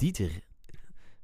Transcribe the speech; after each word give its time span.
Dieter, 0.00 0.40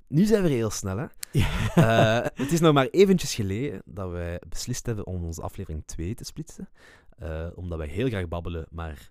nu 0.07 0.25
zijn 0.25 0.43
we 0.43 0.49
heel 0.49 0.71
snel, 0.71 0.97
hè? 0.97 1.07
Ja. 1.33 1.49
Eh, 1.75 2.27
het 2.35 2.53
is 2.53 2.61
nog 2.61 2.75
maar 2.75 2.87
eventjes 2.87 3.35
geleden 3.35 3.83
dat 3.85 4.11
wij 4.11 4.41
beslist 4.49 4.87
hebben 4.87 5.07
om 5.07 5.25
onze 5.25 5.43
aflevering 5.43 5.83
2 5.87 6.15
te 6.15 6.25
splitsen. 6.25 6.69
Eh, 7.19 7.47
omdat 7.55 7.79
wij 7.79 7.87
heel 7.87 8.09
graag 8.09 8.29
babbelen, 8.29 8.67
maar 8.71 9.11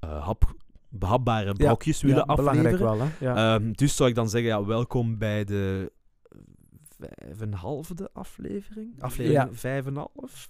eh, 0.00 0.24
hap, 0.24 0.54
behapbare 0.88 1.52
brokjes 1.52 2.02
willen 2.02 2.16
ja, 2.16 2.22
afleveren. 2.22 2.78
wel, 2.78 2.98
hè. 3.00 3.34
Ehm, 3.34 3.72
dus 3.72 3.96
zou 3.96 4.08
ik 4.08 4.14
dan 4.14 4.28
zeggen, 4.28 4.50
ja, 4.50 4.64
welkom 4.64 5.18
bij 5.18 5.44
de 5.44 5.92
vijf 7.16 7.40
en 7.40 7.52
halfde 7.52 8.10
aflevering. 8.12 9.02
Aflevering 9.02 9.42
Ja. 9.42 9.48
vijf 9.52 9.86
en 9.86 9.96
een 9.96 10.06
half. 10.14 10.48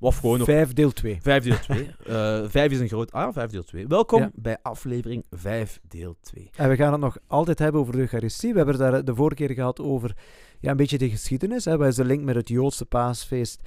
Of 0.00 0.16
gewoon 0.18 0.38
nog 0.38 0.46
Vijf 0.46 0.72
deel 0.72 0.92
2. 0.92 1.18
vijf 1.22 1.44
deel 1.44 1.58
2. 1.58 1.90
Eh 2.06 2.44
vijf 2.48 2.72
is 2.72 2.80
een 2.80 2.88
groot... 2.88 3.12
Ah, 3.12 3.32
vijf 3.32 3.50
deel 3.50 3.64
2. 3.64 3.86
Welkom 3.86 4.20
Ja. 4.20 4.30
bij 4.34 4.58
aflevering 4.62 5.24
5 5.30 5.80
deel 5.88 6.16
2. 6.20 6.50
En 6.56 6.68
we 6.68 6.76
gaan 6.76 6.92
het 6.92 7.00
nog 7.00 7.16
altijd 7.26 7.58
hebben 7.58 7.80
over 7.80 7.92
de 7.92 7.98
Eucharistie. 7.98 8.50
We 8.52 8.56
hebben 8.56 8.74
het 8.80 8.92
daar 8.92 9.04
de 9.04 9.14
vorige 9.14 9.34
keer 9.46 9.54
gehad 9.54 9.80
over 9.80 10.16
ja, 10.60 10.70
een 10.70 10.76
beetje 10.76 10.98
de 10.98 11.10
geschiedenis. 11.10 11.64
Hè. 11.64 11.76
Wat 11.76 11.88
is 11.88 11.94
de 11.96 12.04
link 12.04 12.24
met 12.24 12.34
het 12.34 12.48
Joodse 12.48 12.86
paasfeest? 12.86 13.60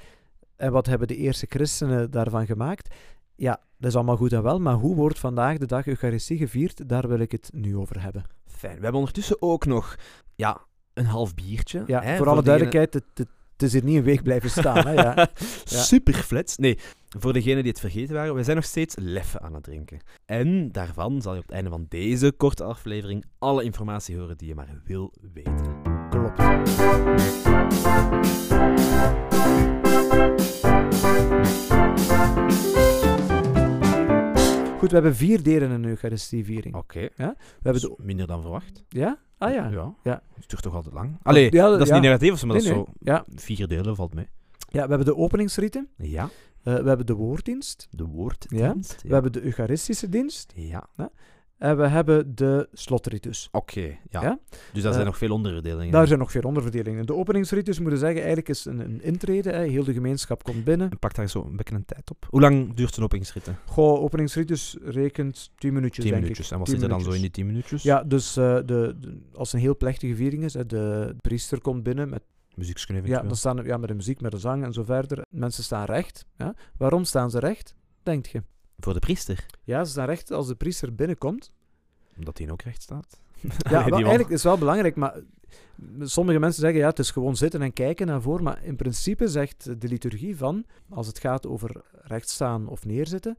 En 0.55 0.71
wat 0.71 0.85
hebben 0.85 1.07
de 1.07 1.15
eerste 1.15 1.45
christenen 1.49 2.11
daarvan 2.11 2.45
gemaakt? 2.45 2.95
Ja, 3.35 3.61
dat 3.77 3.89
is 3.89 3.95
allemaal 3.95 4.17
goed 4.17 4.33
en 4.33 4.43
wel. 4.43 4.59
Maar 4.59 4.73
hoe 4.75 4.95
wordt 4.95 5.19
vandaag 5.19 5.57
de 5.57 5.65
dag 5.65 5.87
Eucharistie 5.87 6.37
gevierd? 6.37 6.89
Daar 6.89 7.07
wil 7.07 7.19
ik 7.19 7.31
het 7.31 7.49
nu 7.53 7.77
over 7.77 8.01
hebben. 8.01 8.23
Fijn. 8.47 8.75
We 8.75 8.81
hebben 8.83 8.99
ondertussen 8.99 9.41
ook 9.41 9.65
nog 9.65 9.95
ja, 10.35 10.61
een 10.99 11.05
half 11.05 11.35
biertje. 11.35 11.83
Ja, 11.87 12.01
hè, 12.01 12.17
voor 12.17 12.27
alle 12.27 12.43
duidelijkheid, 12.43 12.93
het, 12.93 13.03
het, 13.13 13.27
het 13.53 13.63
is 13.63 13.73
hier 13.73 13.83
niet 13.83 13.97
een 13.97 14.03
week 14.03 14.23
blijven 14.23 14.49
staan. 14.49 14.87
Hè, 14.87 14.91
ja. 14.91 15.27
Super 15.65 16.13
flats. 16.13 16.57
Nee, 16.57 16.77
voor 17.19 17.33
degenen 17.33 17.63
die 17.63 17.71
het 17.71 17.79
vergeten 17.79 18.15
waren, 18.15 18.35
we 18.35 18.43
zijn 18.43 18.55
nog 18.55 18.65
steeds 18.65 18.95
leffen 18.99 19.41
aan 19.41 19.53
het 19.53 19.63
drinken. 19.63 19.99
En 20.25 20.71
daarvan 20.71 21.21
zal 21.21 21.33
je 21.33 21.39
op 21.39 21.45
het 21.45 21.55
einde 21.55 21.69
van 21.69 21.85
deze 21.89 22.31
korte 22.31 22.63
aflevering 22.63 23.25
alle 23.37 23.63
informatie 23.63 24.17
horen 24.17 24.37
die 24.37 24.47
je 24.47 24.55
maar 24.55 24.81
wil 24.85 25.13
weten. 25.33 25.81
Klopt. 26.09 26.41
Goed, 34.77 34.89
we 34.89 34.95
hebben 34.95 35.15
vier 35.15 35.43
delen 35.43 35.69
in 35.69 35.75
een 35.75 35.85
Eucharistieviering. 35.85 36.75
Oké. 36.75 37.09
We 37.15 37.35
hebben 37.61 37.81
de... 37.81 37.95
minder 37.97 38.27
dan 38.27 38.41
verwacht. 38.41 38.83
Ja? 38.89 39.19
Ah 39.39 39.53
ja. 39.53 39.67
Ja. 39.69 39.93
Ja. 40.03 40.21
Het 40.35 40.49
duurt 40.49 40.61
toch 40.61 40.75
altijd 40.75 40.93
lang. 40.93 41.17
Allee, 41.23 41.51
Ja, 41.51 41.69
dat 41.69 41.81
is 41.81 41.87
ja. 41.87 41.93
niet 41.93 42.03
negatief, 42.03 42.29
maar 42.45 42.55
Nee, 42.55 42.65
dat 42.65 42.71
is 42.71 42.77
nee. 42.77 42.85
zo... 42.85 42.91
Ja. 42.99 43.25
Vier 43.35 43.67
delen 43.67 43.95
valt 43.95 44.13
mee. 44.13 44.27
ja, 44.69 44.83
we 44.83 44.89
hebben 44.89 45.05
de 45.05 45.15
openingsriten. 45.15 45.89
Ja. 45.97 46.23
eh, 46.63 46.75
we 46.75 46.87
hebben 46.87 47.05
de 47.05 47.13
woorddienst. 47.13 47.87
De 47.91 48.05
woorddienst. 48.05 49.01
We 49.01 49.13
hebben 49.13 49.31
de 49.31 49.41
Eucharistische 49.43 50.09
dienst. 50.09 50.53
Ja. 50.55 50.87
En 51.59 51.77
we 51.77 51.87
hebben 51.87 52.35
de 52.35 52.67
slotritus. 52.73 53.47
Oké, 53.51 53.81
ja. 54.09 54.21
Ja? 54.21 54.39
Dus 54.73 54.83
daar 54.83 54.91
zijn 54.93 55.05
Eh, 55.05 55.05
nog 55.05 55.17
veel 55.17 55.31
onderverdelingen. 55.31 55.91
Daar 55.91 56.07
zijn 56.07 56.19
nog 56.19 56.31
veel 56.31 56.41
onderverdelingen. 56.41 57.05
De 57.05 57.13
openingsritus, 57.13 57.79
moeten 57.79 57.99
zeggen, 57.99 58.17
eigenlijk 58.17 58.49
is 58.49 58.65
een, 58.65 58.79
een 58.79 59.01
intrede. 59.03 59.49
Hè. 59.51 59.63
Heel 59.65 59.83
de 59.83 59.93
gemeenschap 59.93 60.43
komt 60.43 60.63
binnen. 60.63 60.89
En 60.91 60.99
Pak 60.99 61.15
daar 61.15 61.29
zo 61.29 61.43
een 61.45 61.55
beetje 61.55 61.75
een 61.75 61.85
tijd 61.85 62.11
op. 62.11 62.25
Hoe 62.29 62.41
lang 62.41 62.73
duurt 62.73 62.93
zo'n 62.93 63.03
openingsritten? 63.03 63.57
Goh, 63.65 64.01
openingsritus 64.01 64.77
rekent 64.83 65.51
10 65.55 65.73
minuutjes, 65.73 66.03
Tien 66.03 66.13
denk 66.13 66.21
minuutjes. 66.23 66.45
ik. 66.45 66.51
En 66.51 66.57
wat 66.57 66.67
10 66.67 66.75
zit 66.75 66.83
er 66.83 66.89
dan 66.89 67.01
zo 67.01 67.11
in 67.11 67.21
die 67.21 67.31
tien 67.31 67.45
minuutjes? 67.45 67.83
Ja, 67.83 68.03
dus 68.03 68.37
eh, 68.37 68.55
de, 68.55 68.95
de- 68.99 69.21
als 69.33 69.53
een 69.53 69.59
heel 69.59 69.77
plechtige 69.77 70.15
viering 70.15 70.43
is, 70.43 70.53
hè, 70.53 70.65
de 70.65 71.15
priester 71.21 71.61
komt 71.61 71.83
binnen 71.83 72.09
met, 72.09 72.21
ja, 73.03 73.21
dan 73.21 73.35
staan, 73.35 73.63
ja, 73.65 73.77
met 73.77 73.89
de 73.89 73.95
muziek, 73.95 74.21
met 74.21 74.31
de 74.31 74.37
zang 74.37 74.63
en 74.63 74.73
zo 74.73 74.83
verder. 74.83 75.25
Mensen 75.29 75.63
staan 75.63 75.85
recht. 75.85 76.25
Ja. 76.37 76.53
Waarom 76.77 77.03
staan 77.03 77.29
ze 77.29 77.39
recht, 77.39 77.75
denkt 78.03 78.29
je? 78.29 78.43
Voor 78.79 78.93
de 78.93 78.99
priester. 78.99 79.45
Ja, 79.63 79.83
ze 79.83 79.91
staan 79.91 80.05
recht 80.05 80.31
als 80.31 80.47
de 80.47 80.55
priester 80.55 80.95
binnenkomt. 80.95 81.51
Omdat 82.17 82.37
hij 82.37 82.51
ook 82.51 82.61
recht 82.61 82.81
staat. 82.81 83.21
Ja, 83.69 83.83
wel, 83.89 83.93
eigenlijk 83.93 84.27
is 84.27 84.33
het 84.33 84.43
wel 84.43 84.57
belangrijk, 84.57 84.95
maar 84.95 85.19
sommige 85.99 86.39
mensen 86.39 86.61
zeggen 86.61 86.79
ja, 86.79 86.87
het 86.87 86.99
is 86.99 87.11
gewoon 87.11 87.35
zitten 87.35 87.61
en 87.61 87.73
kijken 87.73 88.07
naar 88.07 88.21
voren. 88.21 88.43
Maar 88.43 88.63
in 88.63 88.75
principe 88.75 89.27
zegt 89.27 89.81
de 89.81 89.87
liturgie 89.87 90.37
van, 90.37 90.65
als 90.89 91.07
het 91.07 91.19
gaat 91.19 91.47
over 91.47 91.81
recht 91.91 92.29
staan 92.29 92.67
of 92.67 92.85
neerzitten, 92.85 93.37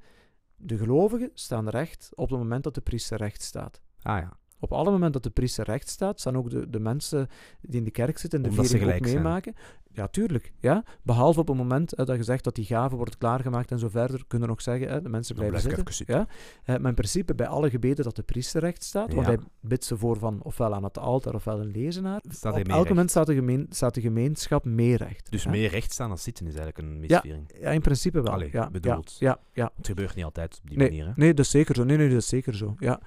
de 0.56 0.78
gelovigen 0.78 1.31
staan 1.34 1.69
recht 1.69 2.10
op 2.15 2.31
het 2.31 2.38
moment 2.38 2.65
dat 2.65 2.75
de 2.75 2.81
priester 2.81 3.19
recht 3.19 3.42
staat. 3.42 3.81
Ah 4.03 4.19
ja. 4.19 4.38
Op 4.59 4.72
alle 4.72 4.91
moment 4.91 5.12
dat 5.12 5.22
de 5.22 5.31
priester 5.31 5.65
recht 5.65 5.88
staat, 5.88 6.20
staan 6.20 6.36
ook 6.36 6.50
de, 6.50 6.70
de 6.70 6.81
mensen 6.81 7.28
die 7.60 7.78
in 7.78 7.84
de 7.84 7.91
kerk 7.91 8.19
zitten, 8.19 8.42
de 8.42 8.48
Omdat 8.48 8.66
ze 8.66 8.76
viering 8.76 8.94
ook 8.94 9.12
meemaken. 9.12 9.54
Ja, 9.93 10.06
tuurlijk. 10.06 10.53
Ja. 10.59 10.84
Behalve 11.03 11.41
op 11.41 11.49
het 11.49 11.56
moment 11.56 11.93
hè, 11.97 12.05
dat 12.05 12.17
je 12.17 12.23
zegt 12.23 12.45
dat 12.45 12.55
die 12.55 12.65
gave 12.65 12.97
wordt 12.97 13.19
klaargemaakt 13.19 13.71
en 13.71 13.78
zo 13.78 13.89
verder, 13.89 14.25
kunnen 14.27 14.49
we 14.49 14.55
nog 14.55 14.62
zeggen, 14.62 14.89
hè, 14.89 15.03
de 15.03 15.09
mensen 15.09 15.34
blijven 15.34 15.61
blijf 15.61 15.93
zitten. 15.93 16.17
Ja. 16.17 16.27
Eh, 16.65 16.77
maar 16.77 16.89
in 16.89 16.95
principe 16.95 17.34
bij 17.34 17.47
alle 17.47 17.71
gebeden 17.71 18.05
dat 18.05 18.17
de 18.17 18.23
priester 18.23 18.61
recht 18.61 18.84
staat, 18.84 19.12
want 19.15 19.27
Ja. 19.27 19.33
hij 19.33 19.43
bidt 19.61 19.84
ze 19.84 19.97
voor 19.97 20.17
van 20.19 20.41
ofwel 20.43 20.75
aan 20.75 20.84
het 20.84 20.99
altaar 20.99 21.34
ofwel 21.34 21.61
een 21.61 21.71
lezenaar. 21.71 22.23
Staat 22.28 22.59
op 22.59 22.69
elk 22.69 22.89
moment 22.89 23.11
staat 23.11 23.27
de, 23.27 23.34
gemeen, 23.34 23.67
staat 23.71 23.95
de 23.95 24.01
gemeenschap 24.01 24.65
mee 24.65 24.97
recht. 24.97 25.31
Dus 25.31 25.43
ja. 25.43 25.51
meer 25.51 25.71
recht 25.71 25.93
staan 25.93 26.09
dan 26.09 26.19
zitten 26.19 26.47
is 26.47 26.55
eigenlijk 26.55 26.89
een 26.89 27.01
misviering. 27.01 27.51
Ja, 27.61 27.71
in 27.71 27.81
principe 27.81 28.22
wel. 28.22 28.33
Allee, 28.33 28.49
ja, 28.53 28.71
bedoeld. 28.71 29.17
Ja, 29.19 29.28
ja, 29.28 29.39
ja. 29.53 29.71
Het 29.77 29.87
gebeurt 29.87 30.15
niet 30.15 30.25
altijd 30.25 30.59
op 30.62 30.69
die 30.69 30.78
Nee, 30.78 30.89
manier. 30.89 31.07
Hè? 31.07 31.12
Nee, 31.17 31.34
dat 31.34 31.45
is 31.45 31.51
zeker 31.51 31.75
zo. 31.75 31.84
Nee, 31.84 31.97
nee, 31.97 32.09
dat 32.09 32.19
is 32.19 32.28
zeker 32.28 32.55
zo. 32.55 32.77
Ja. 32.78 33.01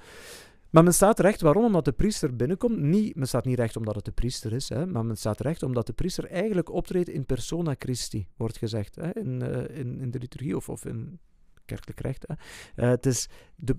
Maar 0.73 0.83
men 0.83 0.93
staat 0.93 1.19
recht. 1.19 1.41
Waarom? 1.41 1.65
Omdat 1.65 1.85
de 1.85 1.91
priester 1.91 2.35
binnenkomt. 2.35 2.77
Niet, 2.77 3.15
men 3.15 3.27
staat 3.27 3.45
niet 3.45 3.57
recht 3.57 3.75
omdat 3.75 3.95
het 3.95 4.05
de 4.05 4.11
priester 4.11 4.53
is, 4.53 4.69
hè, 4.69 4.85
maar 4.85 5.05
men 5.05 5.17
staat 5.17 5.39
recht 5.39 5.63
omdat 5.63 5.87
de 5.87 5.93
priester 5.93 6.25
eigenlijk 6.25 6.69
optreedt 6.69 7.09
in 7.09 7.25
persona 7.25 7.75
Christi, 7.77 8.27
wordt 8.37 8.57
gezegd. 8.57 8.95
Hè, 8.95 9.15
in, 9.15 9.41
eh, 9.41 9.77
in, 9.77 9.99
in 9.99 10.11
de 10.11 10.19
liturgie 10.19 10.55
of, 10.55 10.69
of 10.69 10.85
in 10.85 11.19
kerkelijk 11.65 11.99
recht. 11.99 12.25
Hè. 12.27 12.33
Eh, 12.83 12.89
het 12.89 13.05
is 13.05 13.27
de, 13.55 13.75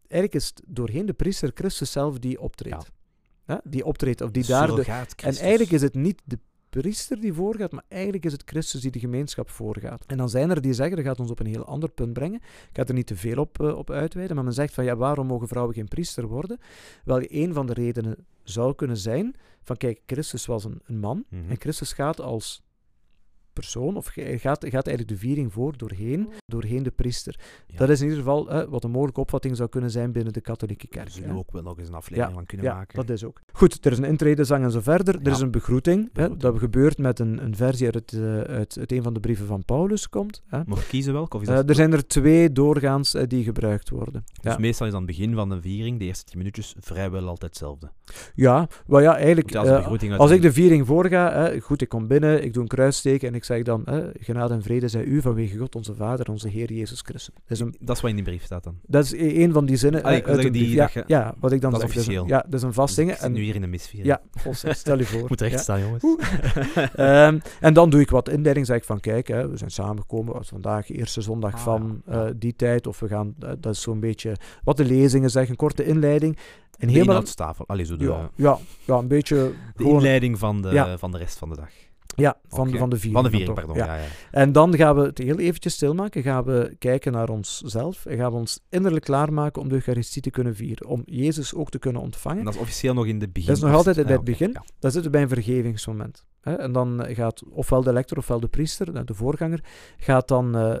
eigenlijk 0.00 0.34
is 0.34 0.46
het 0.46 0.62
doorheen 0.66 1.06
de 1.06 1.12
priester 1.12 1.50
Christus 1.54 1.92
zelf 1.92 2.18
die 2.18 2.40
optreedt. 2.40 2.92
Hè, 3.44 3.56
die 3.64 3.84
optreedt, 3.84 4.20
of 4.20 4.30
die 4.30 4.46
daar... 4.46 4.78
En 5.16 5.36
eigenlijk 5.36 5.70
is 5.70 5.82
het 5.82 5.94
niet 5.94 6.22
de 6.24 6.38
priester 6.70 7.20
die 7.20 7.32
voorgaat, 7.32 7.72
maar 7.72 7.84
eigenlijk 7.88 8.24
is 8.24 8.32
het 8.32 8.42
Christus 8.46 8.80
die 8.80 8.90
de 8.90 8.98
gemeenschap 8.98 9.50
voorgaat. 9.50 10.04
En 10.06 10.16
dan 10.16 10.28
zijn 10.28 10.50
er 10.50 10.60
die 10.60 10.72
zeggen, 10.72 10.96
dat 10.96 11.04
gaat 11.04 11.20
ons 11.20 11.30
op 11.30 11.40
een 11.40 11.46
heel 11.46 11.64
ander 11.64 11.90
punt 11.90 12.12
brengen, 12.12 12.40
ik 12.42 12.68
ga 12.72 12.84
er 12.84 12.94
niet 12.94 13.06
te 13.06 13.16
veel 13.16 13.36
op, 13.38 13.60
eh, 13.60 13.76
op 13.76 13.90
uitweiden, 13.90 14.36
maar 14.36 14.44
men 14.44 14.54
zegt 14.54 14.74
van 14.74 14.84
ja, 14.84 14.96
waarom 14.96 15.26
mogen 15.26 15.48
vrouwen 15.48 15.74
geen 15.74 15.88
priester 15.88 16.26
worden? 16.26 16.58
Wel, 17.04 17.20
een 17.22 17.54
van 17.54 17.66
de 17.66 17.72
redenen 17.72 18.16
zou 18.42 18.74
kunnen 18.74 18.96
zijn 18.96 19.34
van 19.62 19.76
kijk, 19.76 20.00
Christus 20.06 20.46
was 20.46 20.64
een, 20.64 20.80
een 20.84 20.98
man 20.98 21.24
Mhm. 21.28 21.50
en 21.50 21.60
Christus 21.60 21.92
gaat 21.92 22.20
als 22.20 22.62
persoon, 23.60 23.96
of 23.96 24.06
gaat, 24.14 24.64
gaat 24.64 24.86
eigenlijk 24.86 25.08
de 25.08 25.16
viering 25.16 25.52
voor 25.52 25.76
doorheen, 25.76 26.28
doorheen 26.46 26.82
de 26.82 26.90
priester. 26.90 27.38
Ja. 27.66 27.76
Dat 27.78 27.88
is 27.88 27.98
in 28.00 28.04
ieder 28.08 28.18
geval 28.22 28.50
eh, 28.50 28.68
wat 28.68 28.84
een 28.84 28.90
mogelijke 28.90 29.20
opvatting 29.20 29.56
zou 29.56 29.68
kunnen 29.68 29.90
zijn 29.90 30.12
binnen 30.12 30.32
de 30.32 30.40
katholieke 30.40 30.86
Daar 30.90 30.98
kerk. 31.02 31.14
zullen 31.14 31.28
hè. 31.28 31.34
we 31.34 31.40
ook 31.40 31.52
wel 31.52 31.62
nog 31.62 31.78
eens 31.78 31.88
een 31.88 31.94
aflevering 31.94 32.34
van 32.34 32.46
kunnen 32.46 32.66
Ja, 32.66 32.74
maken. 32.74 32.96
dat 33.06 33.10
is 33.10 33.24
ook. 33.24 33.40
Goed, 33.52 33.84
er 33.84 33.92
is 33.92 33.98
een 33.98 34.04
intredezang 34.04 34.64
en 34.64 34.70
zo 34.70 34.80
verder. 34.80 35.18
Er 35.22 35.30
is 35.32 35.40
een 35.40 35.50
begroeting. 35.50 36.10
Hè, 36.12 36.36
dat 36.36 36.58
gebeurt 36.58 36.98
met 36.98 37.18
een, 37.18 37.44
een 37.44 37.56
versie 37.56 37.84
uit, 37.84 37.94
het, 37.94 38.12
eh, 38.12 38.40
uit, 38.40 38.76
uit 38.78 38.92
een 38.92 39.02
van 39.02 39.14
de 39.14 39.20
brieven 39.20 39.46
van 39.46 39.64
Paulus 39.64 40.08
komt. 40.08 40.42
Hè. 40.46 40.60
Mag 40.66 40.80
ik 40.82 40.88
kiezen 40.88 41.12
welke? 41.12 41.36
Of 41.36 41.42
is 41.42 41.48
Eh, 41.48 41.54
dat 41.54 41.68
er 41.68 41.74
zijn 41.74 41.92
er 41.92 42.06
twee 42.06 42.52
doorgaans 42.52 43.14
eh, 43.14 43.26
die 43.26 43.44
gebruikt 43.44 43.88
worden. 43.90 44.24
Dus 44.42 44.52
Ja, 44.52 44.58
meestal 44.58 44.86
is 44.86 44.92
aan 44.92 44.98
het 44.98 45.06
begin 45.06 45.34
van 45.34 45.48
de 45.48 45.60
viering, 45.60 45.98
de 45.98 46.04
eerste 46.04 46.24
tien 46.24 46.38
minuutjes, 46.38 46.74
vrijwel 46.80 47.20
altijd 47.28 47.50
hetzelfde. 47.50 47.90
ja, 48.34 48.68
wel 48.86 49.00
ja, 49.00 49.16
eigenlijk... 49.16 49.54
Als 50.16 50.30
ik 50.30 50.42
de 50.42 50.52
viering 50.52 50.86
voorga, 50.86 51.32
hè, 51.32 51.60
goed, 51.60 51.82
ik 51.82 51.88
kom 51.88 52.06
binnen, 52.06 52.44
ik 52.44 52.52
doe 52.52 52.62
een 52.62 52.68
kruissteken 52.68 53.28
en 53.28 53.34
ik 53.34 53.44
zeg 53.50 53.62
dan, 53.62 53.82
hè, 53.84 54.10
genade 54.20 54.54
en 54.54 54.62
vrede 54.62 54.88
zij 54.88 55.04
u 55.04 55.20
vanwege 55.20 55.56
God 55.58 55.74
onze 55.76 55.94
Vader, 55.94 56.30
onze 56.30 56.48
Heer 56.48 56.72
Jezus 56.72 57.00
Christus. 57.00 57.34
Dat 57.34 57.42
is, 57.48 57.60
een, 57.60 57.74
Dat 57.80 57.96
is 57.96 58.02
wat 58.02 58.10
in 58.10 58.16
die 58.16 58.24
brief 58.24 58.44
staat 58.44 58.64
dan. 58.64 58.78
dat 58.86 59.04
is 59.04 59.12
e- 59.12 59.42
een 59.42 59.52
van 59.52 59.66
die 59.66 59.76
zinnen 59.76 60.02
Allee, 60.02 60.22
eh, 60.22 60.28
uit 60.28 60.44
een 60.44 60.52
die- 60.52 60.62
brief. 60.62 60.74
Ja, 60.74 60.84
dat 60.84 60.92
je- 60.92 61.04
ja, 61.06 61.34
wat 61.40 61.52
ik 61.52 61.60
dan 61.60 61.70
dat 61.70 61.82
is 61.82 61.86
zeg. 61.86 61.94
Een- 61.96 62.02
officieel. 62.02 62.26
ja, 62.26 62.44
dat 62.48 62.54
is 62.54 62.62
een 62.62 62.72
vast 62.72 62.96
ding. 62.96 63.10
Ik 63.10 63.16
zit 63.16 63.32
nu 63.32 63.40
hier 63.42 63.54
in 63.54 63.62
een 63.62 63.70
misviering. 63.70 64.06
Ja, 64.12 64.20
goh, 64.42 64.52
stel 64.74 64.98
je 64.98 65.04
voor. 65.04 65.28
Moet 65.28 65.40
recht 65.40 65.52
Ja. 65.52 65.58
staan, 65.58 65.80
jongens. 65.80 66.04
Ehm, 66.94 67.38
en 67.60 67.74
dan 67.74 67.90
doe 67.90 68.00
ik 68.00 68.10
wat 68.10 68.28
inleiding. 68.28 68.66
Zeg 68.66 68.76
ik 68.76 68.84
van, 68.84 69.00
kijk, 69.00 69.28
hè, 69.28 69.48
we 69.48 69.56
zijn 69.56 69.70
samengekomen. 69.70 70.44
Vandaag 70.44 70.86
de 70.86 70.94
eerste 70.94 71.20
zondag 71.20 71.52
Ah, 71.54 71.60
van 71.60 72.02
ja. 72.06 72.24
eh, 72.24 72.30
die 72.36 72.56
tijd. 72.56 72.86
Of 72.86 73.00
we 73.00 73.08
gaan, 73.08 73.34
eh, 73.40 73.50
dat 73.58 73.74
is 73.74 73.80
zo'n 73.80 74.00
beetje 74.00 74.36
wat 74.64 74.76
de 74.76 74.84
lezingen 74.84 75.30
zeggen. 75.30 75.50
Een 75.50 75.56
korte 75.56 75.84
inleiding. 75.84 76.36
En 76.36 76.86
De 76.86 76.92
helemaal... 76.92 77.14
inhoudstafel. 77.14 77.66
Allee, 77.68 77.84
zo 77.84 77.96
de, 77.96 78.04
Ja, 78.04 78.30
ja, 78.34 78.58
ja, 78.84 78.94
een 78.96 79.08
beetje... 79.08 79.36
de 79.36 79.52
gewoon- 79.76 79.94
inleiding 79.94 80.38
van 80.38 80.62
de, 80.62 80.68
Ja. 80.68 80.98
van 80.98 81.12
de 81.12 81.18
rest 81.18 81.38
van 81.38 81.48
de 81.48 81.56
dag. 81.56 81.70
Ja, 82.16 82.36
van, 82.48 82.76
van 82.76 82.90
de 82.90 82.96
viering. 82.96 83.14
Van 83.14 83.24
de 83.24 83.36
viering, 83.36 83.56
toch. 83.56 83.66
pardon. 83.66 83.76
Ja. 83.76 83.94
Ja. 83.94 84.02
Ja, 84.02 84.08
En 84.30 84.52
dan 84.52 84.76
gaan 84.76 84.96
we 84.96 85.02
het 85.02 85.18
heel 85.18 85.38
eventjes 85.38 85.74
stilmaken. 85.74 86.22
Gaan 86.22 86.44
we 86.44 86.76
kijken 86.78 87.12
naar 87.12 87.28
onszelf. 87.28 88.06
En 88.06 88.16
gaan 88.16 88.30
we 88.30 88.36
ons 88.36 88.60
innerlijk 88.68 89.04
klaarmaken 89.04 89.62
om 89.62 89.68
de 89.68 89.74
Eucharistie 89.74 90.22
te 90.22 90.30
kunnen 90.30 90.54
vieren. 90.56 90.86
Om 90.86 91.02
Jezus 91.04 91.54
ook 91.54 91.70
te 91.70 91.78
kunnen 91.78 92.02
ontvangen. 92.02 92.38
En 92.38 92.44
dat 92.44 92.54
is 92.54 92.60
officieel 92.60 92.94
nog 92.94 93.06
in 93.06 93.18
de 93.18 93.28
begin. 93.28 93.48
Dat 93.48 93.56
is 93.56 93.62
nog 93.62 93.74
altijd 93.74 93.96
bij 94.06 94.14
het 94.14 94.24
begin. 94.24 94.52
Dan 94.52 94.90
zitten 94.90 95.02
we 95.02 95.10
bij 95.10 95.22
een 95.22 95.28
vergevingsmoment. 95.28 96.24
En 96.40 96.72
dan 96.72 97.06
gaat 97.08 97.42
ofwel 97.50 97.82
de 97.82 97.92
lector 97.92 98.18
ofwel 98.18 98.40
de 98.40 98.48
priester, 98.48 99.06
de 99.06 99.14
voorganger, 99.14 99.64
gaat 99.96 100.28
dan 100.28 100.56
eh, 100.56 100.76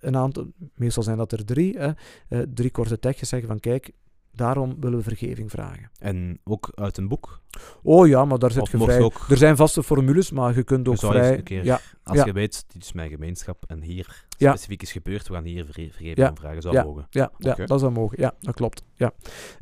een 0.00 0.16
aantal, 0.16 0.46
meestal 0.74 1.02
zijn 1.02 1.16
dat 1.16 1.32
er 1.32 1.44
drie, 1.44 1.78
hè, 1.78 1.90
eh, 2.28 2.40
drie 2.54 2.70
korte 2.70 2.98
tekstjes 2.98 3.28
zeggen 3.28 3.48
van 3.48 3.60
kijk, 3.60 3.92
daarom 4.34 4.76
willen 4.80 4.98
we 4.98 5.04
vergeving 5.04 5.50
vragen. 5.50 5.90
En 5.98 6.38
ook 6.44 6.72
uit 6.74 6.96
een 6.96 7.08
boek? 7.08 7.40
Oh 7.82 8.06
ja, 8.06 8.24
maar 8.24 8.38
daar 8.38 8.50
zit 8.50 8.62
Of 8.62 8.70
je 8.72 8.78
vrij... 8.78 8.96
je 8.98 9.04
ook- 9.04 9.26
Er 9.28 9.36
zijn 9.36 9.56
vaste 9.56 9.82
formules, 9.82 10.30
maar 10.30 10.54
je 10.56 10.62
kunt 10.62 10.86
Je 10.86 10.92
ook 10.92 11.02
eens 11.02 11.10
vrij... 11.10 11.36
een 11.36 11.42
keer- 11.42 11.64
Ja, 11.64 11.80
Als 12.04 12.16
Ja. 12.18 12.24
je 12.24 12.32
weet, 12.32 12.64
dit 12.72 12.82
is 12.82 12.92
mijn 12.92 13.10
gemeenschap 13.10 13.64
en 13.66 13.82
hier 13.82 14.24
Ja. 14.38 14.50
specifiek 14.50 14.82
is 14.82 14.92
gebeurd, 14.92 15.28
we 15.28 15.34
gaan 15.34 15.44
hier 15.44 15.64
verge- 15.64 15.88
vergeving 15.90 16.16
Ja. 16.18 16.34
vragen, 16.34 16.62
zou 16.62 16.74
Ja. 16.74 16.84
mogen. 16.84 17.06
Ja, 17.10 17.30
ja 17.38 17.54
dat 17.54 17.80
zou 17.80 17.92
mogen. 17.92 18.20
Ja, 18.20 18.34
dat 18.40 18.54
klopt. 18.54 18.82
Ja. 18.94 19.12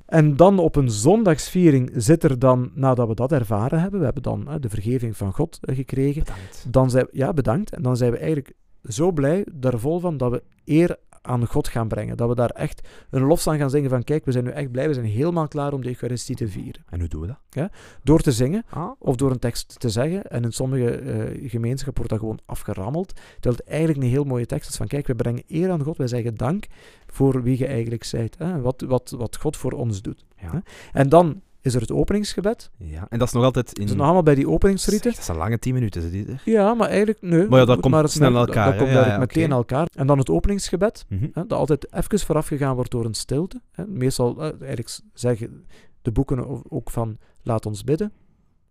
En 0.06 0.36
dan 0.36 0.58
op 0.58 0.76
een 0.76 0.90
zondagsviering 0.90 1.90
zit 1.94 2.24
er 2.24 2.38
dan, 2.38 2.70
nadat 2.74 3.08
we 3.08 3.14
dat 3.14 3.32
ervaren 3.32 3.80
hebben, 3.80 3.98
we 3.98 4.04
hebben 4.04 4.22
dan 4.22 4.48
hè, 4.48 4.58
de 4.60 4.68
vergeving 4.68 5.16
van 5.16 5.32
God 5.32 5.58
eh, 5.60 5.76
gekregen, 5.76 6.22
Bedankt. 6.24 6.66
dan 6.72 6.90
zijn 6.90 7.08
ja, 7.12 7.32
bedankt. 7.32 7.74
En 7.74 7.82
dan 7.82 7.96
zijn 7.96 8.10
we 8.10 8.16
eigenlijk 8.18 8.52
zo 8.82 9.12
blij, 9.12 9.46
daar 9.52 9.78
vol 9.78 10.00
van, 10.00 10.16
dat 10.16 10.30
we 10.30 10.42
eer 10.64 10.96
aan 11.22 11.46
God 11.46 11.68
gaan 11.68 11.88
brengen. 11.88 12.16
Dat 12.16 12.28
we 12.28 12.34
daar 12.34 12.50
echt 12.50 12.88
een 13.10 13.22
lofzang 13.22 13.58
gaan 13.58 13.70
zingen 13.70 13.90
van, 13.90 14.04
kijk, 14.04 14.24
we 14.24 14.32
zijn 14.32 14.44
nu 14.44 14.50
echt 14.50 14.70
blij, 14.70 14.88
we 14.88 14.94
zijn 14.94 15.06
helemaal 15.06 15.48
klaar 15.48 15.72
om 15.72 15.82
de 15.82 15.88
Eucharistie 15.88 16.36
te 16.36 16.48
vieren. 16.48 16.84
En 16.90 16.98
hoe 17.00 17.08
doen 17.08 17.20
we 17.20 17.26
dat? 17.26 17.70
Door 18.02 18.20
te 18.20 18.32
zingen, 18.32 18.64
Ah, 18.70 18.90
of 18.98 19.16
door 19.16 19.30
een 19.30 19.38
tekst 19.38 19.80
te 19.80 19.88
zeggen. 19.88 20.24
En 20.24 20.42
in 20.42 20.52
sommige 20.52 20.90
eh 20.90 21.50
gemeenschappen 21.50 21.96
wordt 21.96 22.10
dat 22.10 22.18
gewoon 22.18 22.40
afgerammeld. 22.46 23.12
Terwijl 23.40 23.56
het 23.56 23.66
eigenlijk 23.68 23.98
een 24.02 24.10
heel 24.10 24.24
mooie 24.24 24.46
tekst 24.46 24.68
is 24.68 24.76
van 24.76 24.86
kijk, 24.86 25.06
we 25.06 25.14
brengen 25.14 25.42
eer 25.48 25.70
aan 25.70 25.82
God, 25.82 25.96
wij 25.96 26.06
zeggen 26.06 26.34
dank 26.34 26.66
voor 27.06 27.42
wie 27.42 27.58
je 27.58 27.66
eigenlijk 27.66 28.04
zijt. 28.04 28.38
Hè? 28.38 28.60
Wat, 28.60 28.80
wat, 28.80 29.14
wat 29.16 29.36
God 29.36 29.56
voor 29.56 29.72
ons 29.72 30.02
doet. 30.02 30.24
ja. 30.40 30.62
En 30.92 31.08
dan 31.08 31.40
is 31.62 31.74
er 31.74 31.80
het 31.80 31.92
openingsgebed. 31.92 32.70
ja. 32.76 33.06
En 33.08 33.18
dat 33.18 33.28
is 33.28 33.34
nog 33.34 33.44
altijd 33.44 33.78
in... 33.78 33.84
Zijn 33.86 33.96
nog 33.96 34.06
allemaal 34.06 34.22
bij 34.24 34.34
die 34.34 34.48
openingsrieten. 34.48 35.12
Dat 35.14 35.24
zijn 35.24 35.36
lange 35.38 35.58
tien 35.58 35.74
minuten, 35.74 36.10
dit 36.10 36.28
er? 36.28 36.42
Ja, 36.44 36.74
maar 36.74 36.88
eigenlijk, 36.88 37.22
nee. 37.22 37.48
Maar 37.48 37.58
ja, 37.58 37.64
dat 37.64 37.80
komt 37.80 37.94
het- 37.94 38.10
snel 38.10 38.36
elkaar, 38.36 38.66
Dat 38.70 38.76
komt 38.76 38.90
Ja, 38.90 39.18
meteen 39.18 39.50
elkaar. 39.50 39.88
En 39.94 40.06
dan 40.06 40.18
het 40.18 40.30
openingsgebed. 40.30 41.04
Mhm. 41.08 41.22
Hè, 41.32 41.46
dat 41.46 41.58
altijd 41.58 41.92
even 41.92 42.18
vooraf 42.18 42.46
gegaan 42.46 42.74
wordt 42.74 42.90
door 42.90 43.04
een 43.04 43.14
stilte. 43.14 43.60
Hè. 43.72 43.86
Meestal, 43.86 44.36
eh, 44.42 44.42
eigenlijk 44.60 44.98
zeggen 45.14 45.66
de 46.02 46.12
boeken 46.12 46.70
ook 46.70 46.90
van, 46.90 47.18
laat 47.42 47.66
ons 47.66 47.84
bidden, 47.84 48.12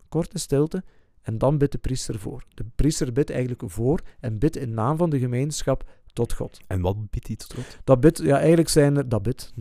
korte 0.10 0.38
stilte, 0.40 0.84
en 1.22 1.38
dan 1.38 1.58
bidt 1.58 1.72
de 1.72 1.78
priester 1.78 2.20
voor. 2.20 2.44
De 2.54 2.66
priester 2.76 3.14
bidt 3.14 3.30
eigenlijk 3.30 3.62
voor 3.66 4.00
en 4.20 4.38
bidt 4.40 4.58
in 4.58 4.74
naam 4.74 4.98
van 4.98 5.10
de 5.10 5.20
gemeenschap 5.20 5.84
tot 6.14 6.34
God. 6.34 6.60
En 6.68 6.82
wat 6.82 7.10
biedt 7.10 7.28
hij 7.28 7.36
tot 7.36 7.54
God? 7.54 7.78
Dat 7.84 8.00
bidt, 8.00 8.18
ja, 8.18 8.38
eigenlijk 8.38 8.70
zijn 8.70 8.98
er, 8.98 9.10
dat 9.10 9.24
bidt, 9.24 9.54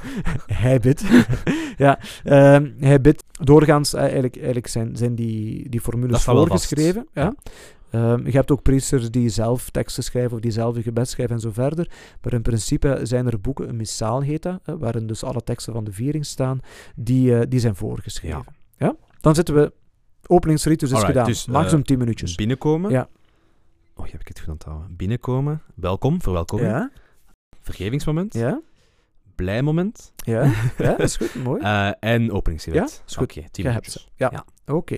hij 0.64 0.80
bidt, 0.80 1.04
ja, 1.76 1.98
ehm, 2.24 2.70
hij 2.78 3.00
bidt 3.00 3.24
doorgaans, 3.30 3.94
eh, 3.94 4.00
eigenlijk, 4.00 4.36
eigenlijk 4.36 4.66
zijn, 4.66 4.96
zijn 4.96 5.14
die, 5.14 5.68
die 5.68 5.80
formules 5.80 6.22
voorgeschreven. 6.22 7.08
Ja. 7.12 7.34
Ehm, 7.92 8.26
je 8.26 8.32
hebt 8.32 8.50
ook 8.50 8.62
priesters 8.62 9.10
die 9.10 9.28
zelf 9.28 9.70
teksten 9.70 10.02
schrijven 10.02 10.32
of 10.32 10.40
die 10.40 10.50
zelf 10.50 10.76
een 10.76 10.82
gebed 10.82 11.08
schrijven 11.08 11.34
en 11.34 11.40
zo 11.40 11.50
verder. 11.52 11.90
Maar 12.22 12.32
in 12.32 12.42
principe 12.42 13.00
zijn 13.02 13.26
er 13.26 13.40
boeken, 13.40 13.68
een 13.68 13.76
missaal 13.76 14.20
heet 14.20 14.42
dat, 14.42 14.60
eh, 14.64 14.74
waarin 14.78 15.06
dus 15.06 15.24
alle 15.24 15.42
teksten 15.44 15.72
van 15.72 15.84
de 15.84 15.92
viering 15.92 16.26
staan, 16.26 16.60
die, 16.96 17.38
eh, 17.38 17.46
die 17.48 17.60
zijn 17.60 17.76
voorgeschreven. 17.76 18.44
Ja. 18.76 18.96
Dan 19.20 19.34
zitten 19.34 19.54
we, 19.54 19.72
openingsritus 20.26 20.88
is 20.88 20.94
Alright, 20.94 21.12
gedaan, 21.12 21.32
dus, 21.32 21.46
eh, 21.46 21.52
maximum 21.52 21.84
10 21.84 21.98
minuutjes. 21.98 22.34
Binnenkomen. 22.34 22.90
Ja. 22.90 23.08
Oh, 23.94 24.06
heb 24.10 24.20
ik 24.20 24.28
het 24.28 24.38
goed 24.40 24.48
onthouden. 24.48 24.96
Binnenkomen. 24.96 25.62
Welkom, 25.74 26.22
verwelkoming. 26.22 26.68
Ja, 26.68 26.90
Vergevingsmoment. 27.60 28.34
ja, 28.34 28.60
Blij 29.34 29.62
moment. 29.62 30.12
ja, 30.16 30.42
ja, 30.78 30.90
dat 30.90 31.00
is 31.00 31.16
goed, 31.16 31.34
mooi. 31.44 31.62
Eh, 31.62 31.90
en 32.00 32.32
openingsgebed. 32.32 32.80
Ja, 32.80 32.84
is 33.06 33.16
goed. 33.16 33.22
Oké, 33.36 33.62
minuutjes. 33.62 33.92
ze. 33.92 34.00
Ja, 34.14 34.44
oké. 34.66 34.94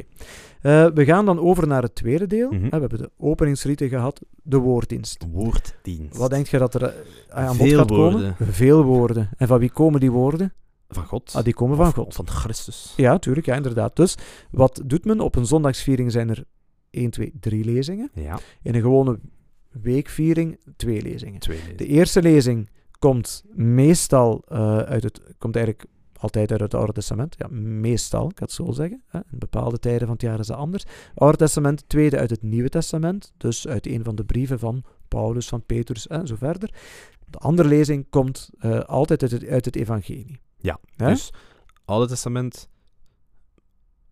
Eh, 0.60 0.86
we 0.94 1.04
gaan 1.04 1.24
dan 1.26 1.38
over 1.38 1.66
naar 1.66 1.82
het 1.82 1.94
tweede 1.94 2.26
deel. 2.26 2.50
Mhm. 2.50 2.64
Eh, 2.64 2.70
we 2.70 2.78
hebben 2.78 2.98
de 2.98 3.10
openingsriten 3.16 3.88
gehad, 3.88 4.20
de 4.42 4.56
woorddienst. 4.56 5.24
Woorddienst. 5.30 6.16
Wat 6.16 6.30
denk 6.30 6.46
je 6.46 6.58
dat 6.58 6.74
er 6.74 6.94
aan 7.28 7.56
bod 7.56 7.68
gaat 7.72 7.86
komen? 7.86 8.12
woorden. 8.12 8.36
Veel 8.54 8.82
woorden. 8.82 9.28
En 9.36 9.46
van 9.46 9.58
wie 9.58 9.70
komen 9.70 10.00
die 10.00 10.10
woorden? 10.10 10.52
Van 10.88 11.04
God. 11.04 11.32
Ah, 11.36 11.44
die 11.44 11.54
komen 11.54 11.76
van 11.76 11.86
Of 11.86 11.92
God. 11.94 12.14
Van 12.14 12.28
Christus. 12.28 12.92
Ja, 12.96 13.18
tuurlijk, 13.18 13.46
ja, 13.46 13.54
inderdaad. 13.54 13.96
Dus 13.96 14.16
wat 14.50 14.80
doet 14.84 15.04
men? 15.04 15.20
Op 15.20 15.36
een 15.36 15.46
zondagsviering 15.46 16.12
zijn 16.12 16.30
er 16.30 16.44
1, 16.94 17.10
2, 17.10 17.32
3 17.40 17.64
lezingen. 17.64 18.10
Ja, 18.14 18.38
In 18.62 18.74
een 18.74 18.80
gewone 18.80 19.18
weekviering 19.70 20.58
twee 20.76 21.02
lezingen. 21.02 21.40
twee 21.40 21.56
lezingen. 21.56 21.76
De 21.76 21.86
eerste 21.86 22.22
lezing 22.22 22.70
komt 22.98 23.44
meestal 23.54 24.42
eh, 24.48 24.78
uit 24.78 25.02
het, 25.02 25.20
komt 25.38 25.56
eigenlijk 25.56 25.86
altijd 26.16 26.50
uit 26.50 26.60
het 26.60 26.74
Oude 26.74 26.92
Testament. 26.92 27.34
Ja, 27.38 27.46
meestal, 27.60 28.28
ik 28.30 28.38
ga 28.38 28.44
het 28.44 28.52
zo 28.52 28.72
zeggen. 28.72 29.02
Hè. 29.06 29.18
In 29.18 29.38
bepaalde 29.38 29.78
tijden 29.78 30.00
van 30.06 30.10
het 30.12 30.22
jaar 30.22 30.38
is 30.38 30.46
dat 30.46 30.56
anders. 30.56 30.84
Oude 31.14 31.36
Testament, 31.36 31.84
tweede 31.88 32.18
uit 32.18 32.30
het 32.30 32.42
Nieuwe 32.42 32.68
Testament. 32.68 33.32
Dus 33.36 33.66
uit 33.68 33.86
een 33.86 34.04
van 34.04 34.14
de 34.14 34.24
brieven 34.24 34.58
van 34.58 34.84
Paulus, 35.08 35.48
van 35.48 35.62
Petrus 35.66 36.06
en 36.06 36.26
zo 36.26 36.34
verder. 36.36 36.74
De 37.26 37.38
andere 37.38 37.68
lezing 37.68 38.06
komt 38.10 38.50
eh, 38.58 38.80
altijd 38.80 39.22
uit 39.22 39.30
het, 39.30 39.46
uit 39.46 39.64
het 39.64 39.76
Evangelie. 39.76 40.40
Ja, 40.56 40.78
Hè? 40.96 41.08
dus 41.08 41.32
Oude 41.84 42.08
Testament. 42.08 42.68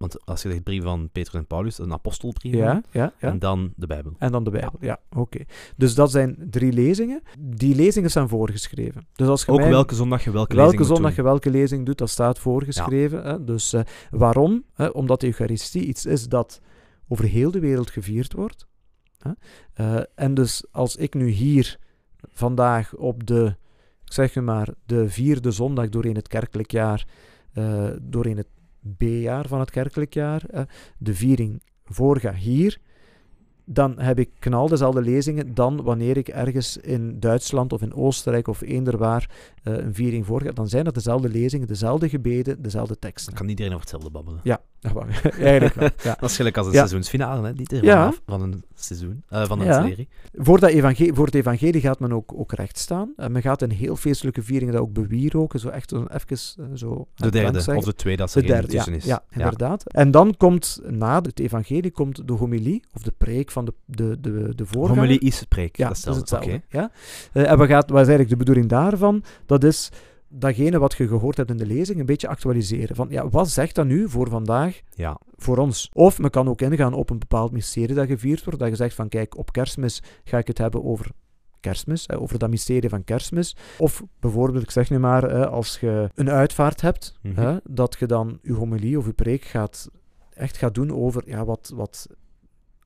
Want 0.03 0.27
als 0.27 0.43
je 0.43 0.51
zegt 0.51 0.63
brief 0.63 0.83
van 0.83 1.09
Petrus 1.13 1.41
en 1.41 1.47
Paulus, 1.47 1.79
een 1.79 1.93
apostelbrief. 1.93 2.55
Ja, 2.55 2.83
ja, 2.91 3.13
ja. 3.21 3.29
En 3.31 3.39
dan 3.39 3.73
de 3.77 3.87
Bijbel. 3.87 4.13
En 4.19 4.33
dan 4.33 4.45
de 4.45 4.51
Bijbel. 4.51 4.79
Ja, 4.81 5.01
oké. 5.17 5.39
Dus 5.77 5.95
dat 5.95 6.11
zijn 6.11 6.37
drie 6.51 6.73
lezingen. 6.73 7.23
Die 7.39 7.75
lezingen 7.75 8.11
zijn 8.11 8.29
voorgeschreven. 8.29 9.07
Dus 9.15 9.29
als 9.29 9.45
je 9.45 9.53
Ook 9.53 9.59
mij- 9.59 9.71
welke 9.71 9.95
zondag 9.95 10.25
je 10.25 10.31
welke, 10.31 10.55
welke 10.57 10.71
lezing 10.71 10.97
zondag 10.97 11.17
je 11.17 11.23
welke 11.23 11.51
lezing 11.51 11.87
doet, 11.87 11.99
dat 11.99 12.11
staat 12.11 12.39
voorgeschreven. 12.39 13.25
Hè? 13.25 13.45
Dus 13.45 13.73
eh, 13.73 13.81
waarom? 14.11 14.65
Hè? 14.75 14.87
Omdat 14.87 15.21
de 15.21 15.27
Eucharistie 15.27 15.85
iets 15.87 16.07
is 16.07 16.29
dat 16.29 16.61
over 17.09 17.25
heel 17.25 17.51
de 17.51 17.61
wereld 17.61 17.91
gevierd 17.91 18.33
wordt. 18.33 18.67
Hè? 19.19 19.31
Eh, 19.75 20.03
en 20.15 20.35
dus 20.35 20.65
als 20.71 20.97
ik 20.97 21.15
nu 21.15 21.29
hier 21.29 21.79
vandaag 22.33 22.95
op 22.95 23.27
de, 23.27 23.57
ik 24.05 24.13
zeg 24.13 24.35
maar, 24.35 24.69
de 24.87 25.09
vierde 25.09 25.51
zondag 25.51 25.89
doorheen 25.89 26.17
het 26.17 26.29
kerkelijk 26.29 26.71
jaar, 26.71 27.07
eh, 27.53 27.91
doorheen 28.01 28.37
het 28.37 28.49
B-jaar 28.97 29.49
van 29.49 29.61
het 29.61 29.71
kerkelijk 29.71 30.15
jaar, 30.15 30.45
eh, 30.51 30.63
de 30.99 31.15
viering 31.15 31.63
voorga 31.85 32.33
hier, 32.33 32.81
dan 33.73 33.99
heb 33.99 34.19
ik 34.19 34.31
knal 34.39 34.69
dezelfde 34.69 35.01
lezingen 35.03 35.55
dan 35.55 35.83
wanneer 35.83 36.17
ik 36.17 36.29
ergens 36.29 36.77
in 36.77 37.21
Duitsland 37.21 37.73
of 37.73 37.83
in 37.83 37.95
Oostenrijk 37.95 38.49
of 38.49 38.61
eender 38.61 38.99
waar 38.99 39.31
eh, 39.63 39.77
een 39.77 39.95
viering 39.95 40.27
voorga. 40.27 40.51
Dan 40.53 40.69
zijn 40.69 40.85
dat 40.85 40.95
dezelfde 40.95 41.29
lezingen, 41.29 41.67
dezelfde 41.67 42.09
gebeden, 42.09 42.63
dezelfde 42.63 42.99
teksten. 42.99 43.31
Dan 43.33 43.41
kan 43.41 43.49
iedereen 43.49 43.71
over 43.73 43.83
hetzelfde 43.83 44.11
babbelen. 44.11 44.41
Ja, 44.43 44.61
dat 44.81 44.93
eigenlijk 45.39 45.75
wel. 45.75 45.89
Ja. 46.03 46.17
Dat 46.21 46.31
is 46.31 46.37
gelijk 46.37 46.57
als 46.57 46.67
een 46.67 46.73
Ja. 46.73 46.79
seizoensfinale, 46.79 47.47
hè? 47.47 47.53
Niet 47.53 47.71
Ja. 47.71 47.81
vanaf 47.81 48.21
van 48.27 48.43
een 48.43 48.65
seizoen, 48.75 49.23
eh, 49.29 49.45
van 49.47 49.61
een 49.61 49.89
serie. 49.89 50.09
Voor, 50.33 50.61
dat 50.61 50.71
evangelie, 50.71 51.13
voor 51.15 51.25
het 51.27 51.35
evangelie 51.35 51.81
gaat 51.81 52.01
men 52.01 52.13
ook, 52.13 52.33
ook 52.35 52.53
recht 52.53 52.79
staan. 52.79 53.13
En 53.17 53.33
men 53.33 53.43
gaat 53.43 53.63
in 53.63 53.71
heel 53.71 53.97
feestelijke 53.97 54.43
vieringen 54.43 54.73
dat 54.75 54.83
ook 54.83 54.93
bewieroken. 54.93 55.61
Zo 55.61 55.69
echt 55.69 55.91
zo 55.91 56.07
even 56.09 56.37
eh, 56.59 56.65
zo... 56.75 57.07
De 57.15 57.31
derde, 57.31 57.77
of 57.77 57.85
de 57.85 57.95
tweede, 57.95 58.25
De 58.25 58.31
er 58.33 58.37
één 58.37 58.47
derde, 58.47 58.67
tussen 58.69 58.95
is. 58.95 59.05
ja, 59.05 59.25
inderdaad. 59.31 59.93
En 59.93 60.11
dan 60.11 60.35
komt 60.37 60.81
na 60.89 61.21
het 61.21 61.41
evangelie 61.41 61.91
komt 61.91 62.27
de 62.29 62.33
homilie, 62.33 62.83
of 62.95 63.03
de 63.03 63.13
preek 63.19 63.51
van 63.51 63.62
de, 63.65 63.75
de, 63.87 64.21
de, 64.21 64.55
de 64.55 64.67
voorganger. 64.67 64.97
Homilie 65.03 65.21
is 65.21 65.43
preek. 65.43 65.77
Ja, 65.77 65.89
dat 65.89 65.97
is 65.97 66.05
hetzelfde. 66.05 66.51
Oké. 66.55 66.63
Ja? 66.69 66.91
Eh, 67.33 67.51
en 67.51 67.59
wat, 67.59 67.69
gaat, 67.69 67.91
wat 67.91 68.01
is 68.01 68.09
eigenlijk 68.09 68.29
de 68.31 68.37
bedoeling 68.37 68.69
daarvan? 68.69 69.23
Dat 69.47 69.65
is 69.65 69.89
datgene 70.29 70.79
wat 70.79 70.95
je 70.95 71.09
gehoord 71.09 71.37
hebt 71.37 71.51
in 71.51 71.57
de 71.57 71.67
lezing 71.67 72.01
een 72.01 72.07
beetje 72.07 72.29
actualiseren. 72.29 72.97
Van, 72.97 73.07
ja, 73.11 73.29
wat 73.29 73.51
zegt 73.51 73.75
dat 73.75 73.87
nu 73.87 74.09
voor 74.09 74.29
vandaag 74.29 74.81
Ja. 74.95 75.19
voor 75.37 75.57
ons? 75.59 75.91
Of 75.93 76.19
men 76.19 76.31
kan 76.31 76.49
ook 76.49 76.61
ingaan 76.61 76.93
op 76.95 77.11
een 77.11 77.19
bepaald 77.19 77.53
mysterie 77.53 77.95
dat 77.95 78.07
gevierd 78.07 78.45
wordt. 78.45 78.59
Dat 78.61 78.69
je 78.69 78.77
zegt 78.77 78.95
van, 78.95 79.09
kijk, 79.09 79.37
op 79.39 79.53
kerstmis 79.53 80.03
ga 80.25 80.39
ik 80.39 80.47
het 80.47 80.59
hebben 80.59 80.85
over 80.85 81.11
kerstmis, 81.61 82.05
hè, 82.07 82.19
over 82.19 82.39
dat 82.39 82.51
mysterie 82.51 82.89
van 82.89 83.05
kerstmis. 83.05 83.57
Of 83.79 84.03
bijvoorbeeld, 84.21 84.63
ik 84.63 84.71
zeg 84.71 84.91
nu 84.91 84.99
maar, 84.99 85.23
hè, 85.23 85.49
als 85.49 85.79
je 85.81 86.11
een 86.15 86.31
uitvaart 86.31 86.81
hebt, 86.81 87.19
Mhm. 87.23 87.41
hè, 87.41 87.57
dat 87.65 87.97
je 87.99 88.07
dan 88.07 88.39
je 88.43 88.53
homilie 88.53 88.99
of 88.99 89.07
je 89.07 89.13
preek 89.13 89.43
gaat, 89.45 89.89
echt 90.35 90.57
gaat 90.57 90.75
doen 90.75 90.93
over 90.95 91.23
ja, 91.27 91.45
wat, 91.45 91.73
wat 91.75 92.07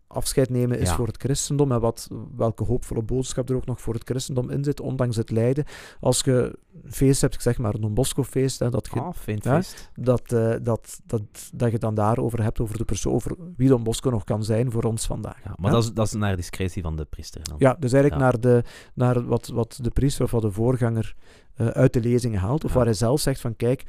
afscheid 0.09 0.51
nemen 0.51 0.79
is 0.79 0.89
Ja. 0.89 0.95
voor 0.95 1.07
het 1.07 1.17
christendom 1.17 1.73
en 1.73 1.81
wat, 1.81 2.09
welke 2.37 2.65
hoopvolle 2.65 3.03
boodschap 3.03 3.49
er 3.51 3.57
ook 3.57 3.67
nog 3.67 3.81
voor 3.81 3.95
het 3.95 4.05
christendom 4.05 4.51
in 4.51 4.65
zit, 4.65 4.81
ondanks 4.81 5.17
het 5.17 5.31
lijden. 5.31 5.65
Als 6.01 6.21
je 6.21 6.59
een 6.83 6.93
feest 6.93 7.21
hebt, 7.21 7.43
zeg 7.43 7.59
maar 7.59 7.75
een 7.75 7.81
Don 7.81 7.95
Bosco 7.95 8.23
feest, 8.25 8.59
hè, 8.59 8.71
dat, 8.71 8.89
je, 8.93 9.01
Ah, 9.01 9.13
feest. 9.15 9.91
dat, 9.95 10.29
dat, 10.63 11.01
dat, 11.07 11.23
dat 11.55 11.71
je 11.71 11.79
dan 11.79 11.95
daarover 11.95 12.43
hebt, 12.43 12.61
over 12.61 12.79
de 12.79 12.85
persoon, 12.85 13.13
over 13.13 13.37
wie 13.57 13.69
Don 13.69 13.83
Bosco 13.83 14.11
nog 14.11 14.25
kan 14.25 14.45
zijn 14.45 14.71
voor 14.71 14.83
ons 14.85 15.07
vandaag. 15.07 15.45
Ja, 15.45 15.55
maar? 15.57 15.71
Dat, 15.71 15.83
is, 15.83 15.93
dat 15.93 16.07
is 16.07 16.13
naar 16.13 16.37
discretie 16.37 16.83
van 16.83 16.97
de 16.97 17.05
priester 17.05 17.43
dan. 17.45 17.57
Ja, 17.59 17.77
dus 17.79 17.93
eigenlijk 17.93 18.23
Ja. 18.23 18.29
naar, 18.31 18.41
de, 18.41 18.65
naar 18.95 19.27
wat, 19.27 19.47
wat 19.47 19.79
de 19.83 19.91
priester 19.91 20.25
of 20.25 20.31
wat 20.31 20.43
de 20.43 20.51
voorganger 20.51 21.15
eh, 21.55 21.67
uit 21.67 21.93
de 21.93 22.01
lezingen 22.01 22.41
haalt. 22.41 22.65
Of 22.65 22.73
waar 22.73 22.85
hij 22.85 22.95
zelf 22.95 23.21
zegt 23.21 23.41
van 23.41 23.57
kijk, 23.57 23.85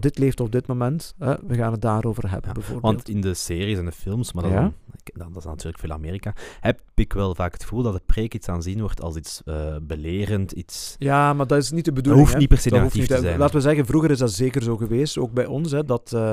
dit 0.00 0.18
leeft 0.18 0.40
op 0.40 0.52
dit 0.52 0.66
moment, 0.66 1.14
hè, 1.18 1.34
we 1.46 1.54
gaan 1.54 1.72
het 1.72 1.80
daarover 1.80 2.30
hebben 2.30 2.52
Ja. 2.72 2.80
Want 2.80 3.08
in 3.08 3.20
de 3.20 3.34
series 3.34 3.78
en 3.78 3.84
de 3.84 3.92
films, 3.92 4.32
maar 4.32 4.42
dan, 4.42 4.52
Ja. 4.52 4.72
dat, 5.04 5.28
dat 5.34 5.36
is 5.36 5.44
natuurlijk 5.44 5.78
veel 5.78 5.90
Amerika, 5.90 6.34
heb 6.60 6.80
ik 6.94 7.12
wel 7.12 7.34
vaak 7.34 7.52
het 7.52 7.62
gevoel 7.62 7.82
dat 7.82 7.92
de 7.94 8.00
preek 8.06 8.34
iets 8.34 8.48
aanzien 8.48 8.80
wordt 8.80 9.02
als 9.02 9.16
iets 9.16 9.42
eh, 9.44 9.76
belerend, 9.82 10.52
iets... 10.52 10.96
Ja, 10.98 11.32
maar 11.32 11.46
dat 11.46 11.58
is 11.58 11.70
niet 11.70 11.84
de 11.84 11.92
Dat 11.92 11.94
bedoeling. 11.94 12.20
hoeft 12.22 12.32
hè. 12.34 12.38
niet 12.40 12.48
per 12.48 12.58
se 12.58 12.68
Dat 12.68 12.80
hoeft 12.80 12.94
negatief 12.94 13.16
te 13.16 13.22
zijn. 13.22 13.38
Laten 13.38 13.54
we 13.54 13.60
zeggen, 13.60 13.86
vroeger 13.86 14.10
is 14.10 14.18
dat 14.18 14.32
zeker 14.32 14.62
zo 14.62 14.76
geweest, 14.76 15.18
ook 15.18 15.32
bij 15.32 15.46
ons, 15.46 15.70
hè, 15.72 15.84
dat 15.84 16.12
eh, 16.12 16.32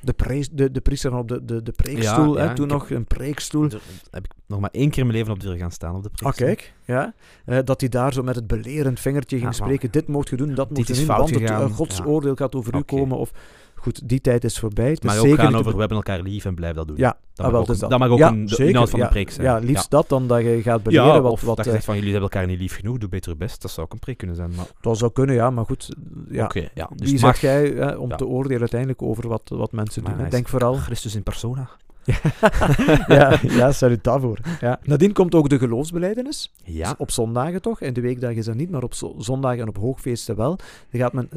de, 0.00 0.12
pre- 0.12 0.46
de, 0.52 0.70
de 0.70 0.80
priester 0.80 1.10
dan 1.10 1.18
op 1.20 1.28
de, 1.28 1.44
de, 1.44 1.62
de 1.62 1.72
preekstoel, 1.72 2.36
Ja, 2.38 2.48
hè, 2.48 2.54
toen 2.54 2.68
heb- 2.68 2.78
nog 2.78 2.90
een 2.90 3.04
preekstoel. 3.04 3.68
Heb 4.10 4.24
ik 4.24 4.32
nog 4.46 4.60
maar 4.60 4.70
één 4.72 4.90
keer 4.90 4.98
in 4.98 5.06
mijn 5.06 5.18
leven 5.18 5.32
op 5.32 5.40
durven 5.40 5.58
gaan 5.60 5.70
staan 5.70 5.94
op 5.94 6.02
de 6.02 6.08
Ah, 6.12 6.14
preekstoel. 6.14 6.46
kijk, 6.46 6.72
ja. 6.84 7.14
Eh, 7.44 7.58
dat 7.64 7.80
hij 7.80 7.88
daar 7.88 8.12
zo 8.12 8.22
met 8.22 8.34
het 8.34 8.46
belerend 8.46 9.00
vingertje 9.00 9.36
ging 9.38 9.48
Ja, 9.50 9.56
spreken. 9.56 9.90
Dit 9.90 10.08
mocht 10.08 10.28
je 10.28 10.36
doen, 10.36 10.54
dat 10.54 10.70
mocht 10.70 10.86
je 10.86 10.94
doen, 10.94 11.06
want 11.06 11.30
het 11.30 11.42
eh, 11.50 11.64
Gods 11.70 11.96
Ja. 11.98 12.04
oordeel 12.04 12.34
gaat 12.34 12.54
over 12.54 12.74
u 12.76 12.80
komen. 12.82 13.18
Of, 13.18 13.30
goed, 13.74 14.08
die 14.08 14.20
tijd 14.20 14.44
is 14.44 14.58
voorbij. 14.58 14.88
Het 14.90 14.98
is 14.98 15.04
Maar 15.04 15.18
ook 15.18 15.24
zeker 15.24 15.38
gaan 15.42 15.52
de 15.52 15.58
over, 15.58 15.72
we 15.72 15.78
hebben 15.78 15.96
elkaar 15.96 16.20
lief 16.20 16.44
en 16.44 16.54
blijf 16.54 16.74
dat 16.74 16.86
doen. 16.86 16.96
Ja, 16.96 17.08
dat, 17.08 17.18
Ah, 17.36 17.42
mag 17.42 17.50
wel, 17.52 17.60
ook, 17.60 17.66
dus 17.66 17.78
dat. 17.78 17.90
dat 17.90 17.98
mag 17.98 18.08
ook 18.08 18.18
Ja, 18.18 18.28
een, 18.28 18.46
de 18.46 18.66
inhoud 18.68 18.90
van 18.90 19.00
de 19.00 19.08
preek 19.08 19.30
zijn. 19.30 19.46
Ja, 19.46 19.58
liefst 19.58 19.90
dat 19.90 20.08
dan 20.08 20.26
dat 20.26 20.40
je 20.42 20.62
gaat 20.62 20.82
beleren 20.82 21.22
wat... 21.22 21.32
of 21.32 21.40
wat 21.40 21.56
dat 21.56 21.64
je 21.64 21.70
eh, 21.70 21.76
zegt 21.76 21.84
van 21.86 21.94
jullie 21.96 22.12
hebben 22.12 22.30
elkaar 22.30 22.46
niet 22.48 22.58
lief 22.58 22.76
genoeg, 22.76 22.98
doe 22.98 23.08
beter 23.08 23.36
best. 23.36 23.62
Dat 23.62 23.70
zou 23.70 23.86
ook 23.86 23.92
een 23.92 23.98
preek 23.98 24.16
kunnen 24.16 24.36
zijn. 24.36 24.50
Maar, 24.56 24.66
dat 24.80 24.98
zou 24.98 25.12
kunnen, 25.12 25.34
ja, 25.34 25.50
maar 25.50 25.64
goed. 25.64 25.88
Ja. 26.28 26.44
Oké, 26.44 26.68
ja. 26.74 26.90
Dus 26.96 27.10
Wie 27.10 27.20
mag 27.20 27.40
jij 27.40 27.96
om 27.96 28.16
te 28.16 28.26
oordelen 28.26 28.60
uiteindelijk 28.60 29.02
over 29.02 29.28
wat, 29.28 29.42
wat 29.54 29.72
mensen 29.72 30.04
doen? 30.04 30.14
Denk 30.28 30.48
vooral... 30.48 30.74
Christus 30.74 31.14
in 31.14 31.22
persona. 31.22 31.70
ja, 33.16 33.38
ja, 33.42 33.72
salut 33.72 34.04
daarvoor. 34.04 34.38
Ja. 34.60 34.80
Nadien 34.82 35.12
komt 35.12 35.34
ook 35.34 35.48
de 35.48 35.58
geloofsbeleidenis. 35.58 36.52
Ja. 36.64 36.94
Op 36.98 37.10
zondagen 37.10 37.62
toch? 37.62 37.80
In 37.80 37.92
de 37.92 38.00
weekdagen 38.00 38.36
is 38.36 38.44
dat 38.44 38.54
niet, 38.54 38.70
maar 38.70 38.82
op 38.82 38.94
zo- 38.94 39.14
zondagen 39.18 39.60
en 39.60 39.68
op 39.68 39.76
hoogfeesten 39.76 40.36
wel. 40.36 40.56
Dan 40.90 41.00
gaat 41.00 41.12
men 41.12 41.28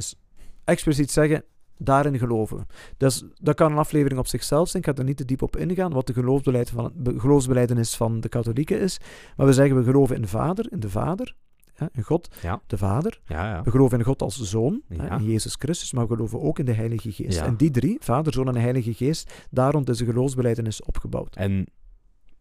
expliciet 0.63 1.11
zeggen, 1.11 1.43
daarin 1.77 2.17
geloven. 2.17 2.67
Dus 2.97 3.23
dat 3.41 3.55
kan 3.55 3.71
een 3.71 3.77
aflevering 3.77 4.19
op 4.19 4.27
zichzelf 4.27 4.69
zijn. 4.69 4.83
Ik 4.83 4.89
ga 4.89 4.95
er 4.95 5.03
niet 5.03 5.17
te 5.17 5.25
diep 5.25 5.41
op 5.41 5.57
ingaan, 5.57 5.93
wat 5.93 6.07
de 6.07 6.13
geloofsbeleid 6.13 6.69
van, 6.69 6.91
geloofsbeleidenis 7.17 7.95
van 7.95 8.19
de 8.19 8.29
katholieken 8.29 8.79
is. 8.79 8.99
Maar 9.35 9.45
we 9.45 9.53
zeggen, 9.53 9.75
we 9.77 9.83
geloven 9.83 10.15
in 10.15 10.21
de 10.21 10.27
Vader, 10.27 10.67
in 10.71 10.79
de 10.79 10.89
Vader, 10.89 11.35
ja, 11.77 11.89
in 11.93 12.03
God, 12.03 12.35
Ja. 12.41 12.61
de 12.67 12.77
Vader. 12.77 13.19
Ja, 13.25 13.49
ja. 13.49 13.63
We 13.63 13.71
geloven 13.71 13.99
in 13.99 14.05
God 14.05 14.21
als 14.21 14.41
Zoon, 14.41 14.81
hè, 14.87 15.17
in 15.17 15.25
Jezus 15.25 15.55
Christus, 15.59 15.93
maar 15.93 16.07
we 16.07 16.13
geloven 16.13 16.41
ook 16.41 16.59
in 16.59 16.65
de 16.65 16.73
Heilige 16.73 17.11
Geest. 17.11 17.39
En 17.39 17.55
die 17.55 17.71
drie, 17.71 17.97
Vader, 17.99 18.33
Zoon 18.33 18.47
en 18.47 18.55
Heilige 18.55 18.93
Geest, 18.93 19.31
daar 19.49 19.71
rond 19.71 19.89
is 19.89 19.97
de 19.97 20.05
geloofsbeleidenis 20.05 20.83
opgebouwd. 20.83 21.35
En 21.35 21.67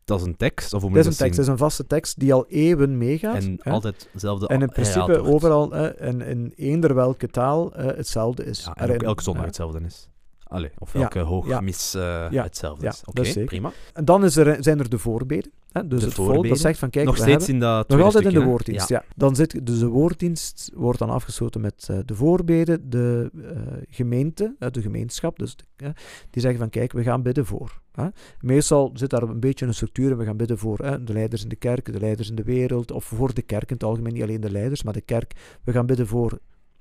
dat 0.06 0.20
is 0.20 0.26
een 0.26 0.36
tekst, 0.36 0.72
of 0.72 0.82
hoe 0.82 0.90
je 0.90 0.98
is 0.98 1.06
een 1.06 1.12
tekst, 1.12 1.36
dat 1.36 1.44
is 1.44 1.50
een 1.50 1.58
vaste 1.58 1.86
tekst 1.86 2.18
die 2.18 2.32
al 2.32 2.46
eeuwen 2.48 2.98
meegaat. 2.98 3.42
En 3.42 3.58
hè. 3.60 3.70
altijd 3.70 4.08
hetzelfde 4.12 4.46
En 4.46 4.62
in 4.62 4.68
principe 4.68 5.22
overal 5.22 5.74
eh, 5.74 6.08
in, 6.08 6.20
in 6.20 6.52
eender 6.56 6.94
welke 6.94 7.28
taal 7.28 7.74
eh, 7.74 7.96
hetzelfde 7.96 8.44
is. 8.44 8.64
Ja, 8.64 8.76
en 8.76 8.94
ook 8.94 9.02
elke 9.02 9.22
zondag 9.22 9.44
hetzelfde 9.44 9.80
is. 9.80 10.08
Allee, 10.42 10.70
of 10.78 10.94
elke 10.94 11.18
hoog 11.18 11.48
ja. 11.48 11.60
mis 11.60 11.94
eh, 11.94 12.30
hetzelfde 12.30 12.86
is. 12.86 13.02
Oké, 13.04 13.32
dat 13.32 13.44
prima. 13.44 13.72
En 13.92 14.04
dan 14.04 14.24
is 14.24 14.36
er, 14.36 14.56
zijn 14.62 14.78
er 14.78 14.88
de 14.88 14.98
voorbeden. 14.98 15.52
Hè? 15.72 15.86
Dus 15.86 16.00
De 16.00 16.06
het 16.06 16.14
volk 16.14 16.48
dat 16.48 16.58
zegt 16.58 16.78
van 16.78 16.90
kijk, 16.90 17.06
Nog 17.06 17.14
we 17.16 17.20
steeds 17.20 17.46
hebben... 17.46 17.54
in 17.54 17.60
dat 17.72 17.88
Nog 17.88 18.00
altijd 18.00 18.24
in 18.24 18.32
de 18.32 18.44
woorddienst, 18.44 18.88
ja. 18.88 19.04
Dan 19.16 19.36
zit, 19.36 19.66
dus 19.66 19.78
de 19.78 19.86
woorddienst 19.86 20.70
wordt 20.74 20.98
dan 20.98 21.10
afgesloten 21.10 21.60
met 21.60 21.86
eh, 21.90 21.98
de 22.04 22.14
voorbeden, 22.14 22.90
de 22.90 23.30
eh, 23.34 23.60
gemeente, 23.88 24.54
eh, 24.58 24.70
de 24.70 24.82
gemeenschap, 24.82 25.38
dus 25.38 25.56
de- 25.56 25.92
die 26.30 26.42
zeggen 26.42 26.60
van 26.60 26.70
kijk, 26.70 26.92
we 26.92 27.02
gaan 27.02 27.22
bidden 27.22 27.46
voor. 27.46 27.80
Hè. 27.92 28.06
Meestal 28.40 28.90
zit 28.94 29.10
daar 29.10 29.22
een 29.22 29.40
beetje 29.40 29.66
een 29.66 29.74
structuur 29.74 30.10
en 30.10 30.18
we 30.18 30.24
gaan 30.24 30.36
bidden 30.36 30.58
voor 30.58 30.78
hè, 30.78 31.04
de 31.04 31.12
leiders 31.12 31.42
in 31.42 31.48
de 31.48 31.56
kerk, 31.56 31.92
de 31.92 32.00
leiders 32.00 32.28
in 32.28 32.34
de 32.34 32.42
wereld, 32.44 32.90
of 32.90 33.04
voor 33.04 33.34
de 33.34 33.42
kerk 33.42 33.68
in 33.68 33.74
het 33.74 33.84
algemeen, 33.84 34.12
niet 34.12 34.22
alleen 34.22 34.40
de 34.40 34.50
leiders, 34.50 34.82
maar 34.82 34.92
de 34.92 35.00
kerk. 35.00 35.32
We 35.64 35.72
gaan 35.72 35.86
bidden 35.86 36.06
voor 36.06 36.38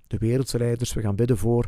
de 0.08 0.18
wereldse 0.18 0.58
leiders, 0.58 0.94
we 0.94 1.02
gaan 1.02 1.16
bidden 1.16 1.38
voor 1.38 1.68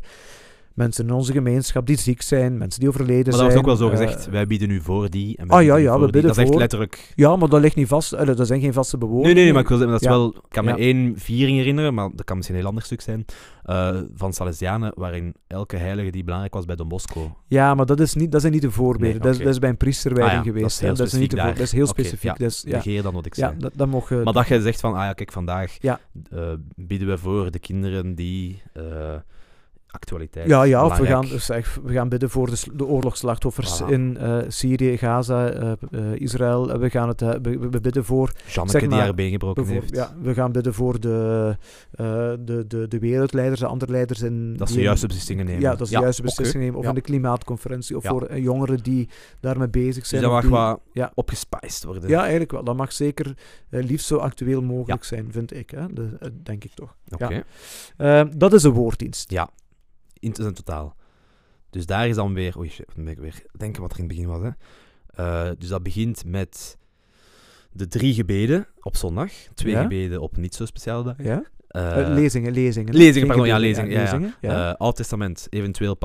mensen 0.78 1.08
in 1.08 1.14
onze 1.14 1.32
gemeenschap 1.32 1.86
die 1.86 1.98
ziek 2.00 2.22
zijn, 2.22 2.58
mensen 2.58 2.80
die 2.80 2.90
overleden 2.90 3.16
Maar 3.16 3.26
dat 3.44 3.52
zijn. 3.52 3.64
wordt 3.64 3.70
ook 3.70 3.78
wel 3.80 3.90
zo 3.90 3.96
eh, 3.96 4.08
gezegd, 4.08 4.30
wij 4.30 4.48
bieden 4.48 4.68
nu 4.68 4.82
voor 4.82 5.10
die. 5.10 5.38
En 5.38 5.48
ah, 5.50 5.64
ja, 5.64 5.74
bieden 5.74 5.82
ja, 5.84 5.90
voor 5.92 6.00
we 6.00 6.04
die. 6.04 6.12
bidden 6.12 6.30
Dat 6.34 6.38
is 6.44 6.50
echt 6.50 6.60
letterlijk... 6.60 7.14
Ja, 7.16 7.36
maar 7.36 7.50
dat 7.50 7.62
ligt 7.62 7.76
niet 7.76 7.88
vast. 7.88 8.14
Eh, 8.14 8.26
dat 8.36 8.48
zijn 8.48 8.62
geen 8.62 8.74
vaste 8.74 8.98
Nee, 8.98 9.06
bewoordingen. 9.08 9.36
nee, 9.36 9.44
nee, 9.46 9.54
maar 9.54 9.62
ik 9.62 9.68
wil 9.68 9.78
zeggen, 9.78 9.94
dat 10.00 10.04
is 10.06 10.08
Ja. 10.12 10.18
wel... 10.18 10.28
Ik 10.36 10.42
kan 10.50 10.66
me 10.66 10.72
Ja. 10.72 10.78
één 10.78 11.14
viering 11.18 11.58
herinneren, 11.58 11.94
maar 11.94 12.10
dat 12.16 12.26
kan 12.26 12.36
misschien 12.36 12.56
een 12.58 12.62
heel 12.64 12.72
ander 12.72 12.86
stuk 12.88 13.02
zijn, 13.02 13.26
eh, 13.64 13.98
van 14.16 14.34
Salesianen, 14.34 14.92
waarin 14.96 15.34
elke 15.48 15.76
heilige 15.78 16.12
die 16.12 16.24
belangrijk 16.24 16.54
was 16.54 16.66
bij 16.66 16.76
Don 16.76 16.88
Bosco. 16.88 17.38
Ja, 17.48 17.76
maar 17.76 17.86
dat, 17.86 18.00
is 18.00 18.14
niet, 18.14 18.32
dat 18.32 18.42
zijn 18.42 18.54
niet 18.54 18.62
de 18.62 18.72
voorbeden. 18.72 19.10
Nee, 19.10 19.20
dat, 19.20 19.32
is, 19.34 19.38
dat 19.38 19.48
is 19.54 19.60
bij 19.60 19.70
een 19.70 19.78
priesterwijding 19.78 20.40
Ah 20.40 20.46
ja, 20.46 20.52
dat 20.52 20.56
geweest. 20.58 20.82
is 20.84 20.98
dat, 20.98 21.08
is 21.08 21.14
niet 21.14 21.32
de 21.32 21.38
voor- 21.38 21.48
dat 21.48 21.60
is 21.60 21.72
heel 21.72 21.88
specifiek. 21.88 22.22
ja, 22.22 22.34
Dus, 22.34 22.64
Negeer 22.64 23.02
dan 23.04 23.14
wat 23.14 23.26
ik 23.26 23.36
ja 23.36 23.48
zei. 23.48 23.60
dat, 23.60 23.72
dat 23.76 23.88
mogen... 23.88 24.24
Maar 24.24 24.34
dat 24.34 24.48
je 24.48 24.62
zegt 24.62 24.80
van, 24.80 24.94
ah 24.94 25.04
ja, 25.04 25.14
kijk, 25.14 25.32
vandaag 25.32 25.78
eh, 25.82 25.98
bieden 26.76 27.08
we 27.08 27.18
voor 27.18 27.52
de 27.52 27.60
kinderen 27.60 28.16
die 28.16 28.62
eh, 28.74 28.84
actualiteit 30.02 30.48
Ja, 30.48 30.64
ja, 30.64 30.98
we 31.00 31.06
gaan, 31.06 31.26
dus 31.26 31.48
we 31.84 31.94
gaan 31.94 32.10
bidden 32.10 32.30
voor 32.30 32.50
de, 32.50 32.58
de 32.74 32.86
oorlogsslachtoffers 32.86 33.82
Voilà. 33.82 33.86
in 33.90 34.18
eh, 34.18 34.38
Syrië, 34.48 34.98
Gaza, 34.98 35.50
eh, 35.50 35.72
eh, 35.92 36.02
Israël. 36.16 36.80
We, 36.80 36.90
gaan 36.90 37.08
het, 37.08 37.20
we, 37.22 37.40
we 37.42 37.80
bidden 37.82 38.06
voor... 38.06 38.32
Janneke 38.46 38.72
zeg 38.72 38.82
die 38.82 38.90
maar, 38.90 39.00
haar 39.00 39.14
been 39.14 39.32
gebroken 39.32 39.66
heeft. 39.68 39.96
ja, 39.96 40.14
we 40.22 40.34
gaan 40.34 40.52
bidden 40.52 40.74
voor 40.74 41.00
de, 41.00 41.56
de, 42.40 42.66
de, 42.68 42.88
de 42.88 43.00
wereldleiders, 43.00 43.60
de 43.60 43.66
andere 43.66 43.92
leiders 43.92 44.22
in... 44.22 44.54
Dat 44.58 44.68
ze 44.68 44.74
die 44.74 44.82
de 44.82 44.88
juiste 44.88 45.08
beslissingen 45.08 45.46
nemen. 45.46 45.62
Ja, 45.62 45.76
dat 45.76 45.88
ze 45.88 45.94
de 45.94 46.00
juiste 46.00 46.22
beslissingen 46.22 46.62
nemen. 46.66 46.78
Of 46.80 46.84
Ja. 46.84 46.90
in 46.90 46.96
de 46.96 47.02
klimaatconferentie. 47.02 47.96
Of 47.98 48.06
voor 48.06 48.40
jongeren 48.40 48.84
die 48.84 49.10
daarmee 49.40 49.70
bezig 49.70 49.96
Dus 50.00 50.10
zijn. 50.10 50.22
dat 50.22 50.32
of 50.32 50.36
mag 50.36 50.44
die- 50.44 50.52
wat 50.52 50.80
ja. 50.94 51.12
opgespiced 51.16 51.84
worden. 51.84 52.10
Ja, 52.10 52.20
eigenlijk 52.22 52.52
wel. 52.52 52.64
Dat 52.64 52.76
mag 52.76 52.92
zeker 52.94 53.34
liefst 53.70 54.08
zo 54.08 54.18
actueel 54.18 54.62
mogelijk 54.62 55.04
zijn, 55.04 55.28
vind 55.32 55.56
ik. 55.56 55.70
Hè? 55.70 55.94
De, 55.94 56.18
denk 56.44 56.64
ik 56.64 56.72
toch. 56.74 56.96
Oké. 57.10 57.44
Dat 58.38 58.54
is 58.54 58.64
een 58.64 58.72
woorddienst. 58.72 59.32
Ja, 59.32 59.50
in 60.38 60.44
zijn 60.44 60.54
totaal. 60.56 60.96
Dus 61.70 61.86
daar 61.86 62.08
is 62.08 62.16
dan 62.16 62.34
weer... 62.34 62.58
Oei, 62.58 62.72
dan 62.96 63.04
ben 63.04 63.14
ik 63.14 63.20
weer 63.20 63.44
denken 63.58 63.82
wat 63.82 63.92
er 63.94 63.98
in 64.00 64.04
het 64.04 64.14
begin 64.14 64.30
was. 64.30 64.42
Hè. 64.42 64.50
Eh, 65.24 65.52
dus 65.58 65.70
dat 65.70 65.84
begint 65.84 66.26
met 66.26 66.78
de 67.72 67.88
drie 67.88 68.14
gebeden 68.14 68.68
op 68.80 68.96
zondag. 68.96 69.32
Twee 69.54 69.74
Ja. 69.74 69.82
gebeden 69.82 70.22
op 70.22 70.38
niet 70.38 70.56
zo 70.56 70.66
speciale 70.66 71.04
dagen. 71.04 71.24
Ja? 71.24 71.44
Eh, 71.68 72.02
Eh, 72.02 72.14
lezingen, 72.14 72.52
lezingen. 72.52 72.94
lezingen, 72.96 73.28
pardon, 73.28 73.48
ja, 73.48 73.58
lezingen, 73.58 73.90
ja, 73.92 73.98
ja. 73.98 74.04
lezingen, 74.04 74.34
ja. 74.42 74.72
Oud 74.72 74.96
Testament, 74.96 75.48
eventueel 75.50 75.98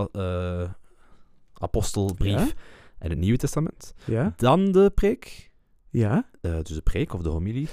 apostelbrief 1.55 2.55
en 2.99 3.11
het 3.11 3.19
Nieuwe 3.19 3.39
Testament. 3.39 3.93
ja, 4.05 4.33
Dan 4.37 4.73
de 4.73 4.91
preek, 4.95 5.51
ja. 5.91 6.29
dus 6.41 6.75
de 6.75 6.81
preek 6.83 7.13
of 7.15 7.23
de 7.23 7.29
homilie. 7.29 7.69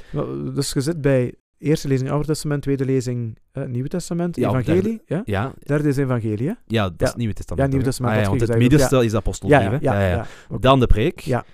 Dus 0.53 0.73
je 0.73 0.81
zit 0.81 1.01
bij 1.01 1.33
eerste 1.59 1.87
lezing 1.87 2.09
Oude 2.11 2.25
Testament, 2.25 2.61
tweede 2.61 2.85
lezing 2.85 3.37
eh, 3.51 3.63
Nieuwe 3.65 3.87
Testament, 3.89 4.35
Ja, 4.35 4.49
evangelie. 4.49 5.01
Ja? 5.05 5.21
Ja, 5.25 5.53
Derde 5.59 5.87
is 5.87 5.97
evangelie, 5.97 6.47
hè? 6.47 6.53
ja 6.67 6.83
dat 6.83 6.91
is 6.91 6.97
Ja. 6.99 7.05
het 7.07 7.15
Nieuwe 7.17 7.33
Testament. 7.33 7.61
Ja, 7.63 7.67
Nieuwe? 7.69 7.85
Testament, 7.85 8.15
Ah, 8.15 8.21
ja, 8.23 8.29
want 8.29 8.41
het 8.41 8.49
gezegd 8.49 8.69
hebt, 8.69 8.79
middenste 8.81 9.05
is 9.05 9.15
apostelbrief. 9.15 9.81
ja. 9.81 10.25
Dan 10.59 10.79
de 10.79 10.87
preek. 10.87 11.19
Ja. 11.19 11.45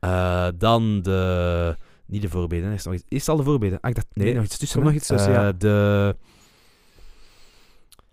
Eh, 0.00 0.46
dan 0.58 1.02
de... 1.02 1.76
Niet 2.06 2.22
de 2.22 2.28
voorbeden. 2.28 2.68
Er 2.68 2.74
is, 2.74 2.84
nog 2.84 2.94
iets, 2.94 3.04
is 3.08 3.20
het 3.20 3.28
al 3.28 3.36
de 3.36 3.42
voorbeden? 3.42 3.78
Ah, 3.80 3.88
ik 3.90 3.94
dacht... 3.96 4.06
Nee, 4.12 4.26
Nee, 4.26 4.34
nog 4.34 4.44
iets 4.44 4.58
tussen. 4.58 4.82
nog 4.82 4.92
iets 4.92 5.06
tussen, 5.06 5.34
Eh, 5.34 5.40
ja. 5.42 5.52
De... 5.52 6.16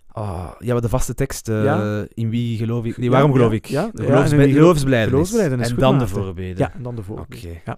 Ah, 0.08 0.50
ja, 0.60 0.74
maar 0.74 0.82
de 0.82 0.90
vaste 0.90 1.14
tekst. 1.14 1.48
Ja. 1.48 2.06
In 2.14 2.30
wie 2.30 2.58
geloof 2.58 2.86
ik? 2.86 2.98
Nee, 2.98 3.10
waarom 3.10 3.32
geloof 3.32 3.52
ik? 3.52 3.66
ja, 3.66 3.90
en 3.94 5.76
dan 5.76 6.00
de 6.00 6.08
voorbeden. 6.08 6.58
Ja, 6.58 6.74
en 6.74 6.84
dan 6.84 6.96
de 6.96 7.04
voorbeden. 7.04 7.50
Oké. 7.50 7.62
Ja. 7.66 7.78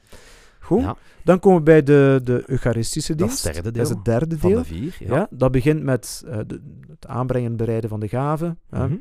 Goed. 0.64 0.82
Ja, 0.82 0.96
Dan 1.24 1.40
komen 1.40 1.58
we 1.58 1.64
bij 1.64 1.84
de, 1.84 2.22
de 2.24 2.44
Eucharistische 2.46 3.16
dat 3.16 3.28
dienst. 3.28 3.38
is 3.38 3.44
het 3.44 3.54
derde 3.54 3.72
Dat 3.72 3.74
deel. 3.74 3.84
is 3.84 3.90
het 3.90 4.06
derde 4.06 4.38
van 4.40 4.52
de 4.54 4.64
vier. 4.64 4.96
Ja. 5.00 5.16
Ja. 5.16 5.28
dat 5.32 5.52
begint 5.52 5.84
met 5.84 6.24
eh, 6.28 6.38
de, 6.48 6.62
het 6.90 7.08
aanbrengen 7.08 7.50
en 7.52 7.58
bereiden 7.58 7.90
van 7.90 8.00
de 8.00 8.08
gaven. 8.08 8.60
hè. 8.70 8.88
Mhm. 8.88 8.96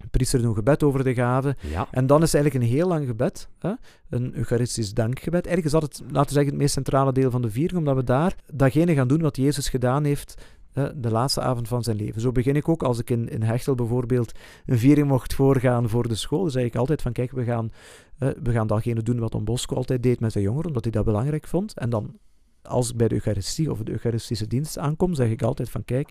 De 0.00 0.06
priester 0.10 0.38
doet 0.38 0.48
een 0.48 0.54
gebed 0.54 0.82
over 0.82 1.04
de 1.04 1.14
gaven. 1.14 1.56
ja. 1.60 1.88
En 1.90 2.06
dan 2.06 2.22
is 2.22 2.34
eigenlijk 2.34 2.64
een 2.64 2.70
heel 2.70 2.88
lang 2.88 3.06
gebed, 3.06 3.48
hè? 3.58 3.72
een 4.10 4.36
Eucharistisch 4.36 4.94
dankgebed. 4.94 5.46
Eigenlijk 5.46 5.66
is 5.66 5.72
dat 5.72 5.82
het, 5.82 6.00
laten 6.12 6.28
we 6.28 6.32
zeggen, 6.32 6.50
het 6.52 6.60
meest 6.60 6.72
centrale 6.72 7.12
deel 7.12 7.30
van 7.30 7.42
de 7.42 7.50
viering, 7.50 7.78
omdat 7.78 7.94
we 7.96 8.04
daar 8.04 8.34
datgene 8.52 8.94
gaan 8.94 9.08
doen 9.08 9.20
wat 9.20 9.36
Jezus 9.36 9.68
gedaan 9.68 10.04
heeft 10.04 10.42
de 10.72 11.10
laatste 11.10 11.40
avond 11.40 11.68
van 11.68 11.82
zijn 11.82 11.96
leven. 11.96 12.20
Zo 12.20 12.32
begin 12.32 12.56
ik 12.56 12.68
ook 12.68 12.82
als 12.82 12.98
ik 12.98 13.10
in, 13.10 13.28
in 13.28 13.42
Hechtel 13.42 13.74
bijvoorbeeld 13.74 14.32
een 14.66 14.78
viering 14.78 15.08
mocht 15.08 15.34
voorgaan 15.34 15.88
voor 15.88 16.08
de 16.08 16.14
school. 16.14 16.40
Dan 16.40 16.50
zeg 16.50 16.64
ik 16.64 16.76
altijd 16.76 17.02
van, 17.02 17.12
kijk, 17.12 17.30
we 17.30 17.44
gaan, 17.44 17.72
we 18.18 18.52
gaan 18.52 18.66
datgene 18.66 19.02
doen 19.02 19.18
wat 19.18 19.32
Don 19.32 19.44
Bosco 19.44 19.74
altijd 19.74 20.02
deed 20.02 20.20
met 20.20 20.32
zijn 20.32 20.44
jongeren, 20.44 20.66
omdat 20.66 20.84
hij 20.84 20.92
dat 20.92 21.04
belangrijk 21.04 21.46
vond. 21.46 21.74
En 21.74 21.90
dan, 21.90 22.18
als 22.62 22.90
ik 22.90 22.96
bij 22.96 23.08
de 23.08 23.14
Eucharistie 23.14 23.70
of 23.70 23.78
de 23.78 23.90
Eucharistische 23.90 24.46
dienst 24.46 24.78
aankom, 24.78 25.14
zeg 25.14 25.30
ik 25.30 25.42
altijd 25.42 25.70
van, 25.70 25.84
kijk, 25.84 26.08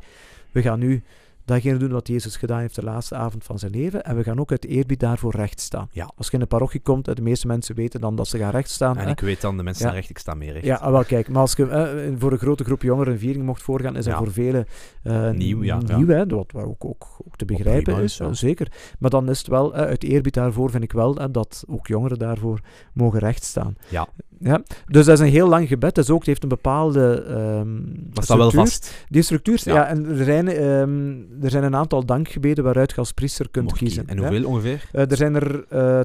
we 0.51 0.61
gaan 0.61 0.79
nu 0.79 1.03
datgene 1.49 1.77
doen 1.77 1.91
wat 1.91 2.07
Jezus 2.07 2.35
gedaan 2.37 2.59
heeft 2.59 2.75
de 2.75 2.83
laatste 2.83 3.15
avond 3.15 3.43
van 3.43 3.59
zijn 3.59 3.71
leven. 3.71 4.03
En 4.03 4.15
we 4.15 4.23
gaan 4.23 4.39
ook 4.39 4.51
uit 4.51 4.65
eerbied 4.65 4.99
daarvoor 4.99 5.35
recht 5.35 5.59
staan. 5.59 5.87
Ja. 5.91 6.09
Als 6.17 6.27
je 6.27 6.33
in 6.33 6.41
een 6.41 6.47
parochie 6.47 6.79
komt, 6.81 7.05
de 7.15 7.21
meeste 7.21 7.47
mensen 7.47 7.75
weten 7.75 8.01
dan 8.01 8.15
dat 8.15 8.27
ze 8.27 8.37
gaan 8.37 8.51
recht 8.51 8.69
staan. 8.69 8.97
En 8.97 9.03
hè. 9.05 9.11
ik 9.11 9.19
weet 9.19 9.41
dan, 9.41 9.57
de 9.57 9.63
mensen 9.63 9.87
Ja. 9.87 9.93
recht, 9.93 10.09
ik 10.09 10.17
sta 10.17 10.33
meer 10.33 10.53
recht. 10.53 10.65
Ja, 10.65 10.75
ah, 10.75 10.91
wel 10.91 11.03
kijk, 11.03 11.29
maar 11.29 11.41
als 11.41 11.53
je 11.53 11.67
eh, 11.67 12.11
voor 12.17 12.31
een 12.31 12.37
grote 12.37 12.63
groep 12.63 12.81
jongeren 12.81 13.13
een 13.13 13.19
viering 13.19 13.45
mocht 13.45 13.61
voorgaan, 13.61 13.95
is 13.95 14.03
dat 14.05 14.13
Ja. 14.13 14.19
voor 14.19 14.31
velen 14.31 14.65
eh, 15.03 15.29
Nieuw, 15.29 15.63
ja, 15.63 15.77
nieuw 15.77 16.07
hè, 16.07 16.25
wat 16.27 16.51
wat 16.51 16.63
ook, 16.63 16.85
ook, 16.85 17.07
ook 17.27 17.35
te 17.37 17.45
begrijpen 17.45 18.01
is, 18.03 18.17
ja. 18.17 18.25
eh, 18.25 18.31
zeker. 18.33 18.71
Maar 18.99 19.09
dan 19.09 19.29
is 19.29 19.37
het 19.37 19.47
wel, 19.47 19.73
eh, 19.75 19.81
uit 19.81 20.03
eerbied 20.03 20.33
daarvoor 20.33 20.69
vind 20.71 20.83
ik 20.83 20.91
wel 20.91 21.17
eh, 21.17 21.25
dat 21.31 21.63
ook 21.67 21.87
jongeren 21.87 22.19
daarvoor 22.19 22.59
mogen 22.93 23.19
rechtstaan. 23.19 23.75
Ja. 23.87 24.07
Ja, 24.41 24.61
dus 24.87 25.05
dat 25.05 25.19
is 25.19 25.25
een 25.25 25.31
heel 25.31 25.47
lang 25.47 25.67
gebed. 25.67 25.95
Dat 25.95 26.03
is 26.03 26.09
ook, 26.09 26.17
het 26.17 26.27
heeft 26.27 26.43
een 26.43 26.49
bepaalde 26.49 27.23
ehm 27.23 27.67
Dat 28.13 28.23
staat 28.23 28.37
wel 28.37 28.51
vast. 28.51 29.05
Die 29.09 29.21
structuur, 29.21 29.61
ja. 29.63 29.87
En 29.87 30.05
er 30.05 30.23
zijn, 30.23 30.47
ehm, 30.47 31.15
er 31.41 31.49
zijn 31.49 31.63
een 31.63 31.75
aantal 31.75 32.05
dankgebeden 32.05 32.63
waaruit 32.63 32.91
je 32.91 32.97
als 32.97 33.11
priester 33.11 33.49
kunt 33.51 33.65
Mocht 33.65 33.77
kiezen. 33.77 34.07
En 34.07 34.17
hè. 34.17 34.27
hoeveel 34.27 34.47
ongeveer? 34.47 34.89
Eh, 34.91 35.11
er 35.11 35.17
zijn 35.17 35.35
er 35.35 35.65
eh, 35.69 35.95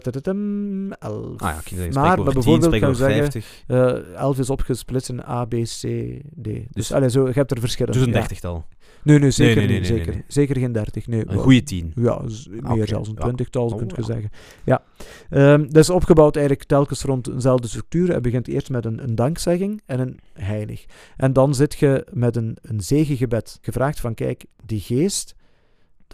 elf. 0.99 1.41
Ah 1.41 1.55
ja, 1.71 1.91
maar 1.93 2.15
10, 2.15 2.25
bijvoorbeeld 2.25 2.65
spreek 2.65 2.81
kan 2.81 2.91
over 2.91 3.09
je 3.09 3.15
zeggen, 3.15 3.43
50. 3.43 3.63
eh, 3.67 4.15
elf 4.21 4.39
is 4.39 4.51
opgesplitst 4.51 5.09
in 5.09 5.21
A, 5.29 5.45
B, 5.45 5.51
C, 5.51 5.81
D. 5.81 5.85
Dus, 6.35 6.61
Dus- 6.71 6.93
allee, 6.93 7.11
zo, 7.11 7.27
je 7.27 7.33
hebt 7.33 7.51
er 7.51 7.61
verschillende. 7.61 7.99
Dus 7.99 8.07
een 8.07 8.13
ja. 8.13 8.19
dertigtal. 8.19 8.65
Nee, 9.03 9.19
nee, 9.19 9.31
zeker 9.31 9.57
nee, 9.57 9.67
nee, 9.67 9.81
niet. 9.81 9.89
nee, 9.91 9.99
zeker, 9.99 10.23
zeker 10.29 10.57
geen 10.59 10.73
dertig. 10.73 11.07
Nee, 11.07 11.23
Een 11.27 11.39
goede 11.39 11.63
tien. 11.63 11.93
Ja, 11.95 12.29
z- 12.29 12.47
meer 12.61 12.89
zelfs 12.89 13.09
een 13.09 13.15
ja. 13.19 13.23
twintigtal, 13.23 13.67
Oh, 13.67 13.77
kun 13.77 13.87
je 13.87 13.95
ja. 13.97 14.03
zeggen. 14.03 14.31
Ja. 14.65 14.83
Ehm, 15.31 15.63
dat 15.63 15.77
is 15.77 15.91
opgebouwd 15.91 16.37
eigenlijk 16.37 16.67
telkens 16.69 17.03
rond 17.03 17.29
eenzelfde 17.29 17.69
structuur. 17.69 18.13
Het 18.13 18.23
begint 18.23 18.49
eerst 18.49 18.71
met 18.71 18.85
een, 18.85 19.03
een 19.03 19.15
dankzegging 19.15 19.83
en 19.87 20.01
een 20.01 20.19
heilig. 20.33 20.85
En 21.17 21.33
dan 21.33 21.55
zit 21.55 21.75
je 21.75 22.07
met 22.13 22.37
een, 22.37 22.57
een 22.63 22.81
zegengebed. 22.81 23.59
Gevraagd 23.63 24.01
van, 24.01 24.15
kijk, 24.15 24.45
die 24.67 24.81
geest, 24.81 25.24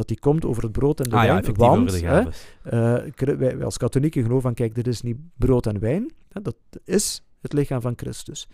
dat 0.01 0.09
die 0.09 0.19
komt 0.19 0.45
over 0.45 0.63
het 0.63 0.73
brood 0.73 1.01
en 1.01 1.11
de 1.11 1.17
Ah 1.17 1.23
wijn. 1.23 1.55
want, 1.57 2.01
hè, 2.01 2.21
eh, 2.63 3.37
wij, 3.39 3.57
wij 3.57 3.65
als 3.65 3.77
katholieken 3.77 4.23
geloven 4.23 4.43
van, 4.43 4.55
kijk, 4.55 4.75
dit 4.75 4.87
is 4.87 5.03
niet 5.03 5.17
brood 5.37 5.67
en 5.67 5.79
wijn. 5.79 6.13
Hè, 6.29 6.43
dat 6.43 6.57
is 6.85 7.23
het 7.41 7.53
lichaam 7.53 7.81
van 7.81 7.93
Christus. 7.97 8.49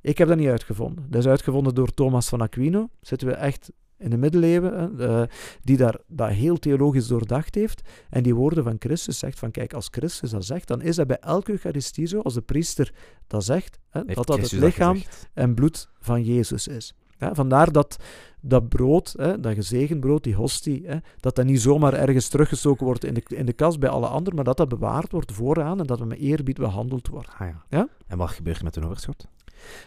Ik 0.00 0.18
heb 0.18 0.28
dat 0.28 0.36
niet 0.36 0.48
uitgevonden. 0.48 1.06
Dat 1.08 1.20
is 1.20 1.26
uitgevonden 1.28 1.74
door 1.74 1.94
Thomas 1.94 2.28
van 2.28 2.40
Aquino. 2.40 2.88
Zitten 3.00 3.28
we 3.28 3.34
echt 3.34 3.70
in 3.98 4.10
de 4.10 4.16
middeleeuwen, 4.16 4.96
hè, 4.96 5.24
die 5.62 5.76
daar, 5.76 5.96
dat 6.06 6.28
heel 6.28 6.58
theologisch 6.58 7.06
doordacht 7.06 7.54
heeft. 7.54 7.82
En 8.10 8.22
die 8.22 8.34
woorden 8.34 8.64
van 8.64 8.76
Christus 8.78 9.18
zegt 9.18 9.38
van, 9.38 9.50
kijk, 9.50 9.72
als 9.72 9.88
Christus 9.90 10.30
dat 10.30 10.44
zegt, 10.44 10.68
dan 10.68 10.82
is 10.82 10.96
dat 10.96 11.06
bij 11.06 11.18
elke 11.18 11.50
Eucharistie 11.50 12.06
zo, 12.06 12.20
als 12.20 12.34
de 12.34 12.40
priester 12.40 12.94
dat 13.26 13.44
zegt, 13.44 13.78
hè, 13.88 14.04
dat 14.04 14.14
dat 14.14 14.28
het 14.28 14.36
Christus 14.36 14.58
lichaam 14.58 15.02
en 15.34 15.54
bloed 15.54 15.88
van 15.98 16.24
Jezus 16.24 16.68
is. 16.68 16.94
Ja, 17.20 17.34
vandaar 17.34 17.72
dat 17.72 17.96
dat 18.40 18.68
brood, 18.68 19.14
hè, 19.16 19.40
dat 19.40 19.54
gezegend 19.54 20.00
brood, 20.00 20.24
die 20.24 20.34
hostie, 20.34 20.82
hè, 20.86 20.96
dat 21.20 21.34
dat 21.34 21.44
niet 21.44 21.60
zomaar 21.60 21.92
ergens 21.92 22.28
teruggestoken 22.28 22.86
wordt 22.86 23.04
in 23.04 23.14
de, 23.14 23.22
in 23.28 23.46
de 23.46 23.52
kast 23.52 23.80
bij 23.80 23.88
alle 23.88 24.06
anderen, 24.06 24.34
maar 24.34 24.44
dat 24.44 24.56
dat 24.56 24.68
bewaard 24.68 25.12
wordt 25.12 25.32
vooraan 25.32 25.80
en 25.80 25.86
dat 25.86 25.98
het 25.98 26.08
met 26.08 26.18
eerbied 26.18 26.56
behandeld 26.56 27.08
wordt. 27.08 27.28
Ah 27.38 27.48
ja. 27.48 27.64
Ja? 27.68 27.88
En 28.06 28.18
wat 28.18 28.30
gebeurt 28.30 28.58
er 28.58 28.64
met 28.64 28.76
een 28.76 28.84
overschot? 28.84 29.26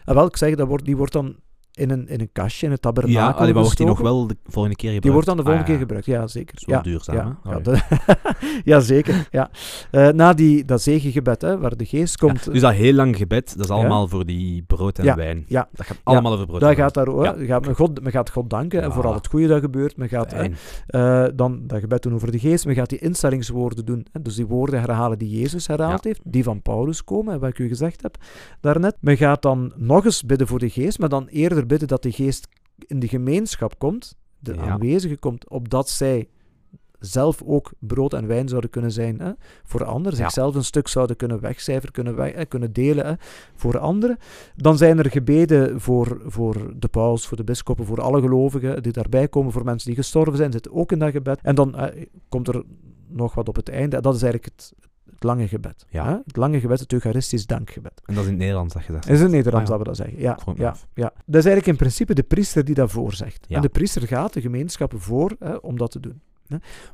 En 0.05 0.15
wel, 0.15 0.25
ik 0.25 0.37
zeg, 0.37 0.55
dat 0.55 0.67
wordt, 0.67 0.85
die 0.85 0.97
wordt 0.97 1.13
dan 1.13 1.35
in 1.73 1.89
een, 1.89 2.07
in 2.07 2.19
een 2.19 2.29
kastje, 2.31 2.65
in 2.65 2.71
het 2.71 2.81
tabernakel 2.81 3.19
Ja, 3.21 3.29
allee, 3.29 3.53
maar 3.53 3.63
wordt 3.63 3.77
die 3.77 3.85
nog 3.85 3.99
wel 3.99 4.27
de 4.27 4.35
volgende 4.45 4.75
keer 4.77 4.91
gebruikt? 4.91 5.03
Die 5.03 5.11
wordt 5.11 5.27
dan 5.27 5.37
de 5.37 5.43
volgende 5.43 5.63
Ah, 5.63 5.69
keer 5.69 5.79
ja. 5.79 5.81
gebruikt, 5.81 6.05
ja, 6.05 6.27
zeker. 6.27 6.61
Wel 6.65 6.75
ja, 6.77 6.81
duurzaam, 6.83 7.37
ja, 7.43 7.61
ja, 8.73 8.79
zeker. 8.79 9.27
Ja. 9.31 9.49
Eh, 9.91 10.07
na 10.09 10.33
die, 10.33 10.65
dat 10.65 10.81
zegengebed, 10.81 11.41
hè, 11.41 11.57
waar 11.59 11.77
de 11.77 11.85
geest 11.85 12.17
komt, 12.17 12.51
dus 12.51 12.61
dat 12.61 12.73
heel 12.73 12.93
lang 12.93 13.17
gebed, 13.17 13.53
dat 13.57 13.65
is 13.65 13.71
allemaal 13.71 14.07
voor 14.07 14.25
die 14.25 14.61
brood 14.67 14.99
en 14.99 15.15
wijn. 15.15 15.43
ja. 15.47 15.67
Dat 15.73 15.85
gaat 15.85 15.97
allemaal 16.03 16.33
over 16.33 16.45
brood 16.45 16.59
daar 16.61 16.69
en 16.69 16.75
wijn. 16.75 16.87
gaat 16.87 17.05
daar, 17.05 17.13
hoor, 17.13 17.45
gaat, 17.47 17.65
men, 17.65 17.75
God, 17.75 18.01
men 18.01 18.11
gaat 18.11 18.29
God 18.29 18.49
danken 18.49 18.81
en 18.81 18.91
voor 18.91 19.05
al 19.07 19.13
het 19.13 19.27
goede 19.27 19.47
dat 19.47 19.61
gebeurt. 19.61 19.97
Men 19.97 20.09
gaat. 20.09 20.33
Eh, 20.87 21.25
dan 21.35 21.61
dat 21.67 21.79
gebed 21.79 22.01
doen 22.01 22.13
over 22.13 22.31
de 22.31 22.39
geest. 22.39 22.65
Men 22.65 22.75
gaat 22.75 22.89
die 22.89 22.99
instellingswoorden 22.99 23.85
doen. 23.85 24.05
Hè? 24.11 24.21
Dus 24.21 24.35
die 24.35 24.45
woorden 24.47 24.79
herhalen 24.79 25.17
die 25.17 25.39
Jezus 25.39 25.67
herhaald 25.67 26.03
heeft, 26.03 26.19
die 26.23 26.43
van 26.43 26.61
Paulus 26.61 27.03
komen, 27.03 27.39
wat 27.39 27.49
ik 27.49 27.59
u 27.59 27.67
gezegd 27.67 28.01
heb 28.01 28.17
daarnet. 28.61 28.95
Men 28.99 29.17
gaat 29.17 29.41
dan 29.41 29.73
nog 29.75 30.05
eens 30.05 30.23
bidden 30.23 30.47
voor 30.47 30.59
de 30.59 30.69
geest, 30.69 30.99
maar 30.99 31.09
dan 31.09 31.27
eerder 31.27 31.62
bidden 31.65 31.87
dat 31.87 32.03
de 32.03 32.11
geest 32.11 32.47
in 32.87 32.99
de 32.99 33.07
gemeenschap 33.07 33.79
komt, 33.79 34.17
de 34.39 34.53
Ja. 34.53 34.61
aanwezige 34.61 35.17
komt, 35.17 35.49
opdat 35.49 35.89
zij 35.89 36.27
zelf 36.99 37.41
ook 37.45 37.71
brood 37.79 38.13
en 38.13 38.27
wijn 38.27 38.47
zouden 38.47 38.69
kunnen 38.69 38.91
zijn 38.91 39.19
hè, 39.19 39.31
voor 39.63 39.83
anderen, 39.83 40.17
Ja. 40.17 40.23
zichzelf 40.23 40.55
een 40.55 40.63
stuk 40.63 40.87
zouden 40.87 41.15
kunnen 41.15 41.39
wegcijferen, 41.41 41.93
kunnen, 41.93 42.15
weg, 42.15 42.33
hè, 42.33 42.45
kunnen 42.45 42.73
delen 42.73 43.05
hè, 43.05 43.13
voor 43.55 43.77
anderen. 43.77 44.17
Dan 44.55 44.77
zijn 44.77 44.99
er 44.99 45.09
gebeden 45.11 45.81
voor, 45.81 46.21
voor 46.25 46.73
de 46.79 46.87
paus, 46.87 47.27
voor 47.27 47.37
de 47.37 47.43
bisschoppen, 47.43 47.85
voor 47.85 48.01
alle 48.01 48.21
gelovigen 48.21 48.83
die 48.83 48.91
daarbij 48.91 49.27
komen, 49.27 49.51
voor 49.51 49.63
mensen 49.63 49.87
die 49.87 49.97
gestorven 49.97 50.37
zijn, 50.37 50.51
zitten 50.51 50.73
ook 50.73 50.91
in 50.91 50.99
dat 50.99 51.11
gebed. 51.11 51.39
En 51.41 51.55
dan 51.55 51.75
eh, 51.75 52.05
komt 52.29 52.47
er 52.47 52.63
nog 53.07 53.33
wat 53.35 53.47
op 53.47 53.55
het 53.55 53.69
einde. 53.69 54.01
Dat 54.01 54.15
is 54.15 54.21
eigenlijk 54.21 54.53
het, 54.55 54.73
het 55.23 55.31
lange 55.31 55.47
gebed. 55.47 55.85
Ja. 55.89 56.05
hè. 56.05 56.17
Het 56.25 56.35
lange 56.37 56.59
gebed, 56.59 56.79
het 56.79 56.93
Eucharistisch 56.93 57.45
dankgebed. 57.45 58.01
En 58.05 58.13
dat 58.13 58.23
is 58.23 58.29
in 58.29 58.35
het 58.35 58.41
Nederlands 58.41 58.73
dat 58.73 58.85
je 58.85 58.91
dat 58.91 59.01
Dat 59.03 59.11
is 59.11 59.17
in 59.17 59.23
het 59.23 59.33
Nederlands 59.33 59.69
Ah, 59.71 59.77
ja. 59.77 59.83
dat 59.83 59.93
we 59.95 60.03
dat 60.03 60.07
zeggen. 60.07 60.23
Ja, 60.29 60.37
Goed, 60.43 60.57
ja, 60.57 60.75
ja. 60.93 61.03
Dat 61.15 61.15
is 61.25 61.45
eigenlijk 61.45 61.67
in 61.67 61.75
principe 61.75 62.13
de 62.13 62.23
priester 62.23 62.65
die 62.65 62.75
dat 62.75 62.91
voorzegt. 62.91 63.45
Ja. 63.47 63.55
En 63.55 63.61
de 63.61 63.69
priester 63.69 64.07
gaat 64.07 64.33
de 64.33 64.41
gemeenschappen 64.41 64.99
voor 64.99 65.35
hè, 65.39 65.53
om 65.55 65.77
dat 65.77 65.91
te 65.91 65.99
doen. 65.99 66.21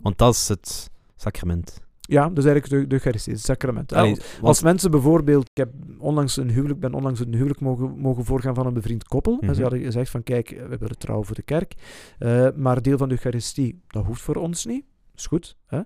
Want 0.01 0.17
dat 0.17 0.33
is 0.33 0.47
het 0.47 0.89
sacrament. 1.15 1.81
Ja, 2.01 2.29
dat 2.29 2.37
is 2.37 2.45
eigenlijk 2.45 2.81
de, 2.81 2.87
de 2.87 2.93
Eucharistie, 2.93 3.33
het 3.33 3.41
sacrament. 3.41 3.93
Allee, 3.93 4.09
Als- 4.09 4.31
want- 4.33 4.43
Als 4.45 4.61
mensen 4.61 4.91
bijvoorbeeld, 4.91 5.49
ik 5.49 5.57
heb 5.57 5.69
onlangs 5.97 6.37
een 6.37 6.49
huwelijk, 6.49 6.79
ben 6.79 6.93
onlangs 6.93 7.19
een 7.19 7.33
huwelijk 7.33 7.59
mogen, 7.59 7.97
mogen 7.97 8.25
voorgaan 8.25 8.55
van 8.55 8.65
een 8.65 8.73
bevriend 8.73 9.03
koppel. 9.03 9.33
En 9.39 9.47
ze 9.47 9.51
Mhm. 9.53 9.61
hadden 9.61 9.79
gezegd 9.81 10.09
van 10.11 10.23
kijk, 10.23 10.49
we 10.49 10.55
hebben 10.69 10.87
het 10.87 10.99
trouw 10.99 11.23
voor 11.23 11.35
de 11.35 11.41
kerk, 11.41 11.73
eh, 12.19 12.47
maar 12.55 12.81
deel 12.81 12.97
van 12.97 13.07
de 13.07 13.13
Eucharistie, 13.13 13.81
dat 13.87 14.05
hoeft 14.05 14.21
voor 14.21 14.35
ons 14.35 14.65
niet. 14.65 14.85
is 15.15 15.25
goed, 15.25 15.55
hè? 15.67 15.79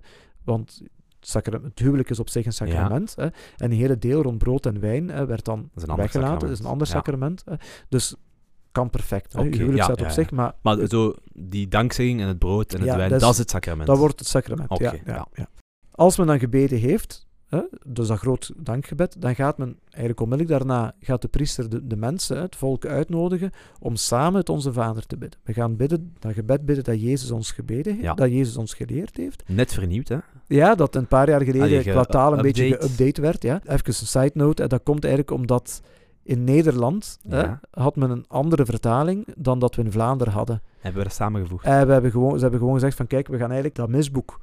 want 0.43 0.81
het, 1.31 1.79
huwelijk 1.79 2.09
is 2.09 2.19
op 2.19 2.29
zich 2.29 2.45
een 2.45 2.53
sacrament. 2.53 3.13
Hè? 3.15 3.23
En 3.23 3.31
een 3.57 3.71
hele 3.71 3.97
deel 3.97 4.21
rond 4.21 4.37
brood 4.37 4.65
en 4.65 4.79
wijn 4.79 5.09
hè, 5.09 5.25
werd 5.25 5.45
dan 5.45 5.69
is 5.75 5.81
een 5.83 5.89
ander 5.89 5.95
weggelaten, 6.05 6.11
sacrament. 6.11 6.41
dat 6.41 6.49
is 6.51 6.59
een 6.59 6.71
ander 6.71 6.87
sacrament. 6.87 7.43
Hè? 7.45 7.53
Dus 7.89 8.15
kan 8.71 8.89
perfect. 8.89 9.33
Je 9.33 9.39
huwelijk 9.39 9.75
ja, 9.77 9.83
staat 9.83 9.99
op 10.01 10.05
ja, 10.05 10.11
zich, 10.11 10.31
maar 10.31 10.53
Maar 10.61 10.87
zo, 10.87 11.13
die 11.33 11.67
dankzegging 11.67 12.21
en 12.21 12.27
het 12.27 12.39
brood 12.39 12.73
en 12.73 12.79
het 12.79 12.89
Ja, 12.89 12.95
wijn, 12.97 13.09
dat 13.09 13.19
dat 13.19 13.31
is- 13.31 13.37
het 13.37 13.49
sacrament. 13.49 13.87
Dat 13.87 13.97
wordt 13.97 14.19
het 14.19 14.27
sacrament. 14.27 14.79
Ja. 15.05 15.27
Als 15.91 16.17
men 16.17 16.27
dan 16.27 16.39
gebeden 16.39 16.79
heeft, 16.79 17.27
hè, 17.53 17.61
dus 17.85 18.07
dat 18.07 18.17
groot 18.17 18.51
dankgebed, 18.57 19.15
dan 19.21 19.35
gaat 19.35 19.57
men 19.57 19.77
eigenlijk 19.89 20.19
onmiddellijk 20.21 20.59
daarna 20.59 20.93
gaat 20.99 21.21
de 21.21 21.27
priester 21.27 21.69
de, 21.69 21.87
de 21.87 21.95
mensen, 21.95 22.41
het 22.41 22.55
volk 22.55 22.85
uitnodigen 22.85 23.51
om 23.79 23.95
samen 23.95 24.39
het 24.39 24.49
Onze 24.49 24.73
Vader 24.73 25.05
te 25.05 25.17
bidden. 25.17 25.39
We 25.43 25.53
gaan 25.53 25.75
bidden, 25.75 26.13
dat 26.19 26.33
gebed 26.33 26.65
bidden 26.65 26.83
dat 26.83 27.01
Jezus 27.01 27.31
ons 27.31 27.51
gebeden 27.51 27.91
heeft, 27.93 28.05
Ja. 28.05 28.13
dat 28.13 28.29
Jezus 28.29 28.57
ons 28.57 28.73
geleerd 28.73 29.17
heeft. 29.17 29.43
Net 29.47 29.73
vernieuwd, 29.73 30.07
hè? 30.07 30.17
Ja, 30.47 30.75
dat 30.75 30.95
een 30.95 31.07
paar 31.07 31.29
jaar 31.29 31.41
geleden 31.41 31.83
ge- 31.83 31.89
qua 31.91 32.03
taal 32.03 32.33
een 32.33 32.41
beetje 32.41 32.73
update. 32.73 32.87
geüpdate 32.89 33.21
werd. 33.21 33.43
Ja. 33.43 33.61
Even 33.65 33.81
een 33.87 33.93
side 33.93 34.31
note, 34.33 34.63
en 34.63 34.69
dat 34.69 34.83
komt 34.83 35.03
eigenlijk 35.03 35.33
omdat 35.33 35.81
in 36.23 36.43
Nederland 36.43 37.19
hè, 37.27 37.43
had 37.71 37.95
men 37.95 38.09
een 38.09 38.25
andere 38.27 38.65
vertaling 38.65 39.25
dan 39.37 39.59
dat 39.59 39.75
we 39.75 39.83
in 39.83 39.91
Vlaanderen 39.91 40.33
hadden. 40.33 40.61
Hebben 40.79 41.01
we 41.01 41.07
dat 41.07 41.17
samengevoegd. 41.17 41.65
En 41.65 41.87
we 41.87 41.93
hebben 41.93 42.11
gewoon, 42.11 42.35
ze 42.35 42.41
hebben 42.41 42.59
gewoon 42.59 42.73
gezegd 42.73 42.95
van 42.97 43.07
kijk, 43.07 43.27
we 43.27 43.33
gaan 43.37 43.45
eigenlijk 43.45 43.75
dat 43.75 43.89
misboek. 43.89 44.39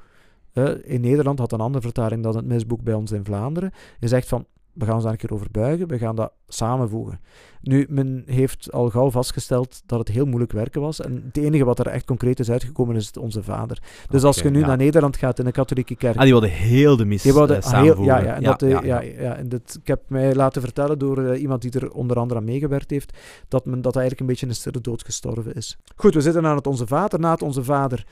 In 0.82 1.00
Nederland 1.00 1.38
had 1.38 1.52
een 1.52 1.60
andere 1.60 1.84
vertaling 1.84 2.22
dan 2.22 2.36
het 2.36 2.44
misboek 2.44 2.82
bij 2.82 2.94
ons 2.94 3.12
in 3.12 3.24
Vlaanderen. 3.24 3.72
Je 3.98 4.08
zegt 4.08 4.28
van 4.28 4.46
we 4.72 4.84
gaan 4.84 4.94
ons 4.94 5.02
daar 5.02 5.12
een 5.12 5.18
keer 5.18 5.32
over 5.32 5.46
buigen, 5.50 5.88
we 5.88 5.98
gaan 5.98 6.16
dat 6.16 6.32
samenvoegen. 6.48 7.20
Nu, 7.62 7.86
men 7.88 8.22
heeft 8.26 8.72
al 8.72 8.90
gauw 8.90 9.10
vastgesteld 9.10 9.82
dat 9.86 9.98
het 9.98 10.08
heel 10.08 10.24
moeilijk 10.26 10.52
werken 10.52 10.80
was. 10.80 11.00
En 11.00 11.22
het 11.26 11.36
enige 11.36 11.64
wat 11.64 11.78
er 11.78 11.86
echt 11.86 12.04
concreet 12.04 12.40
is 12.40 12.50
uitgekomen 12.50 12.96
is 12.96 13.06
het 13.06 13.16
Onze 13.16 13.42
Vader. 13.42 13.82
Dus 14.08 14.22
als 14.22 14.38
je 14.38 14.50
nu 14.50 14.60
ja. 14.60 14.66
naar 14.66 14.76
Nederland 14.76 15.16
gaat 15.16 15.38
in 15.38 15.44
de 15.44 15.52
katholieke 15.52 15.96
kerk. 15.96 16.16
Ah, 16.16 16.22
die 16.22 16.30
wilden 16.30 16.50
heel 16.50 16.96
de 16.96 17.04
mis 17.04 17.22
Die 17.22 17.32
wouden 17.32 17.56
eh, 17.56 17.62
heel- 17.62 17.70
samenvoegen. 17.70 18.04
ja, 18.14 18.22
ja, 18.22 18.34
en 18.34 18.42
dat, 18.42 18.62
eh, 18.62 18.70
ja, 18.70 18.82
ja, 18.82 19.00
ja. 19.00 19.20
ja, 19.22 19.36
en 19.36 19.48
dit, 19.48 19.78
ik 19.80 19.86
heb 19.86 20.02
mij 20.06 20.34
laten 20.34 20.62
vertellen 20.62 20.98
door 20.98 21.24
eh, 21.24 21.40
iemand 21.40 21.62
die 21.62 21.80
er 21.80 21.92
onder 21.92 22.18
andere 22.18 22.40
aan 22.40 22.46
meegewerkt 22.46 22.90
heeft, 22.90 23.16
dat, 23.48 23.64
men, 23.64 23.82
dat 23.82 23.96
eigenlijk 23.96 24.20
een 24.20 24.26
beetje 24.26 24.46
een 24.46 24.54
stille 24.54 24.80
dood 24.80 25.04
gestorven 25.04 25.54
is. 25.54 25.78
Goed, 25.96 26.14
we 26.14 26.20
zitten 26.20 26.46
aan 26.46 26.56
het 26.56 26.66
Onze 26.66 26.86
Vader. 26.86 27.20
Na 27.20 27.30
het 27.30 27.42
Onze 27.42 27.64
Vader 27.64 28.06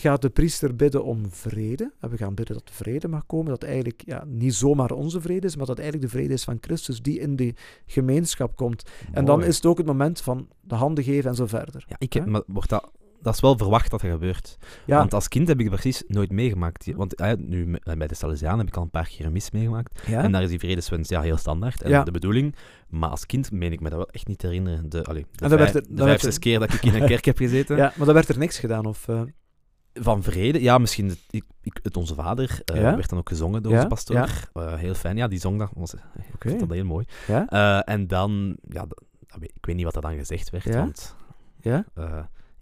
gaat 0.00 0.22
de 0.22 0.30
priester 0.30 0.76
bidden 0.76 1.04
om 1.04 1.30
vrede. 1.30 1.92
En 2.00 2.10
we 2.10 2.16
gaan 2.16 2.34
bidden 2.34 2.54
dat 2.56 2.66
de 2.66 2.72
vrede 2.72 3.08
mag 3.08 3.26
komen, 3.26 3.50
dat 3.50 3.62
eigenlijk 3.62 4.02
ja, 4.06 4.24
niet 4.26 4.54
zomaar 4.54 4.90
onze 4.90 5.20
vrede 5.20 5.46
is, 5.46 5.56
maar 5.56 5.66
dat 5.66 5.78
eigenlijk 5.78 6.10
de 6.12 6.18
vrede 6.18 6.32
is 6.34 6.44
van 6.44 6.58
Christus 6.60 7.02
die 7.02 7.18
in 7.20 7.36
de 7.36 7.54
gemeenschap 7.86 8.56
komt. 8.56 8.90
En 9.12 9.24
dan 9.24 9.42
is 9.42 9.56
het 9.56 9.66
ook 9.66 9.78
het 9.78 9.86
moment 9.86 10.20
van 10.20 10.48
de 10.60 10.74
handen 10.74 11.04
geven 11.04 11.30
en 11.30 11.36
zo 11.36 11.46
verder. 11.46 11.84
Ja, 11.88 11.96
ik 11.98 12.12
heb, 12.12 12.26
maar 12.26 12.42
wordt 12.46 12.68
dat, 12.68 12.90
dat 13.20 13.34
is 13.34 13.40
wel 13.40 13.56
verwacht 13.56 13.90
dat 13.90 14.00
dat 14.00 14.10
gebeurt. 14.10 14.56
Ja, 14.86 14.98
Want 14.98 15.14
als 15.14 15.28
kind 15.28 15.48
heb 15.48 15.58
ik 15.60 15.70
het 15.70 15.80
precies 15.80 16.02
nooit 16.08 16.30
meegemaakt. 16.30 16.92
Want 16.94 17.12
ja, 17.16 17.34
nu 17.38 17.76
bij 17.96 18.06
de 18.06 18.14
Salesianen 18.14 18.58
heb 18.58 18.68
ik 18.68 18.76
al 18.76 18.82
een 18.82 18.90
paar 18.90 19.08
keer 19.08 19.26
een 19.26 19.32
mis 19.32 19.50
meegemaakt. 19.50 20.02
ja. 20.06 20.22
En 20.22 20.32
daar 20.32 20.42
is 20.42 20.48
die 20.48 20.58
vredeswens 20.58 21.08
ja, 21.08 21.20
heel 21.20 21.36
standaard. 21.36 21.82
En 21.82 22.04
de 22.04 22.10
bedoeling. 22.10 22.54
Maar 22.88 23.10
als 23.10 23.26
kind 23.26 23.50
meen 23.52 23.72
ik 23.72 23.80
me 23.80 23.88
dat 23.88 23.98
wel 23.98 24.08
echt 24.10 24.26
niet 24.26 24.38
te 24.38 24.46
herinneren. 24.46 24.88
De, 24.88 25.04
allee, 25.04 25.26
de 25.32 25.44
En 25.44 25.50
werd 25.56 25.74
er- 25.74 25.82
de 25.82 25.88
vijf, 25.88 26.04
werd 26.06 26.22
er- 26.22 26.26
zes 26.28 26.38
keer 26.38 26.58
dat 26.58 26.72
ik 26.74 26.82
in 26.82 26.94
een 26.94 27.06
kerk 27.14 27.24
heb 27.24 27.36
gezeten. 27.38 27.76
ja, 27.76 27.92
maar 27.96 28.06
dan 28.06 28.14
werd 28.14 28.28
er 28.28 28.38
niks 28.38 28.58
gedaan. 28.58 28.84
Of, 28.86 29.08
eh, 29.08 29.22
Van 30.00 30.22
vrede, 30.22 30.62
ja, 30.62 30.78
misschien 30.78 31.08
het, 31.08 31.18
ik, 31.30 31.44
ik- 31.62 31.80
het 31.82 31.96
Onze 31.96 32.14
Vader 32.14 32.60
eh, 32.64 32.80
Ja? 32.80 32.96
werd 32.96 33.08
dan 33.08 33.18
ook 33.18 33.28
gezongen 33.28 33.62
door 33.62 33.72
Ja, 33.72 33.76
onze 33.76 33.88
pastoor. 33.88 34.16
ja. 34.16 34.26
Eh, 34.52 34.74
heel 34.74 34.94
fijn, 34.94 35.16
ja, 35.16 35.28
die 35.28 35.38
zong 35.40 35.58
dat. 35.58 35.70
Was, 35.74 35.94
Ik 35.94 36.00
Oké. 36.34 36.48
vond 36.48 36.60
dat 36.60 36.70
heel 36.70 36.84
mooi. 36.84 37.06
Eh, 37.48 37.88
en 37.88 38.06
dan, 38.06 38.56
ja, 38.68 38.86
dat- 38.86 39.02
weet- 39.38 39.52
ik 39.54 39.66
weet 39.66 39.76
niet 39.76 39.84
wat 39.84 39.96
er 39.96 40.02
dan 40.02 40.16
gezegd 40.16 40.50
werd, 40.50 40.64
want 40.74 41.14
Ja? 41.60 41.84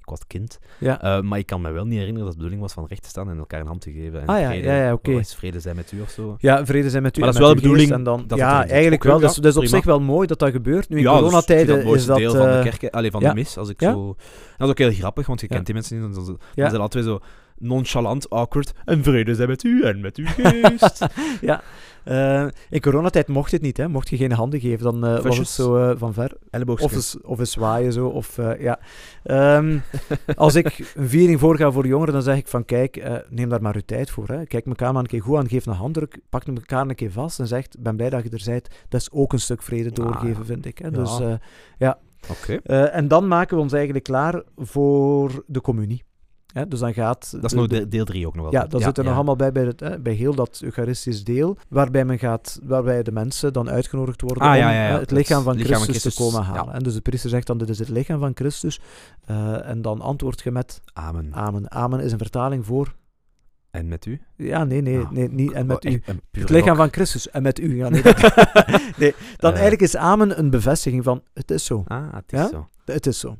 Ik 0.03 0.11
was 0.11 0.27
kind. 0.27 0.59
Ja. 0.79 1.03
Eh, 1.03 1.21
maar 1.21 1.39
ik 1.39 1.47
kan 1.47 1.61
me 1.61 1.71
wel 1.71 1.85
niet 1.85 1.99
herinneren 1.99 2.19
dat 2.19 2.29
het 2.29 2.37
de 2.37 2.43
bedoeling 2.43 2.61
was 2.63 2.73
van 2.73 2.87
recht 2.89 3.03
te 3.03 3.09
staan 3.09 3.31
en 3.31 3.39
elkaar 3.39 3.61
een 3.61 3.67
hand 3.67 3.81
te 3.81 3.93
geven. 3.93 4.21
En 4.21 4.27
Ah, 4.27 4.41
ja, 4.41 4.49
vrede, 4.49 4.67
ja, 4.67 4.85
ja, 4.85 4.93
oké. 4.93 5.11
oh, 5.11 5.19
is 5.19 5.35
vrede 5.35 5.61
zijn 5.61 5.77
met 5.77 5.93
u 5.93 6.01
of 6.01 6.11
zo. 6.11 6.37
Ja, 6.39 6.67
vrede 6.67 6.91
zijn 6.91 7.03
met 7.03 7.17
u. 7.17 7.21
Maar 7.21 7.33
dat 7.33 7.41
is 7.41 7.47
wel 7.47 7.55
de 7.55 7.61
bedoeling 7.61 7.93
En 7.93 8.03
dan, 8.03 8.25
dat 8.27 8.39
ja, 8.39 8.67
eigenlijk 8.67 9.03
wel. 9.03 9.19
Dus, 9.19 9.35
dus 9.35 9.57
op 9.57 9.67
zich 9.67 9.85
wel 9.85 10.01
mooi 10.01 10.27
dat 10.27 10.39
dat 10.39 10.51
gebeurt. 10.51 10.89
Nu 10.89 10.97
in 10.97 11.03
ja, 11.03 11.11
dus 11.11 11.21
dat 11.21 11.29
coronatijden 11.29 11.85
mooiste 11.85 11.99
is 11.99 12.07
dat... 12.07 12.17
deel 12.17 12.31
van 12.31 12.47
de 12.47 12.53
eh, 12.53 12.63
kerk, 12.63 12.95
allee, 12.95 13.11
van 13.11 13.23
de 13.23 13.35
mis. 13.35 13.57
Als 13.57 13.69
ik 13.69 13.81
zo... 13.81 14.17
Dat 14.57 14.67
is 14.67 14.69
ook 14.69 14.79
heel 14.79 14.93
grappig, 14.93 15.27
want 15.27 15.41
je 15.41 15.47
kent 15.47 15.65
die 15.67 15.75
mensen 15.75 16.01
niet. 16.01 16.15
Dan, 16.15 16.25
dan, 16.25 16.39
zijn 16.71 16.81
altijd 16.81 17.05
zo 17.05 17.21
nonchalant, 17.63 18.31
awkward. 18.31 18.73
En 18.85 19.03
vrede 19.03 19.35
zijn 19.35 19.49
met 19.49 19.65
u 19.65 19.83
en 19.83 20.01
met 20.01 20.17
uw 20.17 20.27
geest. 20.27 21.07
Eh, 22.05 22.47
in 22.71 22.81
coronatijd 22.81 23.29
mocht 23.29 23.53
het 23.53 23.63
niet, 23.63 23.77
hè. 23.77 23.89
Mocht 23.89 24.09
je 24.09 24.17
geen 24.17 24.33
handen 24.33 24.61
geven, 24.61 24.85
dan 24.85 25.07
eh, 25.07 25.23
was 25.23 25.39
het 25.39 25.49
zo 25.49 25.77
eh, 25.77 25.99
van 25.99 26.13
ver. 26.13 26.37
Of 26.67 26.93
eens, 26.93 27.17
of 27.23 27.41
zwaaien 27.43 27.93
zo. 27.93 28.07
Of, 28.07 28.39
ja. 28.59 28.79
Ehm, 29.23 29.79
als 30.37 30.55
ik 30.55 30.93
een 30.95 31.09
viering 31.09 31.41
voorga 31.41 31.71
voor 31.71 31.87
jongeren, 31.87 32.13
dan 32.13 32.23
zeg 32.23 32.37
ik 32.37 32.49
van 32.49 32.65
kijk, 32.65 33.23
neem 33.29 33.49
daar 33.49 33.63
maar 33.63 33.75
uw 33.75 33.83
tijd 33.87 34.11
voor. 34.11 34.29
Hè. 34.29 34.47
Kijk 34.47 34.67
elkaar 34.67 34.93
maar 34.93 35.03
een 35.03 35.09
keer 35.09 35.23
goed 35.23 35.37
aan, 35.37 35.49
geef 35.49 35.67
een 35.67 35.73
handdruk, 35.73 36.19
pak 36.29 36.45
elkaar 36.45 36.89
een 36.89 36.95
keer 36.95 37.13
vast 37.13 37.39
en 37.39 37.47
zegt, 37.47 37.77
ben 37.81 37.97
blij 37.97 38.11
dat 38.11 38.23
je 38.23 38.31
er 38.31 38.43
bent. 38.45 38.69
Dat 38.89 39.01
is 39.01 39.11
ook 39.13 39.33
een 39.33 39.41
stuk 39.41 39.63
vrede 39.63 39.89
Ah, 39.89 39.95
doorgeven, 39.95 40.39
ja. 40.39 40.45
vind 40.45 40.67
ik. 40.67 40.79
Hè. 40.79 40.87
Ja. 40.87 40.93
Dus, 40.93 41.21
Oké. 42.31 42.61
eh, 42.63 42.95
en 42.95 43.09
dan 43.09 43.29
maken 43.29 43.57
we 43.57 43.63
ons 43.63 43.73
eigenlijk 43.73 44.05
klaar 44.05 44.43
voor 44.57 45.45
de 45.47 45.61
communie. 45.61 46.05
Dus 46.69 46.79
dan 46.81 46.95
gaat... 46.95 47.31
Dat 47.33 47.45
is 47.45 47.51
de- 47.51 47.57
nog 47.57 47.67
de- 47.67 47.79
de- 47.79 47.89
deel 47.89 48.05
3 48.05 48.27
ook 48.27 48.35
nog 48.35 48.43
wel. 48.51 48.53
ja, 48.61 48.67
dat 48.67 48.83
zit 48.83 48.99
er 48.99 49.05
nog 49.05 49.15
allemaal 49.15 49.37
bij, 49.37 49.53
bij, 49.53 49.65
het, 49.65 49.81
hè, 49.81 49.99
bij 50.01 50.13
heel 50.13 50.35
dat 50.35 50.61
Eucharistisch 50.65 51.25
deel, 51.25 51.57
waarbij, 51.69 52.05
men 52.05 52.19
gaat, 52.19 52.59
waarbij 52.63 53.03
de 53.03 53.13
mensen 53.13 53.53
dan 53.53 53.71
uitgenodigd 53.71 54.21
worden 54.21 54.43
Ah, 54.43 54.51
om 54.51 54.57
ja, 54.57 54.69
hè, 54.71 54.99
het 54.99 55.11
lichaam 55.11 55.43
van 55.43 55.53
Het 55.53 55.63
lichaam 55.63 55.79
van 55.79 55.89
Christus, 55.89 56.15
te 56.15 56.23
komen 56.23 56.43
halen. 56.43 56.75
En 56.75 56.83
dus 56.83 56.95
de 56.95 57.01
priester 57.01 57.31
zegt 57.31 57.47
dan, 57.47 57.59
dit 57.59 57.69
is 57.69 57.79
het 57.79 57.89
lichaam 57.89 58.21
van 58.21 58.33
Christus. 58.35 58.81
Eh, 59.25 59.69
en 59.69 59.83
dan 59.83 60.01
antwoord 60.01 60.41
je 60.41 60.51
met 60.51 60.81
Amen. 60.93 61.29
amen. 61.35 61.71
Amen 61.71 62.01
is 62.01 62.13
een 62.13 62.19
vertaling 62.19 62.67
voor... 62.67 62.95
En 63.71 63.89
met 63.89 64.07
u? 64.07 64.21
Ja, 64.37 64.65
nee, 64.65 64.81
nee, 64.83 64.99
Ah. 64.99 65.11
nee 65.11 65.29
niet 65.31 65.53
en 65.53 65.67
met 65.67 65.85
Oh, 65.87 65.93
u. 65.93 66.03
een 66.05 66.21
pure 66.31 66.47
Het 66.47 66.55
lichaam 66.57 66.77
van 66.77 66.89
Christus 66.91 67.31
en 67.31 67.43
met 67.43 67.59
u. 67.61 67.77
Ja, 67.77 67.89
nee, 67.89 68.03
dat- 68.03 68.21
nee, 68.99 69.15
dan 69.37 69.51
Eh. 69.53 69.59
eigenlijk 69.61 69.81
is 69.83 69.97
amen 69.97 70.39
een 70.39 70.51
bevestiging 70.51 71.05
van, 71.05 71.23
het 71.35 71.51
is 71.51 71.65
zo. 71.65 71.83
Ah, 71.87 72.13
het 72.15 72.33
is 72.33 72.49
zo. 72.51 72.69
Het 72.85 73.07
is 73.07 73.19
zo. 73.19 73.37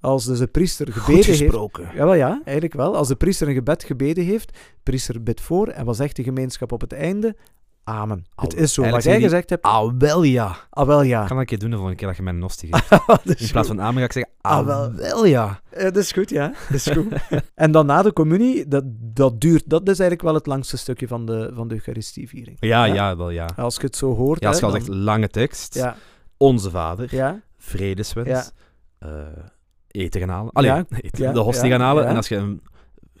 Als 0.00 0.24
dus 0.24 0.38
de 0.38 0.46
priester 0.46 0.92
gebeden 0.92 1.14
heeft... 1.24 1.38
gesproken. 1.38 1.88
Jawel, 1.94 2.14
ja, 2.14 2.40
eigenlijk 2.44 2.74
wel. 2.74 2.96
Als 2.96 3.08
de 3.08 3.16
priester 3.16 3.48
een 3.48 3.54
gebed 3.54 3.84
gebeden 3.84 4.24
heeft, 4.24 4.58
priester 4.82 5.22
bidt 5.22 5.40
voor, 5.40 5.68
en 5.68 5.84
wat 5.84 5.96
zegt 5.96 6.16
de 6.16 6.22
gemeenschap 6.22 6.72
op 6.72 6.80
het 6.80 6.92
einde? 6.92 7.36
Amen. 7.84 8.24
Al- 8.34 8.44
het 8.44 8.56
is 8.56 8.74
zo. 8.74 8.88
Wat 8.90 9.02
jij 9.02 9.14
die- 9.14 9.22
gezegd 9.22 9.50
hebt, 9.50 9.62
Ah, 9.64 9.92
wel 9.98 10.22
ja. 10.22 10.56
ah 10.70 10.86
wel 10.86 11.02
ja. 11.02 11.20
Ik 11.22 11.26
kan 11.26 11.36
dat 11.36 11.38
een 11.38 11.44
keer 11.46 11.58
doen 11.58 11.70
de 11.70 11.76
volgende 11.76 11.98
keer 11.98 12.08
dat 12.08 12.16
je 12.16 12.22
mij 12.22 12.32
een 12.32 12.38
nosti 12.38 12.68
geeft. 12.70 12.90
In 13.40 13.48
plaats 13.50 13.68
van 13.68 13.80
amen 13.80 13.98
ga 13.98 14.04
ik 14.04 14.12
zeggen, 14.12 14.32
Ah, 14.40 14.56
ah, 14.58 14.66
wel. 14.66 14.92
wel 14.94 15.24
ja. 15.26 15.60
Eh, 15.70 15.82
dat 15.82 15.96
is 15.96 16.12
goed, 16.12 16.30
ja. 16.30 16.46
Dat 16.68 16.76
is 16.76 16.86
goed. 16.86 17.06
en 17.54 17.72
dan 17.72 17.86
na 17.86 18.02
de 18.02 18.12
communie, 18.12 18.68
dat, 18.68 18.84
dat 19.00 19.40
duurt, 19.40 19.62
dat 19.66 19.80
is 19.82 19.86
eigenlijk 19.98 20.22
wel 20.22 20.34
het 20.34 20.46
langste 20.46 20.76
stukje 20.76 21.08
van 21.08 21.26
de, 21.26 21.50
van 21.54 21.68
de 21.68 21.74
Eucharistieviering. 21.74 22.56
Ja, 22.60 22.84
Ja. 22.84 22.94
ja, 22.94 23.16
wel 23.16 23.30
ja. 23.30 23.48
Als 23.56 23.76
je 23.76 23.82
het 23.82 23.96
zo 23.96 24.14
hoort, 24.14 24.40
Ja, 24.40 24.48
als 24.48 24.60
hè, 24.60 24.66
je 24.66 24.72
al 24.72 24.78
zegt 24.78 24.92
lange 24.94 25.28
tekst, 25.28 25.74
Ja, 25.74 25.96
onze 26.36 26.70
vader, 26.70 27.14
ja, 27.14 27.40
vredeswens, 27.58 28.28
Ja. 28.28 28.44
eh, 28.98 29.08
eten 29.90 30.20
gaan 30.20 30.28
halen. 30.28 30.52
Allee, 30.52 30.70
Ja, 30.70 30.84
eten, 31.00 31.24
ja, 31.24 31.32
de 31.32 31.38
hostie 31.40 31.68
ja, 31.68 31.76
gaan 31.76 31.86
halen. 31.86 32.02
ja. 32.02 32.08
En 32.08 32.16
als 32.16 32.28
je 32.28 32.36
een 32.36 32.60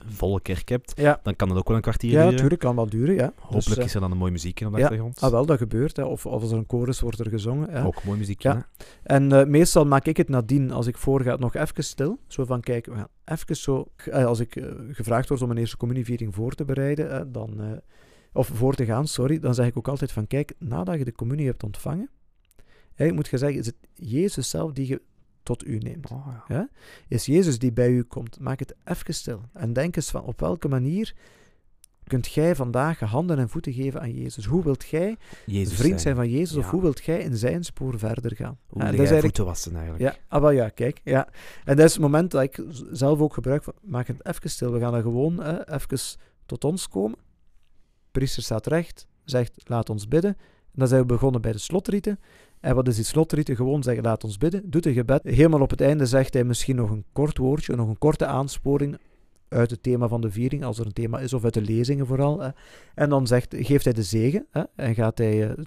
volle 0.06 0.40
kerk 0.40 0.68
hebt, 0.68 0.92
ja. 0.96 1.20
dan 1.22 1.36
kan 1.36 1.48
dat 1.48 1.56
ook 1.58 1.66
wel 1.66 1.76
een 1.76 1.82
kwartier 1.82 2.10
Ja, 2.10 2.16
duren. 2.16 2.32
natuurlijk 2.32 2.60
kan 2.60 2.76
wel 2.76 2.86
duren, 2.88 3.14
ja. 3.14 3.32
Hopelijk 3.38 3.66
Dus, 3.66 3.76
eh, 3.76 3.84
is 3.84 3.94
er 3.94 4.00
dan 4.00 4.10
een 4.10 4.16
mooie 4.16 4.30
muziek 4.32 4.60
in 4.60 4.66
op 4.66 4.72
de 4.72 4.78
ja. 4.78 4.84
achtergrond. 4.84 5.20
Ah, 5.20 5.30
wel, 5.30 5.46
dat 5.46 5.58
gebeurt. 5.58 5.96
Hè. 5.96 6.02
Of, 6.04 6.26
of 6.26 6.42
als 6.42 6.50
er 6.50 6.58
een 6.58 6.64
chorus 6.68 7.00
wordt 7.00 7.18
er 7.18 7.28
gezongen. 7.28 7.70
Hè. 7.70 7.84
Ook 7.84 8.04
mooi 8.04 8.18
muziek, 8.18 8.42
Ja. 8.42 8.54
hè. 8.56 8.84
En 9.02 9.32
eh, 9.32 9.46
meestal 9.46 9.84
maak 9.84 10.06
ik 10.06 10.16
het 10.16 10.28
nadien, 10.28 10.70
als 10.70 10.86
ik 10.86 10.96
voorga, 10.98 11.36
nog 11.36 11.54
even 11.54 11.84
stil. 11.84 12.18
Zo 12.26 12.44
van, 12.44 12.60
kijk, 12.60 12.86
we 12.86 12.94
gaan 12.94 13.08
even 13.24 13.56
zo... 13.56 13.86
eh, 13.96 14.24
als 14.24 14.40
ik 14.40 14.56
eh, 14.56 14.64
gevraagd 14.90 15.28
word 15.28 15.42
om 15.42 15.50
een 15.50 15.56
eerste 15.58 15.76
communieviering 15.76 16.34
voor 16.34 16.52
te 16.54 16.64
bereiden, 16.64 17.32
dan, 17.32 17.80
of 18.32 18.46
voor 18.54 18.74
te 18.74 18.84
gaan, 18.84 19.06
sorry, 19.06 19.38
dan 19.38 19.54
zeg 19.54 19.66
ik 19.66 19.76
ook 19.78 19.88
altijd 19.88 20.12
van, 20.12 20.26
kijk, 20.26 20.52
nadat 20.58 20.98
je 20.98 21.04
de 21.04 21.12
communie 21.12 21.46
hebt 21.46 21.62
ontvangen, 21.62 22.10
eigenlijk 22.96 23.14
moet 23.14 23.28
je 23.28 23.38
zeggen, 23.46 23.58
is 23.60 23.66
het 23.66 23.76
Jezus 23.94 24.50
zelf 24.50 24.72
die 24.72 24.88
je 24.88 25.02
tot 25.42 25.66
u 25.66 25.78
neemt. 25.78 26.10
Oh, 26.10 26.26
ja. 26.48 26.68
Is 27.08 27.26
Jezus 27.26 27.58
die 27.58 27.72
bij 27.72 27.90
u 27.90 28.02
komt. 28.02 28.40
Maak 28.40 28.58
het 28.58 28.74
even 28.84 29.14
stil. 29.14 29.40
En 29.52 29.72
denk 29.72 29.96
eens 29.96 30.10
van, 30.10 30.22
op 30.22 30.40
welke 30.40 30.68
manier 30.68 31.14
kunt 32.10 32.32
jij 32.32 32.54
vandaag 32.54 32.98
handen 32.98 33.38
en 33.38 33.48
voeten 33.48 33.72
geven 33.72 34.00
aan 34.00 34.12
Jezus? 34.12 34.44
Hoe 34.44 34.62
wilt 34.62 34.88
jij 34.88 35.16
Jezus 35.46 35.78
vriend 35.78 36.00
zijn 36.00 36.14
van 36.14 36.30
Jezus, 36.30 36.56
of 36.56 36.70
hoe 36.70 36.82
wilt 36.82 37.04
jij 37.04 37.18
in 37.18 37.36
zijn 37.36 37.64
spoor 37.64 37.98
verder 37.98 38.36
gaan? 38.36 38.58
Hoe 38.66 38.90
wil 38.90 39.02
jij 39.02 39.20
voeten 39.20 39.44
wassen 39.44 39.76
eigenlijk? 39.76 40.02
ja, 40.02 40.20
ah, 40.28 40.40
wel 40.40 40.50
ja, 40.50 40.68
kijk. 40.68 41.00
Ja. 41.04 41.28
En 41.64 41.76
dat 41.76 41.86
is 41.86 41.92
het 41.92 42.02
moment 42.02 42.30
dat 42.30 42.42
ik 42.42 42.64
zelf 42.90 43.20
ook 43.20 43.34
gebruik 43.34 43.62
van, 43.62 43.74
maak 43.82 44.06
het 44.06 44.26
even 44.26 44.50
stil. 44.50 44.72
We 44.72 44.80
gaan 44.80 44.94
er 44.94 45.02
gewoon 45.02 45.42
eh, 45.42 45.74
even 45.74 45.98
tot 46.46 46.64
ons 46.64 46.88
komen. 46.88 47.18
Priester 48.10 48.42
staat 48.42 48.66
recht, 48.66 49.06
zegt, 49.24 49.52
laat 49.64 49.90
ons 49.90 50.08
bidden. 50.08 50.36
En 50.72 50.78
dan 50.78 50.88
zijn 50.88 51.00
we 51.00 51.06
begonnen 51.06 51.40
bij 51.40 51.52
de 51.52 51.58
slotrieten. 51.58 52.18
En 52.60 52.74
wat 52.74 52.88
is 52.88 52.96
die 52.96 53.04
slotrieten? 53.04 53.56
Gewoon 53.56 53.82
zeggen, 53.82 54.02
laat 54.02 54.24
ons 54.24 54.38
bidden. 54.38 54.70
Doet 54.70 54.86
een 54.86 54.92
gebed. 54.92 55.20
Helemaal 55.22 55.60
op 55.60 55.70
het 55.70 55.80
einde 55.80 56.06
zegt 56.06 56.34
hij 56.34 56.44
misschien 56.44 56.76
nog 56.76 56.90
een 56.90 57.04
kort 57.12 57.38
woordje, 57.38 57.76
nog 57.76 57.88
een 57.88 57.98
korte 57.98 58.26
aansporing 58.26 58.98
uit 59.48 59.70
het 59.70 59.82
thema 59.82 60.08
van 60.08 60.20
de 60.20 60.30
viering, 60.30 60.64
als 60.64 60.78
er 60.78 60.86
een 60.86 60.92
thema 60.92 61.18
is, 61.18 61.32
of 61.32 61.44
uit 61.44 61.54
de 61.54 61.60
lezingen 61.60 62.06
vooral. 62.06 62.40
hè. 62.40 62.48
En 62.94 63.08
dan 63.08 63.26
zegt, 63.26 63.54
geeft 63.58 63.84
hij 63.84 63.92
de 63.92 64.02
zegen 64.02 64.46
hè, 64.50 64.62
en 64.76 64.94
gaat 64.94 65.18
hij 65.18 65.48
eh, 65.48 65.64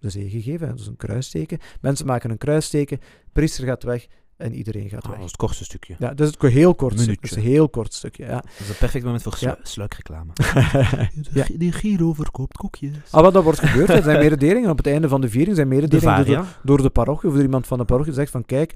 de 0.00 0.10
zegen 0.10 0.40
geven, 0.40 0.76
dus 0.76 0.86
een 0.86 0.96
kruisteken. 0.96 1.58
Mensen 1.80 2.06
maken 2.06 2.30
een 2.30 2.38
kruisteken, 2.38 3.00
priester 3.32 3.64
gaat 3.64 3.82
weg 3.82 4.06
en 4.38 4.54
iedereen 4.54 4.88
gaat 4.88 5.02
Ah, 5.02 5.02
dat 5.02 5.10
weg. 5.10 5.18
is 5.20 5.24
het 5.30 5.36
kortste 5.36 5.64
stukje. 5.64 5.94
Ja, 5.98 6.14
dat 6.14 6.28
is 6.28 6.34
een 6.38 6.50
heel 6.50 6.74
kort 6.74 6.92
stukje. 6.92 7.06
Minuutje. 7.10 7.28
Dat 7.28 7.38
is 7.38 7.44
een 7.44 7.50
heel 7.52 7.68
kort 7.68 7.94
stukje, 7.94 8.24
ja. 8.24 8.30
Dat 8.34 8.44
is 8.58 8.68
een 8.68 8.74
perfect 8.76 9.04
moment 9.04 9.22
voor 9.22 9.36
Ja. 9.40 9.52
slu- 9.52 9.60
sluikreclame. 9.62 10.30
ja. 11.32 11.44
De 11.56 11.72
Giro 11.72 12.12
verkoopt 12.12 12.56
koekjes. 12.56 12.90
Ah, 13.10 13.22
wat 13.22 13.32
dat 13.32 13.42
wordt 13.42 13.58
gebeurd, 13.58 13.88
er 13.90 14.02
zijn 14.02 14.18
mededelingen. 14.18 14.70
Op 14.70 14.76
het 14.76 14.86
einde 14.86 15.08
van 15.08 15.20
de 15.20 15.28
viering 15.28 15.56
zijn 15.56 15.68
de 15.68 15.74
mededelingen 15.74 16.24
door, 16.26 16.46
door 16.62 16.82
de 16.82 16.90
parochie 16.90 17.28
of 17.28 17.34
door 17.34 17.44
iemand 17.44 17.66
van 17.66 17.78
de 17.78 17.84
parochie 17.84 18.12
zegt 18.12 18.30
van 18.30 18.44
kijk, 18.44 18.74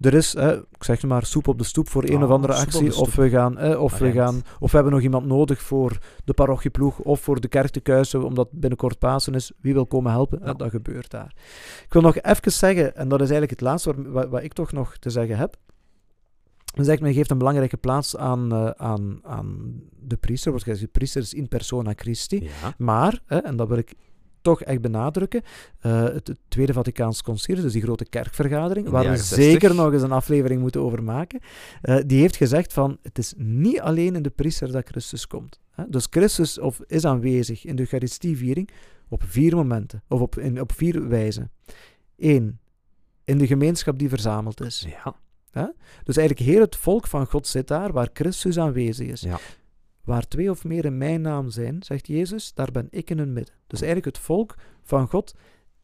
er 0.00 0.14
is, 0.14 0.34
ik 0.34 0.64
zeg 0.84 1.02
maar, 1.02 1.26
soep 1.26 1.48
op 1.48 1.58
de 1.58 1.64
stoep 1.64 1.88
voor 1.88 2.02
een 2.04 2.16
Ah, 2.16 2.22
of 2.22 2.30
andere 2.30 2.52
soep 2.52 2.66
op 2.66 2.74
actie. 2.74 2.96
Of 2.96 3.14
we, 3.14 3.28
gaan, 3.28 3.76
of, 3.76 3.98
we 3.98 4.08
Agent. 4.08 4.14
gaan, 4.14 4.42
of 4.60 4.70
we 4.70 4.76
hebben 4.76 4.92
nog 4.94 5.02
iemand 5.02 5.26
nodig 5.26 5.62
voor 5.62 5.98
de 6.24 6.32
parochieploeg 6.34 6.98
of 6.98 7.20
voor 7.20 7.40
de 7.40 7.48
kerk 7.48 7.70
te 7.70 7.80
kuisen, 7.80 8.24
omdat 8.24 8.48
binnenkort 8.52 8.98
Pasen 8.98 9.34
is. 9.34 9.52
Wie 9.60 9.72
wil 9.72 9.86
komen 9.86 10.12
helpen? 10.12 10.40
Ja. 10.44 10.52
Dat 10.52 10.70
gebeurt 10.70 11.10
daar. 11.10 11.34
Ik 11.84 11.92
wil 11.92 12.02
nog 12.02 12.16
even 12.20 12.52
zeggen, 12.52 12.96
en 12.96 13.08
dat 13.08 13.20
is 13.20 13.30
eigenlijk 13.30 13.50
het 13.50 13.68
laatste 13.68 13.94
waar- 13.94 14.10
wat, 14.12 14.28
wat 14.28 14.42
ik 14.42 14.52
toch 14.52 14.72
nog 14.72 14.96
te 14.96 15.10
zeggen 15.10 15.36
heb. 15.36 15.56
Dan 16.74 16.84
zegt 16.84 17.00
men 17.00 17.14
geeft 17.14 17.30
een 17.30 17.38
belangrijke 17.38 17.76
plaats 17.76 18.16
aan, 18.16 18.52
eh, 18.52 18.70
aan, 18.70 19.18
aan 19.22 19.80
de 20.00 20.16
priester. 20.16 20.50
Wordt 20.50 20.64
gezegd, 20.66 20.84
de 20.84 20.90
priester 20.98 21.22
is 21.22 21.34
in 21.34 21.48
persona 21.48 21.92
Christi. 21.96 22.42
Ja. 22.42 22.74
Maar, 22.78 23.20
en 23.26 23.56
dat 23.56 23.68
wil 23.68 23.76
ik 23.78 23.94
toch 24.44 24.62
echt 24.62 24.80
benadrukken, 24.80 25.42
eh, 25.80 26.02
het, 26.02 26.26
het 26.26 26.38
Tweede 26.48 26.72
Vaticaans 26.72 27.22
Concilie, 27.22 27.62
dus 27.62 27.72
die 27.72 27.82
grote 27.82 28.04
kerkvergadering, 28.04 28.78
In 28.78 28.84
de 28.84 28.90
waar 28.90 29.00
we 29.00 29.08
jaren 29.08 29.24
60. 29.24 29.44
zeker 29.50 29.74
nog 29.74 29.92
eens 29.92 30.02
een 30.02 30.12
aflevering 30.12 30.60
moeten 30.60 30.80
over 30.80 31.02
maken, 31.02 31.40
eh, 31.82 31.96
die 32.06 32.20
heeft 32.20 32.36
gezegd 32.36 32.72
van, 32.72 32.98
het 33.02 33.18
is 33.18 33.34
niet 33.36 33.80
alleen 33.80 34.14
in 34.14 34.22
de 34.22 34.30
priester 34.30 34.72
dat 34.72 34.88
Christus 34.88 35.26
komt. 35.26 35.60
Hè. 35.70 35.84
Dus 35.88 36.06
Christus 36.10 36.58
of, 36.58 36.80
is 36.86 37.04
aanwezig 37.04 37.64
in 37.64 37.76
de 37.76 37.82
Eucharistieviering 37.82 38.70
op 39.08 39.22
vier 39.26 39.56
momenten, 39.56 40.02
of 40.08 40.20
op, 40.20 40.38
in, 40.38 40.60
op 40.60 40.72
vier 40.72 41.08
wijzen. 41.08 41.50
Eén, 42.16 42.58
in 43.24 43.38
de 43.38 43.46
gemeenschap 43.46 43.98
die 43.98 44.08
verzameld 44.08 44.60
is. 44.60 44.86
Ja. 44.88 45.14
Dus 46.04 46.16
eigenlijk 46.16 46.48
heel 46.48 46.60
het 46.60 46.76
volk 46.76 47.06
van 47.06 47.26
God 47.26 47.46
zit 47.46 47.68
daar, 47.68 47.92
waar 47.92 48.08
Christus 48.12 48.58
aanwezig 48.58 49.08
is. 49.08 49.20
Ja. 49.20 49.38
Waar 50.04 50.28
twee 50.28 50.50
of 50.50 50.64
meer 50.64 50.84
in 50.84 50.98
mijn 50.98 51.20
naam 51.20 51.50
zijn, 51.50 51.82
zegt 51.82 52.06
Jezus, 52.06 52.54
daar 52.54 52.70
ben 52.70 52.86
ik 52.90 53.10
in 53.10 53.18
hun 53.18 53.32
midden. 53.32 53.54
Dus 53.66 53.80
eigenlijk 53.80 54.16
het 54.16 54.24
volk 54.24 54.54
van 54.82 55.08
God 55.08 55.34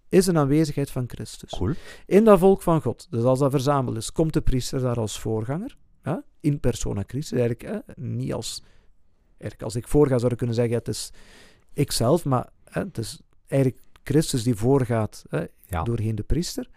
is 0.09 0.27
een 0.27 0.39
aanwezigheid 0.39 0.91
van 0.91 1.05
Christus. 1.09 1.51
Cool. 1.51 1.73
In 2.07 2.25
dat 2.25 2.39
volk 2.39 2.63
van 2.63 2.83
God, 2.83 3.07
dus 3.11 3.23
als 3.25 3.39
dat 3.39 3.51
verzameld 3.51 3.97
is, 3.97 4.13
komt 4.13 4.33
de 4.33 4.41
priester 4.41 4.81
daar 4.81 4.99
als 4.99 5.19
voorganger. 5.19 5.77
Ja? 6.05 6.23
In 6.41 6.61
persona 6.61 7.03
Christus, 7.07 7.39
eigenlijk 7.39 7.63
hè? 7.87 8.03
niet 8.03 8.33
als... 8.33 8.63
Eigenlijk 9.31 9.63
als 9.63 9.77
ik 9.77 9.89
voorga 9.89 10.19
zou 10.19 10.33
ik 10.33 10.39
kunnen 10.39 10.57
zeggen, 10.57 10.75
het 10.75 10.89
is 10.89 11.13
ikzelf, 11.73 12.25
maar 12.25 12.49
hè, 12.65 12.81
het 12.81 12.99
is 12.99 13.21
eigenlijk 13.47 13.83
Christus 14.03 14.43
die 14.43 14.55
voorgaat 14.55 15.25
hè, 15.29 15.45
Ja. 15.67 15.83
doorheen 15.83 16.15
de 16.15 16.23
priester. 16.23 16.69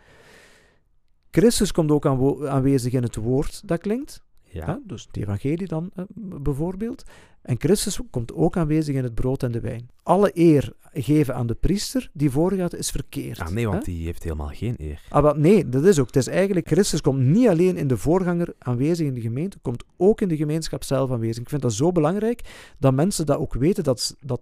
Christus 1.31 1.71
komt 1.71 1.91
ook 1.91 2.05
aanwezig 2.45 2.93
in 2.93 3.03
het 3.03 3.15
woord 3.15 3.67
dat 3.67 3.79
klinkt. 3.79 4.23
Ja. 4.53 4.79
Dus 4.85 5.03
het 5.07 5.17
evangelie 5.17 5.67
dan 5.67 5.91
eh, 5.95 6.03
bijvoorbeeld. 6.15 7.03
En 7.41 7.55
Christus 7.59 7.99
komt 8.09 8.33
ook 8.33 8.57
aanwezig 8.57 8.95
in 8.95 9.03
het 9.03 9.13
brood 9.13 9.43
en 9.43 9.51
de 9.51 9.59
wijn. 9.59 9.89
Alle 10.03 10.31
eer 10.33 10.73
geven 10.93 11.35
aan 11.35 11.47
de 11.47 11.53
priester 11.53 12.09
die 12.13 12.29
voorgaat 12.29 12.73
is 12.73 12.91
verkeerd. 12.91 13.39
Ah, 13.39 13.49
nee, 13.49 13.67
want 13.67 13.85
hè? 13.85 13.91
die 13.91 14.05
heeft 14.05 14.23
helemaal 14.23 14.51
geen 14.53 14.75
eer. 14.77 15.01
Ah, 15.09 15.35
nee, 15.35 15.69
dat 15.69 15.85
is 15.85 15.99
ook. 15.99 16.05
Het 16.05 16.15
is 16.15 16.27
eigenlijk, 16.27 16.67
Christus 16.67 17.01
komt 17.01 17.19
niet 17.19 17.47
alleen 17.47 17.77
in 17.77 17.87
de 17.87 17.97
voorganger 17.97 18.53
aanwezig 18.59 19.07
in 19.07 19.13
de 19.13 19.21
gemeente, 19.21 19.57
komt 19.61 19.83
ook 19.97 20.21
in 20.21 20.27
de 20.27 20.37
gemeenschap 20.37 20.83
zelf 20.83 21.11
aanwezig. 21.11 21.41
Ik 21.43 21.49
vind 21.49 21.61
dat 21.61 21.73
zo 21.73 21.91
belangrijk 21.91 22.41
dat 22.79 22.93
mensen 22.93 23.25
dat 23.25 23.37
ook 23.37 23.53
weten, 23.53 23.83
dat, 23.83 24.15
dat, 24.19 24.41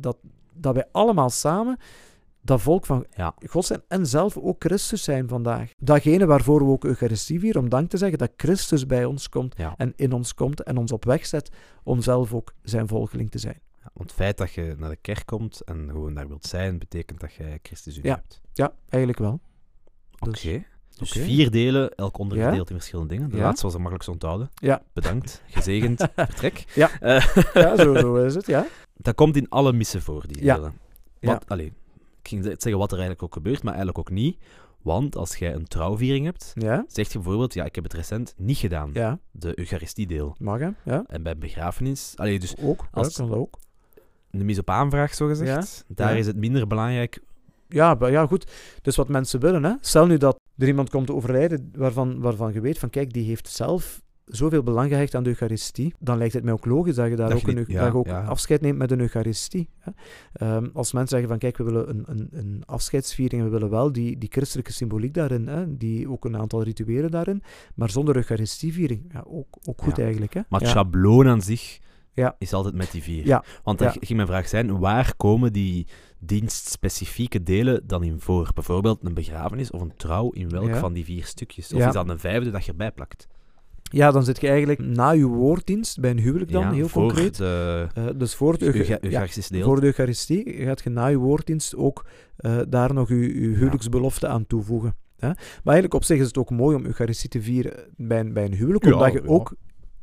dat, 0.00 0.16
dat 0.52 0.74
wij 0.74 0.84
allemaal 0.92 1.30
samen 1.30 1.78
dat 2.42 2.60
volk 2.60 2.86
van 2.86 3.06
Ja. 3.16 3.34
God 3.46 3.64
zijn 3.64 3.82
en 3.88 4.06
zelf 4.06 4.36
ook 4.36 4.64
Christus 4.64 5.02
zijn 5.02 5.28
vandaag. 5.28 5.70
Datgene 5.78 6.26
waarvoor 6.26 6.64
we 6.64 6.70
ook 6.70 6.84
Eucharistie 6.84 7.40
vieren, 7.40 7.62
om 7.62 7.68
dank 7.68 7.90
te 7.90 7.96
zeggen 7.96 8.18
dat 8.18 8.30
Christus 8.36 8.86
bij 8.86 9.04
ons 9.04 9.28
komt 9.28 9.54
Ja. 9.56 9.74
en 9.76 9.92
in 9.96 10.12
ons 10.12 10.34
komt 10.34 10.62
en 10.62 10.76
ons 10.76 10.92
op 10.92 11.04
weg 11.04 11.26
zet 11.26 11.50
om 11.82 12.00
zelf 12.02 12.34
ook 12.34 12.52
zijn 12.62 12.88
volgeling 12.88 13.30
te 13.30 13.38
zijn. 13.38 13.60
Ja, 13.82 13.90
Want 13.94 14.10
het 14.10 14.18
feit 14.18 14.38
dat 14.38 14.52
je 14.52 14.74
naar 14.78 14.90
de 14.90 14.96
kerk 15.00 15.26
komt 15.26 15.60
en 15.60 15.88
gewoon 15.90 16.14
daar 16.14 16.28
wilt 16.28 16.44
zijn, 16.46 16.78
betekent 16.78 17.20
dat 17.20 17.32
jij 17.34 17.58
Christus 17.62 17.96
in 17.96 18.02
Ja. 18.02 18.14
hebt. 18.14 18.40
Ja, 18.52 18.72
eigenlijk 18.88 19.22
wel. 19.22 19.40
Oké. 20.18 20.30
Dus- 20.30 20.64
Dus 20.98 21.10
Oké. 21.16 21.24
vier 21.24 21.50
delen, 21.50 21.90
elk 21.94 22.18
onderverdeeld 22.18 22.68
Ja. 22.68 22.74
in 22.74 22.80
verschillende 22.80 23.14
dingen. 23.14 23.30
De 23.30 23.36
laatste 23.36 23.62
was 23.62 23.72
het 23.72 23.82
makkelijkst 23.82 24.08
onthouden. 24.08 24.50
Ja. 24.54 24.82
Bedankt, 24.92 25.42
gezegend, 25.46 26.08
vertrek. 26.16 26.64
Ja. 26.74 26.90
Eh, 27.00 27.36
Ja, 27.54 27.76
zo, 27.76 27.94
zo 27.96 28.16
is 28.16 28.34
het, 28.34 28.46
ja. 28.46 28.66
dat 28.96 29.14
komt 29.14 29.36
in 29.36 29.48
alle 29.48 29.72
missen 29.72 30.02
voor, 30.02 30.26
die 30.26 30.36
delen. 30.36 30.78
Ja. 31.20 31.32
Wat, 31.32 31.48
allee, 31.48 31.72
ik 32.22 32.28
ging 32.28 32.44
zeggen 32.44 32.78
wat 32.78 32.92
er 32.92 32.98
eigenlijk 32.98 33.22
ook 33.22 33.32
gebeurt, 33.32 33.62
maar 33.62 33.74
eigenlijk 33.74 33.98
ook 33.98 34.10
niet. 34.10 34.38
Want 34.82 35.16
als 35.16 35.36
jij 35.36 35.54
een 35.54 35.66
trouwviering 35.68 36.24
hebt, 36.24 36.52
Ja, 36.54 36.84
zeg 36.88 37.12
je 37.12 37.18
bijvoorbeeld, 37.18 37.54
ja, 37.54 37.64
ik 37.64 37.74
heb 37.74 37.84
het 37.84 37.92
recent 37.92 38.34
niet 38.36 38.56
gedaan, 38.56 38.90
ja. 38.92 39.18
de 39.30 39.58
Eucharistiedeel. 39.58 40.36
Mag 40.38 40.58
hè? 40.58 40.68
Ja. 40.84 41.04
En 41.06 41.22
bij 41.22 41.38
begrafenis, 41.38 42.12
allee, 42.16 42.38
dus 42.38 42.54
Ook, 42.62 42.88
Als- 42.92 43.08
ja, 43.08 43.12
kan 43.16 43.28
dat 43.30 43.38
ook. 43.38 43.58
de 44.30 44.44
mis 44.44 44.58
op 44.58 44.70
aanvraag, 44.70 45.14
zogezegd, 45.14 45.84
daar 45.88 46.12
Ja. 46.12 46.18
is 46.18 46.26
het 46.26 46.36
minder 46.36 46.66
belangrijk. 46.66 47.20
Ja, 47.68 47.96
ja, 48.00 48.26
goed. 48.26 48.50
Dus 48.82 48.96
wat 48.96 49.08
mensen 49.08 49.40
willen, 49.40 49.64
hè. 49.64 49.72
Stel 49.80 50.06
nu 50.06 50.16
dat 50.16 50.38
er 50.58 50.66
iemand 50.66 50.90
komt 50.90 51.06
te 51.06 51.14
overlijden 51.14 51.70
waarvan, 51.74 52.20
waarvan 52.20 52.52
je 52.52 52.60
weet 52.60 52.78
van, 52.78 52.90
kijk, 52.90 53.12
die 53.12 53.24
heeft 53.24 53.48
zelf 53.48 54.02
zoveel 54.30 54.62
belang 54.62 54.88
gehecht 54.88 55.14
aan 55.14 55.22
de 55.22 55.28
Eucharistie, 55.28 55.94
dan 55.98 56.18
lijkt 56.18 56.32
het 56.34 56.44
mij 56.44 56.52
ook 56.52 56.64
logisch 56.64 56.94
dat 56.94 57.08
je 57.08 57.16
daar 57.16 57.28
Dat 57.28 57.36
ook, 57.38 57.44
je 57.44 57.50
een, 57.50 57.56
niet- 57.58 57.66
ja, 57.68 57.84
dat 57.84 57.94
ook 57.94 58.06
ja. 58.06 58.24
afscheid 58.24 58.60
neemt 58.60 58.78
met 58.78 58.90
een 58.90 59.00
Eucharistie. 59.00 59.68
Hè. 59.78 59.90
Ehm, 60.32 60.66
als 60.72 60.92
mensen 60.92 61.10
zeggen 61.10 61.28
van, 61.28 61.38
kijk, 61.38 61.56
we 61.56 61.64
willen 61.64 61.88
een, 61.88 62.02
een, 62.06 62.28
een 62.30 62.62
afscheidsviering, 62.66 63.42
we 63.42 63.48
willen 63.48 63.70
wel 63.70 63.92
die, 63.92 64.18
die 64.18 64.28
christelijke 64.32 64.72
symboliek 64.72 65.14
daarin, 65.14 65.46
hè, 65.48 65.76
die, 65.76 66.10
ook 66.10 66.24
een 66.24 66.36
aantal 66.36 66.62
rituelen 66.62 67.10
daarin, 67.10 67.42
maar 67.74 67.90
zonder 67.90 68.16
Eucharistieviering, 68.16 69.10
ja, 69.12 69.24
ook, 69.26 69.56
ook 69.64 69.82
goed 69.82 69.96
Ja. 69.96 70.02
eigenlijk. 70.02 70.34
Hè. 70.34 70.40
Maar 70.48 70.60
het 70.60 70.68
schabloon 70.68 71.26
aan 71.28 71.42
zich 71.42 71.78
Ja. 72.14 72.36
is 72.38 72.52
altijd 72.52 72.74
met 72.74 72.90
die 72.90 73.02
vier. 73.02 73.40
Want 73.64 73.78
dan 73.78 73.86
Ja. 73.88 73.94
ging 74.00 74.14
mijn 74.16 74.26
vraag 74.28 74.48
zijn, 74.48 74.78
waar 74.78 75.14
komen 75.16 75.52
die 75.52 75.86
dienstspecifieke 76.18 77.42
delen 77.42 77.82
dan 77.86 78.02
in 78.02 78.20
voor? 78.20 78.50
Bijvoorbeeld 78.54 78.98
een 79.04 79.14
begrafenis 79.14 79.70
of 79.70 79.80
een 79.80 79.96
trouw, 79.96 80.30
in 80.30 80.48
welk 80.50 80.74
van 80.76 80.92
die 80.92 81.04
vier 81.04 81.24
stukjes? 81.24 81.72
Of 81.72 81.86
is 81.86 81.92
dat 81.92 82.08
een 82.08 82.18
vijfde 82.18 82.50
dat 82.50 82.64
je 82.64 82.70
erbij 82.70 82.92
plakt? 82.92 83.28
Ja, 83.92 84.10
dan 84.10 84.24
zit 84.24 84.40
je 84.40 84.48
eigenlijk 84.48 84.78
na 84.80 85.10
je 85.10 85.26
woorddienst, 85.26 86.00
bij 86.00 86.10
een 86.10 86.18
huwelijk 86.18 86.52
dan, 86.52 86.62
Ja, 86.62 86.72
heel 86.72 86.88
voor 86.88 87.02
concreet. 87.02 87.36
De 87.36 87.86
Eh, 87.94 88.04
dus 88.16 88.34
voor 88.34 88.52
het 88.52 88.60
ja, 89.00 89.26
deel. 89.50 89.64
Voor 89.64 89.80
de 89.80 89.86
Eucharistie 89.86 90.52
gaat 90.64 90.82
je 90.82 90.90
na 90.90 91.06
je 91.06 91.16
woorddienst 91.16 91.76
ook 91.76 92.04
eh, 92.36 92.58
daar 92.68 92.94
nog 92.94 93.08
je, 93.08 93.16
je 93.40 93.48
huwelijksbelofte 93.48 94.26
aan 94.28 94.46
toevoegen. 94.46 94.94
Hè? 95.18 95.26
Maar 95.28 95.38
eigenlijk 95.64 95.94
op 95.94 96.04
zich 96.04 96.18
is 96.20 96.26
het 96.26 96.38
ook 96.38 96.50
mooi 96.50 96.76
om 96.76 96.84
Eucharistie 96.84 97.28
te 97.28 97.42
vieren 97.42 97.72
bij 97.96 98.20
een, 98.20 98.32
bij 98.32 98.44
een 98.44 98.54
huwelijk, 98.54 98.84
omdat 98.84 99.12
je 99.12 99.28
ook 99.28 99.54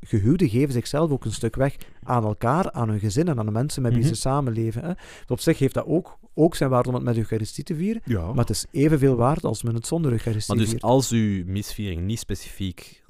gehuwden 0.01 0.49
geven 0.49 0.73
zichzelf 0.73 1.11
ook 1.11 1.25
een 1.25 1.31
stuk 1.31 1.55
weg 1.55 1.75
aan 2.03 2.23
elkaar, 2.23 2.71
aan 2.71 2.89
hun 2.89 2.99
gezin 2.99 3.27
en 3.27 3.39
aan 3.39 3.45
de 3.45 3.51
mensen 3.51 3.81
met 3.81 3.91
wie 3.93 4.01
Mhm. 4.03 4.09
ze 4.09 4.15
samenleven. 4.15 4.81
Hè? 4.83 4.93
Dus 4.93 5.27
op 5.27 5.39
zich 5.39 5.59
heeft 5.59 5.73
dat 5.73 5.85
ook, 5.85 6.19
ook 6.33 6.55
zijn 6.55 6.69
waarde 6.69 6.89
om 6.89 6.95
het 6.95 7.03
met 7.03 7.17
Eucharistie 7.17 7.63
te 7.63 7.75
vieren, 7.75 8.01
Ja. 8.05 8.27
maar 8.27 8.37
het 8.45 8.49
is 8.49 8.65
evenveel 8.71 9.15
waard 9.15 9.43
als 9.43 9.63
men 9.63 9.75
het 9.75 9.87
zonder 9.87 10.11
Eucharistie 10.11 10.53
Maar 10.55 10.63
dus 10.63 10.71
viert. 10.71 10.83
als 10.83 11.11
uw 11.11 11.43
misviering 11.45 12.01
niet 12.01 12.19
specifiek 12.19 13.03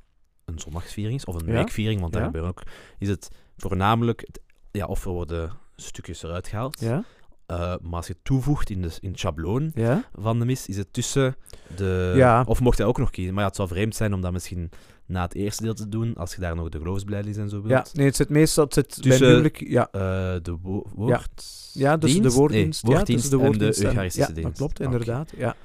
een 0.47 0.59
zondagsviering 0.59 1.15
is, 1.17 1.25
of 1.25 1.35
een 1.35 1.45
weekviering, 1.45 1.99
want 2.01 2.13
daar 2.13 2.23
gebeuren 2.23 2.49
ook, 2.49 2.61
is 2.99 3.09
het 3.09 3.29
voornamelijk, 3.57 4.19
het- 4.25 4.39
ja, 4.71 4.85
of 4.85 5.05
er 5.05 5.11
worden 5.11 5.51
stukjes 5.75 6.23
eruit 6.23 6.47
gehaald, 6.47 6.79
Ja? 6.79 7.03
eh, 7.45 7.57
maar 7.57 7.93
als 7.93 8.07
je 8.07 8.13
het 8.13 8.23
toevoegt 8.23 8.69
in, 8.69 8.81
de, 8.81 8.89
in 8.99 9.09
het 9.09 9.19
schabloon 9.19 9.71
Ja? 9.75 10.03
van 10.13 10.39
de 10.39 10.45
mis, 10.45 10.67
is 10.67 10.77
het 10.77 10.93
tussen 10.93 11.35
de... 11.75 12.13
Ja. 12.15 12.43
Of 12.47 12.59
mocht 12.59 12.77
hij 12.77 12.87
ook 12.87 12.97
nog 12.97 13.09
kiezen, 13.09 13.33
maar 13.33 13.41
ja, 13.41 13.47
het 13.47 13.55
zou 13.57 13.67
vreemd 13.67 13.95
zijn 13.95 14.13
om 14.13 14.21
dat 14.21 14.31
misschien 14.31 14.69
na 15.05 15.21
het 15.21 15.35
eerste 15.35 15.63
deel 15.63 15.73
te 15.73 15.89
doen, 15.89 16.15
als 16.15 16.35
je 16.35 16.41
daar 16.41 16.55
nog 16.55 16.69
de 16.69 16.77
geloofsbelijdenis 16.77 17.37
en 17.37 17.49
zo 17.49 17.61
wilt. 17.61 17.69
ja, 17.69 17.85
nee, 17.93 18.05
het 18.05 18.15
zit 18.15 18.29
meestal 18.29 18.63
het 18.63 18.73
zit 18.73 19.01
Tussen- 19.01 19.27
huwelijk... 19.27 19.67
Ja, 19.69 19.87
Eh, 19.91 20.01
de 20.41 20.57
wo 20.61 20.85
woord... 20.95 21.71
ja 21.73 21.97
tussen 21.97 21.99
de 21.99 22.07
dienst? 22.21 22.37
woorddienst, 22.37 22.83
Nee, 22.83 22.95
ja, 22.95 23.03
tussen 23.03 23.29
de 23.29 23.37
woorddienst 23.37 23.77
en 23.77 23.83
de 23.83 23.89
en- 23.89 23.93
Eucharistische 23.95 24.35
ja, 24.35 24.41
dat 24.41 24.57
klopt, 24.57 24.73
Oké. 24.79 24.83
inderdaad. 24.83 25.33
Ja. 25.37 25.55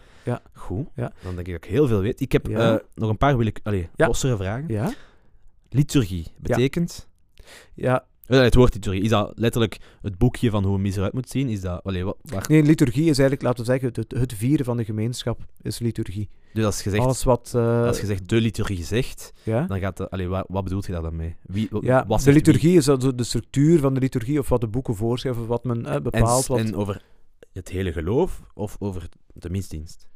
Goed, 0.53 0.87
Ja. 0.95 1.13
dan 1.23 1.35
denk 1.35 1.47
ik 1.47 1.53
dat 1.55 1.65
ik 1.65 1.71
heel 1.71 1.87
veel 1.87 2.01
weet. 2.01 2.21
Ik 2.21 2.33
heb 2.33 2.47
Ja. 2.47 2.75
eh, 2.75 2.81
nog 2.95 3.11
een 3.11 3.19
paar 3.19 3.37
wil 3.37 3.47
ik, 3.47 3.61
allee, 3.63 3.89
Ja. 3.97 4.07
lossere 4.07 4.37
vragen. 4.37 4.65
Ja? 4.69 4.93
Liturgie 5.69 6.27
betekent... 6.39 7.09
Ja, 7.75 8.05
Eh, 8.27 8.41
het 8.41 8.55
woord 8.55 8.75
liturgie, 8.75 9.03
is 9.03 9.09
dat 9.11 9.33
letterlijk 9.35 9.79
het 10.03 10.19
boekje 10.19 10.51
van 10.51 10.65
hoe 10.65 10.75
een 10.75 10.81
mis 10.81 10.97
eruit 10.97 11.13
moet 11.13 11.29
zien? 11.29 11.49
Is 11.49 11.61
dat... 11.61 11.83
Allee, 11.85 12.05
wat, 12.05 12.17
waar, 12.23 12.45
Nee, 12.49 12.63
liturgie 12.63 13.03
is 13.03 13.19
eigenlijk, 13.19 13.43
laten 13.43 13.65
we 13.65 13.71
zeggen, 13.71 13.89
het, 13.95 14.13
het 14.19 14.33
vieren 14.33 14.65
van 14.65 14.77
de 14.77 14.85
gemeenschap 14.85 15.41
is 15.61 15.79
liturgie. 15.79 16.29
dus 16.53 16.65
als 16.65 16.83
je 16.83 16.91
zegt, 16.91 17.03
Alles 17.03 17.25
wat... 17.25 17.53
eh, 17.57 17.85
als 17.87 18.01
je 18.01 18.07
zegt 18.07 18.29
de 18.29 18.41
liturgie 18.41 18.85
zegt, 18.85 19.33
ja, 19.43 19.67
dan 19.67 19.79
gaat 19.79 19.97
de, 19.97 20.11
allee, 20.11 20.29
wat, 20.29 20.45
wat 20.49 20.65
bedoelt 20.65 20.87
je 20.87 20.93
daar 20.93 21.03
dan 21.03 21.17
mee? 21.17 21.37
Wie, 21.43 21.69
wa- 21.71 21.79
ja 21.83 22.07
wat 22.07 22.19
de 22.19 22.25
wie? 22.25 22.35
liturgie 22.35 22.77
is 22.77 22.89
also 22.89 23.15
de 23.15 23.25
structuur 23.25 23.79
van 23.79 23.95
de 23.95 24.01
liturgie, 24.01 24.39
of 24.39 24.49
wat 24.49 24.61
de 24.61 24.69
boeken 24.69 24.95
voorschrijven, 24.97 25.43
of 25.43 25.49
wat 25.49 25.65
men 25.65 25.87
eh, 25.87 25.95
En, 25.95 26.03
bepaalt. 26.03 26.47
Wat... 26.47 26.59
en 26.59 26.75
over 26.75 27.03
het 27.53 27.69
hele 27.69 27.93
geloof 27.93 28.43
of 28.55 28.77
over 28.79 29.09
de 29.35 29.51
misdienst? 29.51 30.07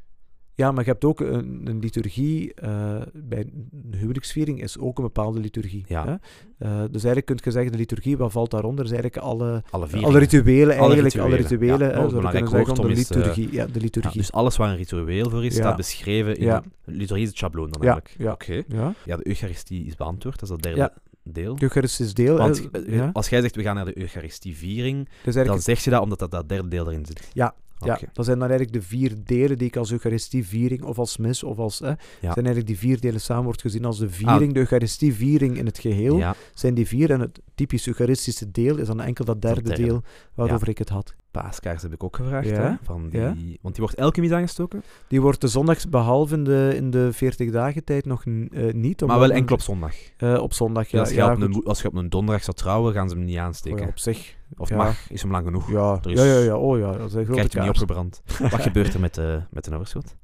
Ja, 0.56 0.72
maar 0.72 0.84
je 0.84 0.90
hebt 0.90 1.04
ook 1.04 1.20
een, 1.20 1.60
een 1.64 1.78
liturgie, 1.78 2.54
eh, 2.54 3.00
bij 3.12 3.38
een 3.38 3.94
huwelijksviering 3.96 4.62
is 4.62 4.78
ook 4.78 4.98
een 4.98 5.04
bepaalde 5.04 5.40
liturgie. 5.40 5.84
Ja. 5.88 6.04
Hè? 6.04 6.12
Eh, 6.58 6.78
dus 6.78 7.04
eigenlijk 7.04 7.26
kun 7.26 7.36
je 7.42 7.50
zeggen, 7.50 7.72
de 7.72 7.78
liturgie, 7.78 8.16
wat 8.16 8.32
valt 8.32 8.50
daaronder, 8.50 8.84
is 8.84 8.90
eigenlijk 8.90 9.22
alle, 9.22 9.62
Alle 9.70 9.86
alle 10.02 10.18
rituelen, 10.18 10.76
eigenlijk, 10.76 11.16
alle 11.18 11.36
rituelen. 11.36 11.88
Ja, 11.88 11.94
hè, 11.94 12.04
oh, 12.04 12.08
kunnen 12.08 12.32
zeggen, 12.32 12.76
eh, 12.90 12.96
liturgie. 12.96 13.52
ja, 13.52 13.66
de 13.66 13.72
Ja, 13.74 13.80
liturgie. 13.80 14.20
dus 14.20 14.32
alles 14.32 14.56
waar 14.56 14.70
een 14.70 14.76
ritueel 14.76 15.30
voor 15.30 15.44
is, 15.44 15.54
staat 15.54 15.76
beschreven 15.76 16.36
in 16.36 16.62
liturgie 16.84 17.22
is 17.22 17.28
het 17.28 17.38
schabloon 17.38 17.70
dan 17.70 17.82
eigenlijk. 17.82 18.14
ja. 18.18 18.32
Oké. 18.32 18.62
ja. 18.68 18.94
Ja, 19.04 19.16
de 19.16 19.26
Eucharistie 19.26 19.86
is 19.86 19.94
beantwoord, 19.94 20.40
dat 20.40 20.48
is 20.48 20.54
het 20.54 20.62
derde 20.62 20.92
deel. 21.22 21.54
De 21.56 21.62
Eucharistisch 21.62 22.14
deel, 22.14 22.36
Want 22.36 22.68
als 23.12 23.28
jij 23.28 23.40
zegt 23.40 23.56
we 23.56 23.62
gaan 23.62 23.74
naar 23.74 23.84
de 23.84 23.98
Eucharistieviering, 23.98 25.08
Dus 25.24 25.34
dan 25.34 25.60
zeg 25.60 25.84
je 25.84 25.90
dat 25.90 26.02
omdat 26.02 26.18
dat, 26.18 26.30
dat 26.30 26.48
derde 26.48 26.68
deel 26.68 26.86
erin 26.86 27.06
zit. 27.06 27.30
Ja, 27.32 27.54
Ja, 27.78 27.98
dat 28.12 28.24
zijn 28.24 28.38
dan 28.38 28.48
eigenlijk 28.48 28.78
de 28.80 28.88
vier 28.88 29.12
delen 29.24 29.58
die 29.58 29.66
ik 29.66 29.76
als 29.76 29.92
Eucharistieviering 29.92 30.82
of 30.82 30.98
als 30.98 31.16
mis 31.16 31.42
of 31.42 31.58
als... 31.58 31.78
Hè, 31.78 31.86
Ja. 31.88 31.96
zijn 32.20 32.34
eigenlijk 32.34 32.66
die 32.66 32.78
vier 32.78 33.00
delen 33.00 33.20
samen 33.20 33.44
wordt 33.44 33.60
gezien 33.60 33.84
als 33.84 33.98
de 33.98 34.10
viering, 34.10 34.52
de 34.52 34.58
Eucharistieviering 34.58 35.56
in 35.58 35.66
het 35.66 35.78
geheel. 35.78 36.16
Ja, 36.16 36.34
Zijn 36.54 36.74
die 36.74 36.86
vier 36.86 37.10
en 37.10 37.20
het 37.20 37.40
typisch 37.54 37.86
Eucharistische 37.86 38.50
deel 38.50 38.76
is 38.76 38.86
dan 38.86 39.00
enkel 39.00 39.24
dat 39.24 39.42
derde, 39.42 39.62
derde. 39.62 39.82
deel 39.82 40.02
waarover 40.34 40.68
ik 40.68 40.78
het 40.78 40.88
had. 40.88 41.14
Paaskaars 41.42 41.82
heb 41.82 41.92
ik 41.92 42.04
ook 42.04 42.16
gevraagd. 42.16 42.48
Ja, 42.48 42.60
Hè, 42.62 42.74
van 42.82 43.08
die, 43.08 43.20
ja. 43.20 43.26
Want 43.62 43.74
die 43.74 43.84
wordt 43.84 43.94
elke 43.94 44.20
mis 44.20 44.30
aangestoken, 44.30 44.82
Die 45.08 45.20
wordt 45.20 45.40
de 45.40 45.48
zondags, 45.48 45.88
behalve 45.88 46.34
in 46.34 46.44
de, 46.44 46.72
in 46.76 46.90
de 46.90 47.12
40 47.12 47.50
dagen 47.50 47.84
tijd, 47.84 48.04
nog 48.06 48.24
eh, 48.24 48.72
niet. 48.72 49.06
maar 49.06 49.18
wel 49.18 49.30
enkel 49.30 49.54
op 49.54 49.60
zondag. 49.62 49.94
eh, 50.16 50.38
op 50.42 50.52
zondag, 50.52 50.88
ja. 50.88 51.00
als, 51.00 51.08
je 51.08 51.14
ja, 51.14 51.32
op 51.32 51.40
een, 51.40 51.64
als 51.64 51.82
je 51.82 51.88
op 51.88 51.94
een 51.94 52.08
donderdag 52.08 52.44
zou 52.44 52.56
trouwen, 52.56 52.92
gaan 52.92 53.08
ze 53.08 53.14
hem 53.16 53.24
niet 53.24 53.36
aansteken. 53.38 53.88
op 53.88 53.98
zich. 53.98 54.36
Of 54.56 54.68
ja. 54.68 54.76
mag, 54.76 55.10
is 55.10 55.22
hem 55.22 55.30
lang 55.30 55.44
genoeg. 55.44 55.70
Ja, 55.70 55.98
is- 56.02 56.18
ja, 56.20 56.24
ja, 56.24 56.38
ja, 56.38 56.56
oh 56.56 56.78
ja, 56.78 56.92
dat 56.92 57.06
is 57.08 57.14
een 57.14 57.24
grote 57.24 57.30
Krijgt 57.32 57.52
hem 57.52 57.62
niet 57.62 57.70
opgebrand. 57.70 58.22
Wat 58.50 58.62
gebeurt 58.62 58.94
er 58.94 59.00
met 59.00 59.14
de, 59.14 59.40
met 59.50 59.64
de 59.64 59.74
overschot? 59.74 60.16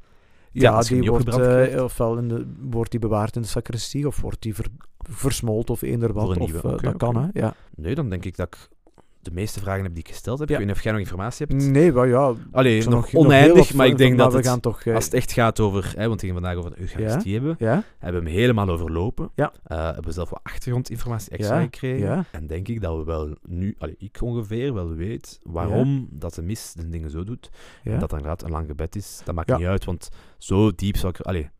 Ja, 0.52 0.80
die 0.80 1.10
wordt, 1.10 1.38
eh, 1.38 1.82
ofwel 1.82 2.16
in 2.18 2.28
de, 2.28 2.46
wordt 2.60 2.90
die 2.90 3.00
bewaard 3.00 3.36
in 3.36 3.42
de 3.42 3.48
sacristie, 3.48 4.06
of 4.06 4.20
wordt 4.20 4.42
die 4.42 4.54
ver, 4.54 4.66
versmold 4.98 5.70
of 5.70 5.82
eender 5.82 6.12
wat. 6.12 6.28
Of, 6.28 6.36
nieuwe, 6.52 6.76
eh, 6.76 6.82
dat 6.82 6.96
kan, 6.96 7.16
hè. 7.16 7.28
Ja. 7.32 7.54
Nee, 7.76 7.94
dan 7.94 8.08
denk 8.08 8.24
ik 8.24 8.36
dat 8.36 8.46
ik 8.46 8.68
de 9.22 9.30
meeste 9.30 9.60
vragen 9.60 9.82
heb 9.82 9.94
die 9.94 10.02
ik 10.02 10.08
gesteld 10.08 10.38
heb. 10.38 10.48
Ja. 10.48 10.54
Ik 10.54 10.60
weet 10.60 10.68
niet 10.68 10.76
of 10.78 10.82
jij 10.82 10.92
nog 10.92 11.00
informatie 11.00 11.46
hebt. 11.48 11.62
Nee, 11.64 11.92
maar 11.92 12.08
ja... 12.08 12.34
Allee, 12.50 12.88
nog, 12.88 13.14
oneindig, 13.14 13.74
maar 13.74 13.86
ik 13.86 13.96
denk 13.98 14.18
dat 14.18 14.32
het, 14.32 14.46
gaan 14.46 14.60
toch... 14.60 14.82
eh, 14.84 14.94
als 14.94 15.04
het 15.04 15.14
echt 15.14 15.32
gaat 15.32 15.60
over... 15.60 15.92
Hè, 15.96 16.08
want 16.08 16.20
we 16.20 16.26
gingen 16.26 16.42
vandaag 16.42 16.56
over 16.58 16.70
de 16.70 16.80
Eucharistie 16.80 17.32
hebben. 17.34 17.54
ja, 17.58 17.82
Hebben 17.98 18.22
we 18.22 18.28
hem 18.28 18.38
helemaal 18.38 18.68
overlopen. 18.68 19.30
Ja. 19.34 19.52
Eh, 19.64 19.84
hebben 19.84 20.04
we 20.04 20.12
zelf 20.12 20.30
wat 20.30 20.40
achtergrondinformatie 20.42 21.30
extra 21.32 21.56
Ja, 21.56 21.62
gekregen. 21.62 22.06
ja. 22.06 22.24
En 22.30 22.46
denk 22.46 22.68
ik 22.68 22.80
dat 22.80 22.96
we 22.96 23.04
wel 23.04 23.36
nu, 23.46 23.74
allee, 23.78 23.94
ik 23.98 24.18
ongeveer, 24.20 24.74
wel 24.74 24.94
weet 24.94 25.38
waarom 25.42 26.08
dat 26.10 26.34
de 26.34 26.42
mis 26.42 26.72
de 26.72 26.88
dingen 26.88 27.10
zo 27.10 27.24
doet. 27.24 27.50
ja. 27.82 27.92
En 27.92 27.98
dat 27.98 28.10
dat 28.10 28.18
inderdaad 28.18 28.42
een 28.42 28.50
lang 28.50 28.66
gebed 28.66 28.96
is. 28.96 29.20
Dat 29.24 29.34
maakt 29.34 29.48
Ja. 29.48 29.56
niet 29.56 29.66
uit, 29.66 29.84
want 29.84 30.08
zo 30.38 30.70
diep 30.74 30.96
zou 30.96 31.12
ik... 31.18 31.26
Allee, 31.26 31.50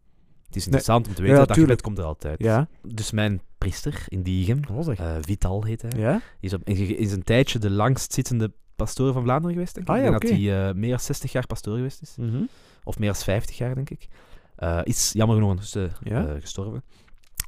het 0.47 0.57
is 0.57 0.65
interessant 0.65 1.07
om 1.09 1.15
te 1.15 1.21
weten 1.23 1.35
Ja, 1.37 1.41
dat 1.45 1.49
dat 1.49 1.59
gebed 1.65 1.83
komt 1.83 1.99
er 1.99 2.05
altijd. 2.05 2.39
ja. 2.43 2.69
Dus 2.83 3.11
mijn 3.11 3.41
priester 3.63 4.05
in 4.09 4.23
Diegem, 4.23 4.61
Oh, 4.71 4.99
eh, 4.99 5.17
Vital 5.21 5.65
heet 5.65 5.83
hij, 5.83 5.91
ja? 5.97 6.21
is, 6.41 6.53
op, 6.53 6.69
is, 6.69 7.13
een 7.13 7.23
tijdje 7.23 7.59
de 7.59 7.71
langst 7.71 8.13
zittende 8.13 8.53
pastoor 8.77 9.13
van 9.13 9.23
Vlaanderen 9.23 9.53
geweest, 9.55 9.75
denk 9.75 9.89
ik. 9.89 9.95
Ah, 9.95 10.01
ja, 10.01 10.05
ik 10.05 10.11
denk 10.11 10.23
dat 10.23 10.41
hij 10.41 10.69
eh, 10.69 10.75
meer 10.75 10.91
dan 10.91 11.01
60 11.01 11.33
jaar 11.33 11.47
pastoor 11.47 11.77
geweest 11.77 12.03
is. 12.03 12.15
Mhm. 12.17 12.43
Of 12.85 12.99
meer 12.99 13.13
dan 13.13 13.23
50 13.23 13.59
jaar, 13.59 13.75
denk 13.75 13.91
ik. 13.91 14.09
Eh, 14.57 14.81
is 14.83 15.13
jammer 15.13 15.35
genoeg 15.37 15.51
ondertussen 15.51 15.93
Ja? 16.03 16.37
gestorven. 16.41 16.83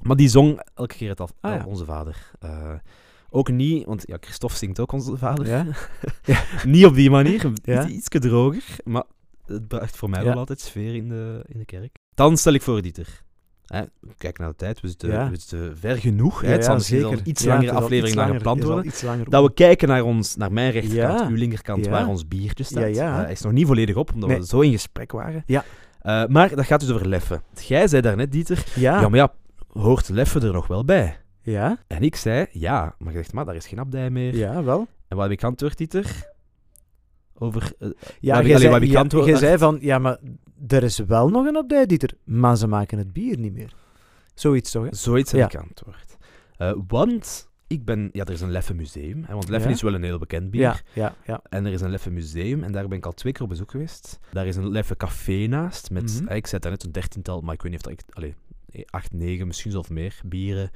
Maar 0.02 0.16
die 0.16 0.28
zong 0.28 0.62
elke 0.74 0.94
keer 0.96 1.08
het 1.08 1.20
al, 1.20 1.28
Ah, 1.40 1.54
ja. 1.54 1.64
Onze 1.64 1.84
Vader. 1.84 2.30
Ook 3.30 3.50
niet, 3.50 3.84
want 3.84 4.02
ja, 4.06 4.16
Christophe 4.20 4.56
zingt 4.56 4.80
ook 4.80 4.92
Onze 4.92 5.16
Vader. 5.16 5.46
Ja? 5.46 5.66
niet 6.64 6.86
op 6.86 6.94
die 6.94 7.10
manier, 7.10 7.52
iets 7.88 8.08
droger. 8.08 8.64
Maar 8.84 9.04
het 9.46 9.68
bracht 9.68 9.96
voor 9.96 10.10
mij 10.10 10.24
wel 10.24 10.36
altijd 10.36 10.60
sfeer 10.60 10.94
in 10.94 11.08
de, 11.08 11.44
in 11.46 11.58
de 11.58 11.64
kerk. 11.64 11.96
Dan 12.14 12.36
stel 12.36 12.52
ik 12.52 12.62
voor, 12.62 12.82
Dieter. 12.82 13.22
Hè, 13.64 13.82
kijk 14.18 14.38
naar 14.38 14.48
de 14.48 14.56
tijd, 14.56 14.80
we 14.80 14.88
zitten, 14.88 15.08
Ja. 15.10 15.30
we 15.30 15.36
zitten 15.36 15.78
ver 15.78 15.96
genoeg. 15.96 16.40
Hè. 16.40 16.48
Het 16.48 16.64
zal 16.64 16.74
misschien 16.74 17.00
zeker. 17.00 17.18
een 17.18 17.28
iets 17.28 17.44
langere 17.44 17.72
aflevering 17.72 18.16
langer- 18.16 18.34
gepland 18.34 18.62
worden. 18.62 18.92
Dat 19.28 19.44
we 19.44 19.54
kijken 19.54 19.88
naar 19.88 20.02
ons, 20.02 20.36
naar 20.36 20.52
mijn 20.52 20.70
rechterkant, 20.72 21.30
uw 21.30 21.36
linkerkant, 21.36 21.86
waar 21.86 22.08
ons 22.08 22.28
biertje 22.28 22.64
staat. 22.64 22.96
Eh, 22.96 23.14
hij 23.16 23.32
is 23.32 23.40
nog 23.40 23.52
niet 23.52 23.66
volledig 23.66 23.96
op, 23.96 24.12
omdat 24.14 24.28
Nee. 24.28 24.38
we 24.38 24.46
zo 24.46 24.60
in 24.60 24.72
gesprek 24.72 25.12
waren. 25.12 25.42
Ja. 25.46 25.64
Eh, 26.00 26.24
maar 26.26 26.54
dat 26.54 26.64
gaat 26.64 26.80
dus 26.80 26.90
over 26.90 27.08
leffen. 27.08 27.42
Jij 27.66 27.88
zei 27.88 28.02
daarnet, 28.02 28.32
Dieter, 28.32 28.64
Ja. 28.74 29.00
ja, 29.00 29.08
maar 29.08 29.18
ja, 29.18 29.32
hoort 29.72 30.08
leffen 30.08 30.42
er 30.42 30.52
nog 30.52 30.66
wel 30.66 30.84
bij? 30.84 31.16
Ja? 31.42 31.78
En 31.86 32.02
ik 32.02 32.16
zei, 32.16 32.46
ja. 32.50 32.94
Maar 32.98 33.12
je 33.12 33.18
zegt, 33.18 33.32
maar 33.32 33.44
daar 33.44 33.54
is 33.56 33.66
geen 33.66 33.78
abdij 33.78 34.10
meer. 34.10 34.36
Ja, 34.36 34.62
wel. 34.62 34.86
En 35.08 35.16
wat 35.16 35.22
heb 35.22 35.32
ik 35.32 35.40
geantwoord, 35.40 35.78
Dieter? 35.78 36.32
Over, 37.38 37.72
eh, 37.78 37.88
Ja, 38.20 38.42
jij 38.42 38.58
zei, 38.58 38.86
ja, 38.90 38.98
antwoord- 38.98 39.38
zei 39.38 39.58
van, 39.58 39.78
ja, 39.80 39.98
maar 39.98 40.18
er 40.74 40.82
is 40.82 40.98
wel 40.98 41.28
nog 41.28 41.46
een 41.46 41.56
abdij, 41.56 41.86
Dieter, 41.86 42.10
maar 42.24 42.56
ze 42.56 42.66
maken 42.66 42.98
het 42.98 43.12
bier 43.12 43.38
niet 43.38 43.52
meer. 43.52 43.74
Zoiets 44.34 44.70
toch, 44.70 44.84
hè? 44.84 44.94
zoiets 44.94 45.32
heb 45.32 45.40
Ja. 45.50 45.58
ik 45.60 45.66
antwoord. 45.66 46.16
Eh, 46.56 46.72
want 46.88 47.48
ik 47.66 47.84
ben... 47.84 48.08
Ja, 48.12 48.24
er 48.24 48.32
is 48.32 48.40
een 48.40 48.50
Leffe 48.50 48.74
museum. 48.74 49.24
Hè, 49.24 49.32
want 49.32 49.48
Leffe 49.48 49.68
Ja. 49.68 49.74
is 49.74 49.82
wel 49.82 49.94
een 49.94 50.02
heel 50.02 50.18
bekend 50.18 50.50
bier. 50.50 50.60
Ja, 50.60 50.76
ja, 50.92 51.14
ja. 51.26 51.40
En 51.48 51.66
er 51.66 51.72
is 51.72 51.80
een 51.80 51.90
Leffe 51.90 52.10
museum 52.10 52.62
en 52.62 52.72
daar 52.72 52.88
ben 52.88 52.98
ik 52.98 53.06
al 53.06 53.12
twee 53.12 53.32
keer 53.32 53.42
op 53.42 53.48
bezoek 53.48 53.70
geweest. 53.70 54.18
Daar 54.32 54.46
is 54.46 54.56
een 54.56 54.68
Leffe 54.70 54.96
café 54.96 55.46
naast 55.46 55.90
met, 55.90 56.20
Mhm. 56.20 56.28
eh, 56.28 56.36
ik 56.36 56.46
zei 56.46 56.60
daar 56.60 56.70
net 56.70 56.84
een 56.84 56.92
dertiental, 56.92 57.40
maar 57.40 57.54
ik 57.54 57.62
weet 57.62 57.72
niet 57.72 57.84
of 57.86 57.90
dat 57.92 58.00
ik, 58.00 58.14
allee, 58.16 58.34
eh, 58.70 58.82
acht, 58.90 59.12
negen, 59.12 59.46
misschien 59.46 59.70
zelfs 59.70 59.88
meer 59.88 60.20
bieren 60.24 60.70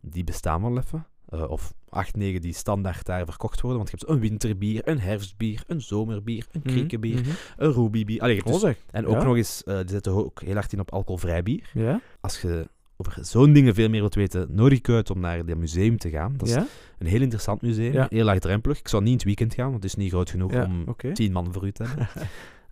die 0.00 0.24
bestaan 0.24 0.60
van 0.60 0.72
Leffe. 0.72 1.02
Eh, 1.28 1.50
of 1.50 1.72
acht, 1.88 2.16
negen 2.16 2.40
die 2.40 2.54
standaard 2.54 3.06
daar 3.06 3.24
verkocht 3.24 3.60
worden. 3.60 3.78
Want 3.78 3.90
je 3.90 3.96
hebt 3.98 4.10
een 4.10 4.20
winterbier, 4.20 4.88
een 4.88 5.00
herfstbier, 5.00 5.62
een 5.66 5.80
zomerbier, 5.80 6.46
een 6.52 6.60
Mhm, 6.64 6.72
kriekenbier, 6.74 7.20
mhm. 7.20 7.30
een 7.56 7.72
rubybier. 7.72 8.20
Allee, 8.20 8.42
dus- 8.42 8.62
en 8.90 9.06
ook 9.06 9.14
Ja. 9.16 9.24
nog 9.24 9.36
eens, 9.36 9.64
eh, 9.64 9.76
die 9.78 9.88
zetten 9.88 10.12
ook 10.12 10.40
heel 10.42 10.54
hard 10.54 10.72
in 10.72 10.80
op 10.80 10.92
alcoholvrij 10.92 11.42
bier. 11.42 11.70
Ja? 11.74 12.00
Als 12.20 12.40
je 12.40 12.68
over 12.96 13.24
zo'n 13.24 13.52
dingen 13.52 13.74
veel 13.74 13.88
meer 13.88 14.00
wilt 14.00 14.14
weten, 14.14 14.46
nodig 14.50 14.78
ik 14.78 14.88
uit 14.88 15.10
om 15.10 15.20
naar 15.20 15.46
dat 15.46 15.56
museum 15.56 15.96
te 15.98 16.10
gaan. 16.10 16.34
Dat 16.36 16.48
is 16.48 16.54
ja? 16.54 16.66
een 16.98 17.06
heel 17.06 17.20
interessant 17.20 17.62
museum, 17.62 17.92
Ja. 17.92 18.06
heel 18.10 18.24
laagdrempelig. 18.24 18.78
Ik 18.78 18.88
zou 18.88 19.02
niet 19.02 19.10
in 19.10 19.16
het 19.18 19.26
weekend 19.26 19.54
gaan, 19.54 19.70
want 19.70 19.82
het 19.82 19.84
is 19.84 19.94
niet 19.94 20.10
groot 20.10 20.30
genoeg 20.30 20.52
Ja, 20.52 20.64
om 20.64 20.82
oké. 20.88 21.12
tien 21.12 21.32
man 21.32 21.52
voor 21.52 21.66
u 21.66 21.72
te 21.72 21.84
hebben. 21.84 22.08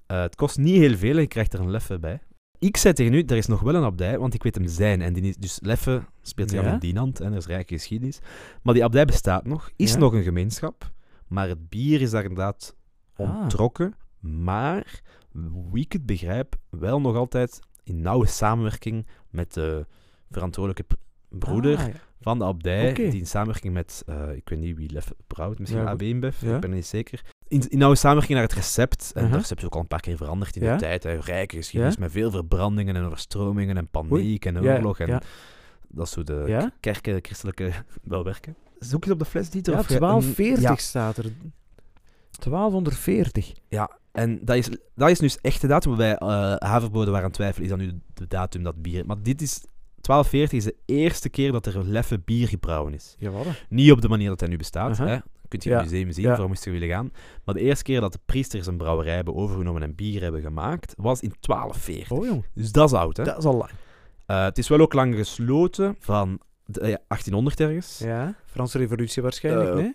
Eh, 0.06 0.20
het 0.20 0.34
kost 0.34 0.58
niet 0.58 0.76
heel 0.76 0.96
veel 0.96 1.14
en 1.14 1.20
je 1.20 1.26
krijgt 1.26 1.52
er 1.52 1.60
een 1.60 1.70
leffe 1.70 1.98
bij. 1.98 2.20
Ik 2.58 2.76
zei 2.76 2.94
tegen 2.94 3.12
u, 3.14 3.22
er 3.22 3.36
is 3.36 3.46
nog 3.46 3.60
wel 3.60 3.74
een 3.74 3.82
abdij, 3.84 4.18
want 4.18 4.34
ik 4.34 4.42
weet 4.42 4.54
hem 4.54 4.68
zijn. 4.68 5.02
En 5.02 5.12
die 5.12 5.22
is, 5.22 5.36
dus 5.36 5.58
Leffe 5.62 6.02
speelt 6.22 6.50
zich 6.50 6.58
af 6.58 6.64
Ja. 6.64 6.72
in 6.72 6.78
Dinant 6.78 7.20
en 7.20 7.30
er 7.32 7.38
is 7.38 7.46
rijke 7.46 7.74
geschiedenis. 7.74 8.18
Maar 8.62 8.74
die 8.74 8.84
abdij 8.84 9.04
bestaat 9.04 9.46
nog, 9.46 9.70
is 9.76 9.92
Ja. 9.92 9.98
nog 9.98 10.12
een 10.12 10.22
gemeenschap. 10.22 10.90
Maar 11.28 11.48
het 11.48 11.68
bier 11.68 12.00
is 12.00 12.10
daar 12.10 12.22
inderdaad 12.22 12.76
Ah. 13.16 13.36
ontrokken. 13.42 13.94
Maar, 14.20 15.00
wie 15.72 15.84
ik 15.84 15.92
het 15.92 16.06
begrijp, 16.06 16.56
wel 16.70 17.00
nog 17.00 17.16
altijd 17.16 17.60
in 17.84 18.00
nauwe 18.00 18.26
samenwerking 18.26 19.06
met 19.30 19.54
de 19.54 19.86
verantwoordelijke 20.30 20.96
broeder 21.28 21.76
Ah, 21.78 21.86
ja. 21.86 21.92
van 22.20 22.38
de 22.38 22.44
abdij, 22.44 22.92
die 22.92 23.12
in 23.18 23.26
samenwerking 23.26 23.74
met, 23.74 24.02
eh, 24.06 24.32
ik 24.34 24.48
weet 24.48 24.58
niet 24.58 24.76
wie 24.76 24.90
Lef 24.92 25.12
brouwt, 25.26 25.58
misschien 25.58 25.80
Ja, 25.82 25.88
AB 25.90 26.02
InBev, 26.02 26.40
ja. 26.42 26.54
ik 26.54 26.60
ben 26.60 26.70
niet 26.70 26.86
zeker. 26.86 27.20
In, 27.48 27.68
in 27.68 27.78
nauwe 27.78 27.96
samenwerking 27.96 28.38
naar 28.38 28.46
het 28.48 28.56
recept, 28.56 29.02
en 29.06 29.12
Uh-huh. 29.14 29.30
dat 29.30 29.40
recept 29.40 29.60
is 29.60 29.66
ook 29.66 29.74
al 29.74 29.80
een 29.80 29.86
paar 29.88 30.00
keer 30.00 30.16
veranderd 30.16 30.56
in 30.56 30.62
de 30.72 30.76
tijd, 30.76 31.02
hè, 31.02 31.14
rijke 31.14 31.56
geschiedenis 31.56 31.96
met 31.96 32.12
veel 32.12 32.30
verbrandingen 32.30 32.96
en 32.96 33.04
overstromingen 33.04 33.76
en 33.76 33.88
paniek 33.88 34.44
en 34.44 34.60
oorlog 34.60 34.98
en 34.98 35.20
dat 35.88 36.06
is 36.06 36.14
hoe 36.14 36.24
de 36.24 36.70
kerken, 36.80 37.18
christelijke, 37.22 37.70
wel 38.02 38.24
werken. 38.24 38.56
Zoek 38.78 39.02
eens 39.04 39.12
op 39.12 39.18
de 39.18 39.24
fles, 39.24 39.50
Dieter. 39.50 39.72
Ja, 39.72 39.78
of 39.78 39.88
je 39.88 39.94
een- 39.94 40.00
1240 40.00 40.62
ja, 40.68 40.76
staat 40.76 41.16
er. 41.16 41.24
1240. 42.38 43.52
Ja, 43.68 43.90
en 44.12 44.38
dat 44.44 44.56
is, 44.56 44.68
dat 44.94 45.10
is 45.10 45.18
dus 45.18 45.40
echt 45.40 45.60
de 45.60 45.66
datum 45.66 45.96
waarbij 45.96 46.16
eh 46.16 46.68
Haverbode 46.68 47.10
waren 47.10 47.26
aan 47.26 47.30
twijfelen, 47.32 47.64
is 47.64 47.70
dat 47.70 47.78
nu 47.78 48.00
de 48.14 48.26
datum 48.26 48.62
dat 48.62 48.82
bier... 48.82 49.06
Maar 49.06 49.22
dit 49.22 49.42
is... 49.42 49.64
1240 50.06 50.58
is 50.58 50.64
de 50.64 50.76
eerste 50.94 51.28
keer 51.28 51.52
dat 51.52 51.66
er 51.66 51.84
leffe 51.84 52.20
bier 52.24 52.48
gebrouwen 52.48 52.94
is. 52.94 53.16
Jawel. 53.18 53.44
Niet 53.68 53.92
op 53.92 54.00
de 54.00 54.08
manier 54.08 54.28
dat 54.28 54.40
hij 54.40 54.48
nu 54.48 54.56
bestaat. 54.56 54.90
Uh-huh. 54.90 55.08
hè. 55.08 55.18
Kunt 55.48 55.62
je 55.64 55.70
Ja, 55.70 55.76
in 55.76 55.82
het 55.82 55.90
museum 55.92 56.12
zien, 56.12 56.22
ja. 56.22 56.30
waarom 56.30 56.48
moest 56.48 56.64
je 56.64 56.70
willen 56.70 56.88
gaan. 56.88 57.10
Maar 57.44 57.54
de 57.54 57.60
eerste 57.60 57.84
keer 57.84 58.00
dat 58.00 58.12
de 58.12 58.18
priesters 58.24 58.66
een 58.66 58.76
brouwerij 58.76 59.14
hebben 59.14 59.34
overgenomen 59.34 59.82
en 59.82 59.94
bier 59.94 60.22
hebben 60.22 60.40
gemaakt, 60.40 60.94
was 60.96 61.20
in 61.20 61.32
1240. 61.40 62.10
Oh, 62.10 62.24
jong. 62.26 62.44
Dus 62.54 62.72
dat 62.72 62.90
is 62.92 62.98
oud, 62.98 63.16
hè. 63.16 63.24
Dat 63.24 63.38
is 63.38 63.44
al 63.44 63.56
lang. 63.56 63.70
Eh, 64.26 64.44
het 64.44 64.58
is 64.58 64.68
wel 64.68 64.80
ook 64.80 64.92
lang 64.92 65.14
gesloten, 65.14 65.96
van 65.98 66.40
de, 66.64 66.80
eh, 66.80 66.94
1800 67.08 67.60
ergens. 67.60 67.98
Ja. 67.98 68.34
Franse 68.46 68.78
revolutie 68.78 69.22
waarschijnlijk, 69.22 69.74
nee? 69.74 69.94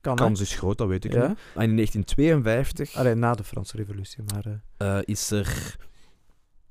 Kan? 0.00 0.16
Kans 0.16 0.40
is 0.40 0.54
groot, 0.54 0.78
dat 0.78 0.88
weet 0.88 1.04
ik 1.04 1.12
Ja. 1.12 1.28
niet. 1.28 1.38
En 1.54 1.62
in 1.68 1.74
1952 1.74 2.96
Allee, 2.96 3.14
na 3.14 3.34
de 3.34 3.44
Franse 3.44 3.76
revolutie, 3.76 4.24
maar... 4.32 5.04
is 5.04 5.30
er 5.30 5.76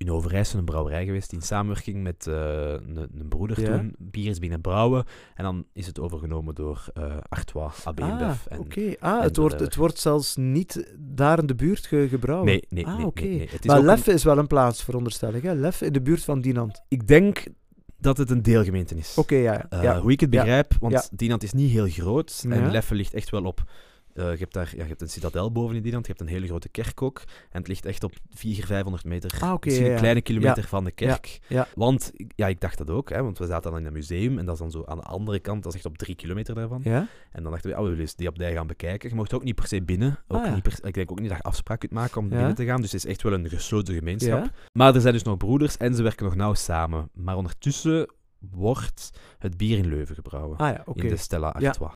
in 0.02 0.12
Overijssel 0.12 0.60
een 0.60 0.66
brouwerij 0.66 1.06
geweest 1.06 1.34
in 1.34 1.42
samenwerking 1.42 2.04
met 2.04 2.28
eh, 2.28 2.34
een, 2.72 2.98
een 2.98 3.28
broeder 3.30 3.62
Ja. 3.62 3.78
toen 3.78 3.96
bier 3.98 4.30
is 4.30 4.40
binnen 4.40 4.62
brouwen. 4.62 5.06
En 5.36 5.44
dan 5.44 5.66
is 5.74 5.86
het 5.88 6.00
overgenomen 6.00 6.56
door 6.56 6.86
eh 6.94 7.18
Artois, 7.30 7.86
AB 7.86 8.00
ah. 8.00 8.10
Ah, 8.12 8.32
en 8.50 9.22
het 9.22 9.38
wordt, 9.38 9.60
het 9.60 9.76
wordt 9.76 10.00
zelfs 10.00 10.36
niet 10.36 10.94
daar 11.00 11.40
in 11.40 11.46
de 11.46 11.56
buurt 11.56 11.86
ge 11.86 12.08
gebrouwen. 12.10 12.48
Nee, 12.48 12.64
nee, 12.70 12.86
Ah, 12.88 12.98
nee, 12.98 13.06
oké. 13.06 13.22
nee, 13.22 13.38
nee. 13.38 13.48
Het 13.50 13.60
is 13.64 13.66
Maar 13.66 13.78
een- 13.78 13.86
Leffe 13.86 14.12
is 14.12 14.24
wel 14.24 14.38
een 14.38 14.48
plaats, 14.48 14.84
veronderstel 14.84 15.34
ik. 15.34 15.44
Hè? 15.44 15.54
Leffe 15.54 15.86
in 15.86 15.94
de 15.94 16.02
buurt 16.02 16.24
van 16.24 16.42
Dinant. 16.42 16.82
Ik 16.88 17.08
denk 17.08 17.44
dat 17.98 18.18
het 18.18 18.30
een 18.30 18.42
deelgemeente 18.42 18.96
is. 18.96 19.16
Oké, 19.18 19.36
ja. 19.36 19.66
ja. 19.70 19.82
Eh. 19.96 20.00
Hoe 20.00 20.12
ik 20.12 20.20
het 20.20 20.30
begrijp, 20.30 20.74
want. 20.80 21.10
Dinant 21.14 21.44
is 21.44 21.54
niet 21.54 21.72
heel 21.72 21.88
groot 21.88 22.44
Ja. 22.48 22.56
en 22.56 22.72
Leffe 22.72 22.96
ligt 22.96 23.14
echt 23.14 23.30
wel 23.30 23.44
op. 23.44 23.64
eh, 24.14 24.32
je, 24.32 24.38
hebt 24.38 24.54
daar, 24.54 24.70
ja, 24.76 24.82
je 24.84 24.90
hebt 24.90 25.02
een 25.02 25.10
citadel 25.10 25.52
boven 25.52 25.76
in 25.76 25.82
Dinant, 25.82 26.06
je 26.06 26.12
hebt 26.12 26.24
een 26.24 26.34
hele 26.34 26.48
grote 26.48 26.70
kerk 26.70 27.02
ook. 27.02 27.22
En 27.52 27.60
het 27.60 27.68
ligt 27.68 27.86
echt 27.86 28.04
op 28.04 28.14
400, 28.30 28.68
500 28.68 29.06
meter, 29.06 29.38
Ah, 29.42 29.54
oké, 29.54 29.68
misschien 29.68 29.88
ja, 29.88 29.92
een 29.94 30.00
kleine 30.00 30.22
kilometer 30.22 30.64
van 30.68 30.84
de 30.84 30.92
kerk. 30.92 31.40
Want, 31.76 32.12
ja, 32.36 32.48
ik 32.48 32.60
dacht 32.60 32.78
dat 32.78 32.90
ook, 32.90 33.10
hè, 33.10 33.24
want 33.24 33.38
we 33.38 33.46
zaten 33.46 33.72
dan 33.72 33.80
in 33.80 33.86
een 33.86 33.94
museum 33.94 34.38
en 34.40 34.46
dat 34.46 34.54
is 34.54 34.60
dan 34.62 34.72
zo 34.72 34.84
aan 34.86 34.98
de 34.98 35.04
andere 35.04 35.40
kant, 35.40 35.64
dat 35.64 35.72
is 35.72 35.78
echt 35.78 35.88
op 35.88 35.98
drie 35.98 36.16
kilometer 36.16 36.56
daarvan. 36.56 36.82
En 37.32 37.44
dan 37.44 37.52
dachten 37.52 37.70
we, 37.70 37.76
ja, 37.76 37.82
we 37.82 37.88
willen 37.90 38.02
eens 38.04 38.16
die 38.16 38.28
abdij 38.28 38.54
gaan 38.54 38.68
bekijken. 38.68 39.10
Je 39.10 39.16
mocht 39.16 39.34
ook 39.34 39.44
niet 39.44 39.56
per 39.56 39.68
se 39.68 39.82
binnen. 39.82 40.20
Ook 40.28 40.46
Ah, 40.46 40.54
niet 40.54 40.64
per 40.64 40.80
ik 40.84 40.94
denk 40.94 41.12
ook 41.12 41.20
niet 41.20 41.30
dat 41.30 41.38
je 41.38 41.44
afspraak 41.44 41.80
kunt 41.80 41.92
maken 41.92 42.18
om 42.22 42.30
binnen 42.30 42.56
te 42.56 42.66
gaan. 42.66 42.82
Dus 42.82 42.92
het 42.92 43.04
is 43.04 43.10
echt 43.12 43.22
wel 43.22 43.34
een 43.34 43.50
gesloten 43.50 43.94
gemeenschap. 43.96 44.50
Maar 44.74 44.96
er 44.96 45.02
zijn 45.02 45.14
dus 45.14 45.24
nog 45.24 45.38
broeders 45.38 45.78
en 45.78 45.96
ze 45.96 46.04
werken 46.04 46.26
nog 46.26 46.36
nauw 46.36 46.54
samen. 46.54 47.10
Maar 47.14 47.36
ondertussen 47.36 48.12
wordt 48.40 49.10
het 49.40 49.58
bier 49.58 49.78
in 49.78 49.88
Leuven 49.88 50.16
gebrouwen. 50.16 50.58
Ah 50.58 50.68
ja. 50.70 50.84
In 50.94 51.10
de 51.10 51.18
Stella. 51.18 51.50
Artois. 51.50 51.92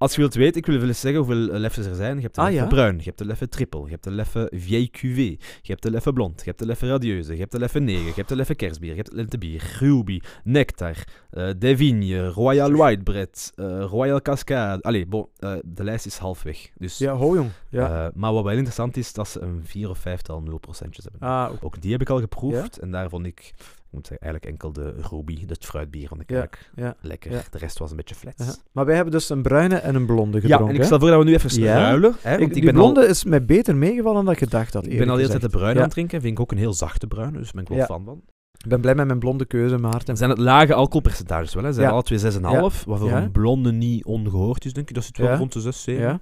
Als 0.00 0.12
je 0.14 0.20
wilt 0.20 0.34
weten, 0.34 0.56
ik 0.60 0.66
wil 0.66 0.82
eens 0.82 1.00
zeggen 1.00 1.20
hoeveel 1.24 1.50
eh, 1.50 1.58
leffes 1.58 1.86
er 1.86 1.94
zijn. 1.94 2.16
Je 2.16 2.22
hebt 2.22 2.34
de 2.34 2.40
Ah, 2.40 2.52
ja? 2.52 2.66
bruin, 2.66 2.96
je 2.96 3.02
hebt 3.04 3.18
de 3.18 3.24
leffe 3.24 3.48
triple, 3.48 3.84
je 3.84 3.90
hebt 3.90 4.04
de 4.04 4.10
leffe 4.10 4.50
vieille 4.54 4.90
cuvée, 4.90 5.38
je 5.62 5.70
hebt 5.70 5.82
de 5.82 5.90
leffe 5.90 6.12
blond, 6.12 6.38
je 6.38 6.44
hebt 6.44 6.58
de 6.58 6.66
leffe 6.66 6.86
radieuze, 6.88 7.32
je 7.32 7.38
hebt 7.38 7.52
de 7.52 7.58
leffe 7.58 7.78
negen, 7.78 8.04
je 8.04 8.12
hebt 8.14 8.28
de 8.28 8.36
leffe 8.36 8.54
kerstbier, 8.54 8.90
je 8.90 8.96
hebt 8.96 9.08
het 9.08 9.16
lentebier, 9.16 9.76
ruby, 9.78 10.20
nectar, 10.44 10.96
eh 11.30 11.48
de 11.58 11.76
vigne, 11.76 12.26
royal 12.28 12.70
whitebread, 12.72 13.52
eh, 13.54 13.84
royal 13.84 14.22
cascade. 14.22 14.82
Allee, 14.82 15.06
bon, 15.06 15.26
de 15.64 15.84
lijst 15.84 16.06
is 16.06 16.16
halfweg. 16.16 16.70
Dus, 16.76 16.98
Ja, 16.98 17.12
ho 17.12 17.34
jong. 17.34 17.50
Ja. 17.68 18.10
maar 18.14 18.32
wat 18.32 18.44
wel 18.44 18.52
interessant 18.52 18.96
is, 18.96 19.12
dat 19.12 19.28
ze 19.28 19.40
een 19.40 19.60
vier 19.64 19.88
of 19.90 19.98
vijftal 19.98 20.40
0%'tjes 20.42 21.04
hebben. 21.10 21.20
ah, 21.28 21.48
oké. 21.52 21.64
Ook 21.64 21.80
die 21.80 21.92
heb 21.92 22.00
ik 22.00 22.08
al 22.10 22.20
geproefd. 22.20 22.78
En 22.78 22.90
daar 22.90 23.08
vond 23.08 23.26
ik, 23.26 23.52
ik 23.90 23.96
moet 23.96 24.06
zeggen, 24.06 24.26
eigenlijk 24.26 24.52
enkel 24.52 24.72
de 24.72 24.94
Ruby, 25.10 25.46
het 25.46 25.64
fruitbier 25.64 26.08
van 26.08 26.18
de 26.18 26.24
Ja, 26.26 26.38
kerk, 26.40 26.70
ja. 26.74 26.94
lekker. 27.00 27.30
ja. 27.32 27.40
De 27.50 27.58
rest 27.58 27.78
was 27.78 27.90
een 27.90 27.96
beetje 27.96 28.14
flats. 28.14 28.40
Aha. 28.42 28.54
Maar 28.72 28.84
wij 28.84 28.94
hebben 28.94 29.12
dus 29.12 29.28
een 29.28 29.42
bruine 29.42 29.74
en 29.76 29.94
een 29.94 30.06
blonde 30.06 30.36
Ja, 30.36 30.42
gedronken. 30.42 30.68
en 30.68 30.74
ik 30.80 30.82
stel 30.86 30.98
voor 30.98 31.08
dat 31.08 31.18
we 31.18 31.24
nu 31.24 31.34
even 31.34 31.60
Ja. 31.62 31.74
ruilen. 31.78 32.14
Hè, 32.20 32.38
want 32.38 32.50
Ik, 32.50 32.56
ik, 32.56 32.64
ben 32.64 32.74
blonde 32.74 33.00
al, 33.00 33.06
is 33.06 33.24
mij 33.24 33.44
beter 33.44 33.76
meegevallen 33.76 34.24
dan 34.24 34.32
ik 34.32 34.38
gedacht 34.38 34.74
had. 34.74 34.86
ik 34.86 34.98
ben 34.98 35.08
al 35.08 35.14
de 35.14 35.20
hele 35.20 35.28
tijd 35.38 35.42
de 35.42 35.48
bruin 35.58 35.70
Ja. 35.72 35.76
aan 35.76 35.82
het 35.84 35.92
drinken. 35.92 36.20
Vind 36.20 36.32
ik 36.32 36.40
ook 36.40 36.52
een 36.52 36.58
heel 36.58 36.72
zachte 36.72 37.06
bruin, 37.06 37.32
dus 37.32 37.42
daar 37.42 37.52
ben 37.52 37.62
ik 37.62 37.68
wel 37.68 37.78
Ja. 37.78 37.84
fan 37.84 38.04
van. 38.04 38.22
Ik 38.58 38.68
ben 38.68 38.80
blij 38.80 38.94
met 38.94 39.06
mijn 39.06 39.18
blonde 39.18 39.44
keuze, 39.44 39.78
Maarten. 39.78 40.16
Zijn 40.16 40.30
het 40.30 40.38
lage 40.38 40.74
alcoholpercentages 40.74 41.54
wel. 41.54 41.62
Hè. 41.62 41.68
Ze 41.68 41.74
zijn 41.74 41.86
Ja. 41.86 41.92
alle 41.92 42.02
twee 42.02 42.18
6,5, 42.18 42.84
wat 42.84 42.98
voor 42.98 43.08
Ja. 43.08 43.22
een 43.22 43.30
blonde 43.32 43.72
niet 43.72 44.04
ongehoord 44.04 44.64
is, 44.64 44.72
denk 44.72 44.88
ik. 44.88 44.94
Dat 44.94 45.04
zit 45.04 45.18
wel 45.18 45.28
Ja. 45.28 45.36
rond 45.36 45.52
de 45.52 45.60
6, 45.60 45.82
7. 45.82 46.02
Ja? 46.02 46.18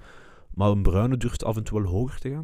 Maar 0.53 0.69
een 0.69 0.81
bruine 0.81 1.17
durft 1.17 1.43
af 1.43 1.55
en 1.57 1.63
toe 1.63 1.81
wel 1.81 1.91
hoger 1.91 2.19
te 2.19 2.29
gaan. 2.29 2.43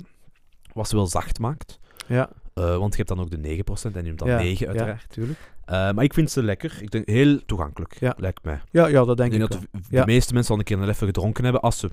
Wat 0.73 0.87
ze 0.87 0.95
wel 0.95 1.07
zacht 1.07 1.39
maakt. 1.39 1.79
Ja. 2.07 2.29
Eh, 2.55 2.77
want 2.77 2.91
je 2.91 2.97
hebt 2.97 3.07
dan 3.09 3.19
ook 3.19 3.29
de 3.31 3.37
9% 3.37 3.95
en 3.95 3.99
je 3.99 4.01
neemt 4.01 4.19
dan 4.19 4.27
ja. 4.27 4.37
9 4.37 4.65
Ja, 4.65 4.71
uiteraard. 4.71 5.09
tuurlijk. 5.09 5.39
Eh, 5.65 5.91
maar 5.91 6.03
ik 6.03 6.13
vind 6.13 6.31
ze 6.31 6.43
lekker. 6.43 6.77
Ik 6.81 6.91
denk 6.91 7.07
heel 7.07 7.45
toegankelijk, 7.45 7.99
Ja. 7.99 8.13
lijkt 8.17 8.43
mij. 8.43 8.61
Ja, 8.71 8.87
ja, 8.87 9.05
dat 9.05 9.17
denk 9.17 9.33
ik 9.33 9.41
ik, 9.41 9.49
denk 9.49 9.61
dat 9.61 9.71
de, 9.71 9.79
de 9.89 9.95
Ja. 9.95 10.05
meeste 10.05 10.33
mensen 10.33 10.53
al 10.53 10.59
een 10.59 10.65
keer 10.65 10.77
een 10.79 10.89
even 10.89 11.07
gedronken 11.07 11.43
hebben 11.43 11.61
als 11.61 11.79
ze 11.79 11.89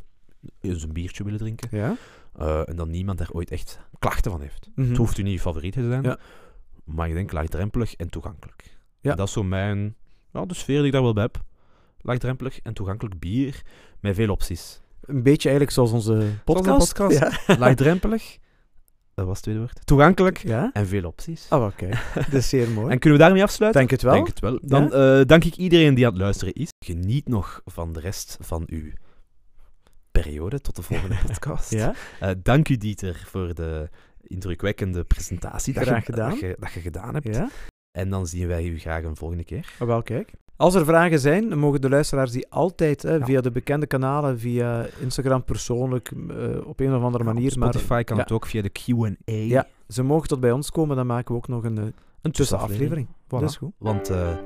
eens 0.61 0.83
een 0.83 0.93
biertje 0.93 1.25
willen 1.25 1.39
drinken. 1.39 1.69
Ja? 1.71 1.97
Eh, 2.39 2.69
en 2.69 2.77
dat 2.77 2.89
niemand 2.89 3.19
daar 3.19 3.31
ooit 3.33 3.51
echt 3.51 3.81
klachten 3.99 4.31
van 4.31 4.41
heeft. 4.41 4.69
Mhm. 4.75 4.89
Het 4.89 4.97
hoeft 4.97 5.19
u 5.19 5.23
niet 5.23 5.33
je 5.33 5.41
favoriet 5.41 5.73
te 5.73 5.87
zijn, 5.89 6.03
Ja. 6.03 6.19
maar 6.85 7.09
ik 7.09 7.15
denk 7.15 7.33
laagdrempelig 7.33 7.95
en 7.95 8.09
toegankelijk. 8.11 8.63
Ja. 9.01 9.11
En 9.11 9.17
dat 9.17 9.27
is 9.27 9.33
zo 9.33 9.43
mijn, 9.43 9.95
ja, 10.33 10.45
de 10.47 10.55
sfeer 10.55 10.77
die 10.77 10.87
ik 10.87 10.93
daar 10.93 11.03
wel 11.03 11.13
bij 11.13 11.23
heb. 11.23 11.43
Laagdrempelig 12.01 12.61
en 12.63 12.75
toegankelijk 12.75 13.19
bier 13.19 13.63
met 14.01 14.15
veel 14.15 14.31
opties. 14.31 14.81
Een 15.03 15.23
beetje 15.23 15.49
eigenlijk 15.49 15.71
zoals 15.71 15.93
onze 15.93 16.29
podcast. 16.45 16.95
podcast. 16.95 17.19
Ja. 17.47 17.57
Laagdrempelig, 17.59 18.39
dat 19.15 19.27
was 19.27 19.35
het 19.35 19.43
tweede 19.43 19.61
woord. 19.61 19.87
Toegankelijk 19.87 20.39
ja? 20.39 20.71
en 20.73 20.87
veel 20.87 21.05
opties. 21.05 21.47
Oh, 21.51 21.65
oké. 21.65 21.89
Dat 22.15 22.33
is 22.33 22.49
zeer 22.49 22.71
mooi. 22.71 22.91
En 22.93 22.99
kunnen 22.99 23.19
we 23.19 23.25
daarmee 23.25 23.43
afsluiten? 23.43 23.81
Denk 23.81 23.91
het 23.91 24.03
wel. 24.03 24.15
Denk 24.15 24.27
het 24.27 24.41
wel. 24.41 24.59
Dan 24.63 24.93
eh, 24.93 25.21
dank 25.27 25.45
ik 25.45 25.57
iedereen 25.57 25.95
die 25.95 26.07
aan 26.07 26.13
het 26.13 26.21
luisteren 26.21 26.55
is. 26.55 26.69
Geniet 26.85 27.29
nog 27.29 27.61
van 27.65 27.93
de 27.93 28.01
rest 28.01 28.37
van 28.41 28.63
uw 28.67 28.91
periode. 30.11 30.61
Tot 30.61 30.77
de 30.77 30.83
volgende 30.83 31.17
podcast. 31.27 31.71
Ja? 31.71 31.95
Eh, 32.21 32.31
dank 32.43 32.69
u, 32.69 32.77
Dieter, 32.77 33.23
voor 33.27 33.55
de 33.55 33.89
indrukwekkende 34.23 35.05
presentatie 35.05 35.75
dat, 35.75 35.87
je, 35.87 36.01
gedaan. 36.01 36.31
Dat, 36.31 36.41
je, 36.41 36.57
dat 36.59 36.73
je 36.73 36.81
gedaan 36.81 37.15
hebt. 37.15 37.35
Ja? 37.35 37.49
En 37.93 38.11
dan 38.11 38.27
zien 38.27 38.47
wij 38.49 38.65
u 38.67 38.79
graag 38.79 39.03
een 39.05 39.17
volgende 39.17 39.45
keer. 39.45 39.73
Oh, 39.81 39.87
wel, 39.89 40.03
kijk. 40.03 40.33
Als 40.57 40.75
er 40.75 40.85
vragen 40.85 41.19
zijn, 41.19 41.49
dan 41.49 41.59
mogen 41.59 41.81
de 41.81 41.89
luisteraars 41.89 42.31
die 42.31 42.47
altijd 42.51 43.03
hè, 43.03 43.15
Ja. 43.15 43.25
via 43.25 43.41
de 43.41 43.51
bekende 43.51 43.87
kanalen, 43.87 44.39
via 44.39 44.87
Instagram 45.01 45.45
persoonlijk, 45.45 46.11
eh, 46.29 46.67
op 46.67 46.81
een 46.81 46.95
of 46.95 47.03
andere 47.03 47.25
Ja, 47.25 47.33
manier. 47.33 47.59
maar 47.59 47.69
Spotify 47.73 48.03
kan 48.03 48.17
ja. 48.17 48.23
het 48.23 48.33
ook 48.33 48.47
via 48.47 48.63
de 48.63 48.69
Q&A. 48.69 49.33
Ja, 49.33 49.67
ze 49.89 50.03
mogen 50.03 50.29
tot 50.29 50.41
bij 50.41 50.53
ons 50.53 50.71
komen, 50.71 50.97
dan 50.97 51.07
maken 51.07 51.33
we 51.35 51.41
ook 51.41 51.49
nog 51.49 51.65
een, 51.65 51.79
eh, 51.79 51.85
een 52.23 52.31
tussenaflevering. 52.33 53.07
Voilà. 53.09 53.29
Dat 53.29 53.43
is 53.43 53.57
goed. 53.57 53.73
Want 53.79 54.11
eh, 54.11 54.37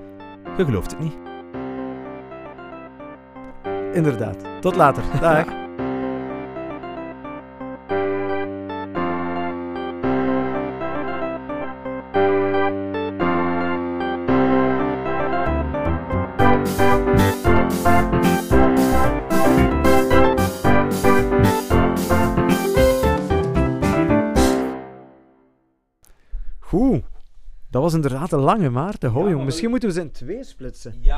je 0.57 0.65
gelooft 0.65 0.91
het 0.91 1.01
niet. 1.01 1.17
Inderdaad. 3.93 4.45
Tot 4.61 4.77
later. 4.77 5.03
Dag. 5.21 5.66
Goed. 26.77 27.03
Dat 27.71 27.83
was 27.83 27.95
inderdaad 27.95 28.33
een 28.33 28.39
lange, 28.39 28.71
Maarten. 28.71 29.11
Hou, 29.11 29.25
Ja, 29.25 29.31
jong. 29.31 29.45
Misschien 29.45 29.65
we- 29.65 29.71
moeten 29.71 29.89
we 29.89 29.95
ze 29.95 30.01
in 30.01 30.11
twee 30.11 30.45
splitsen. 30.45 30.95
Ja, 31.01 31.15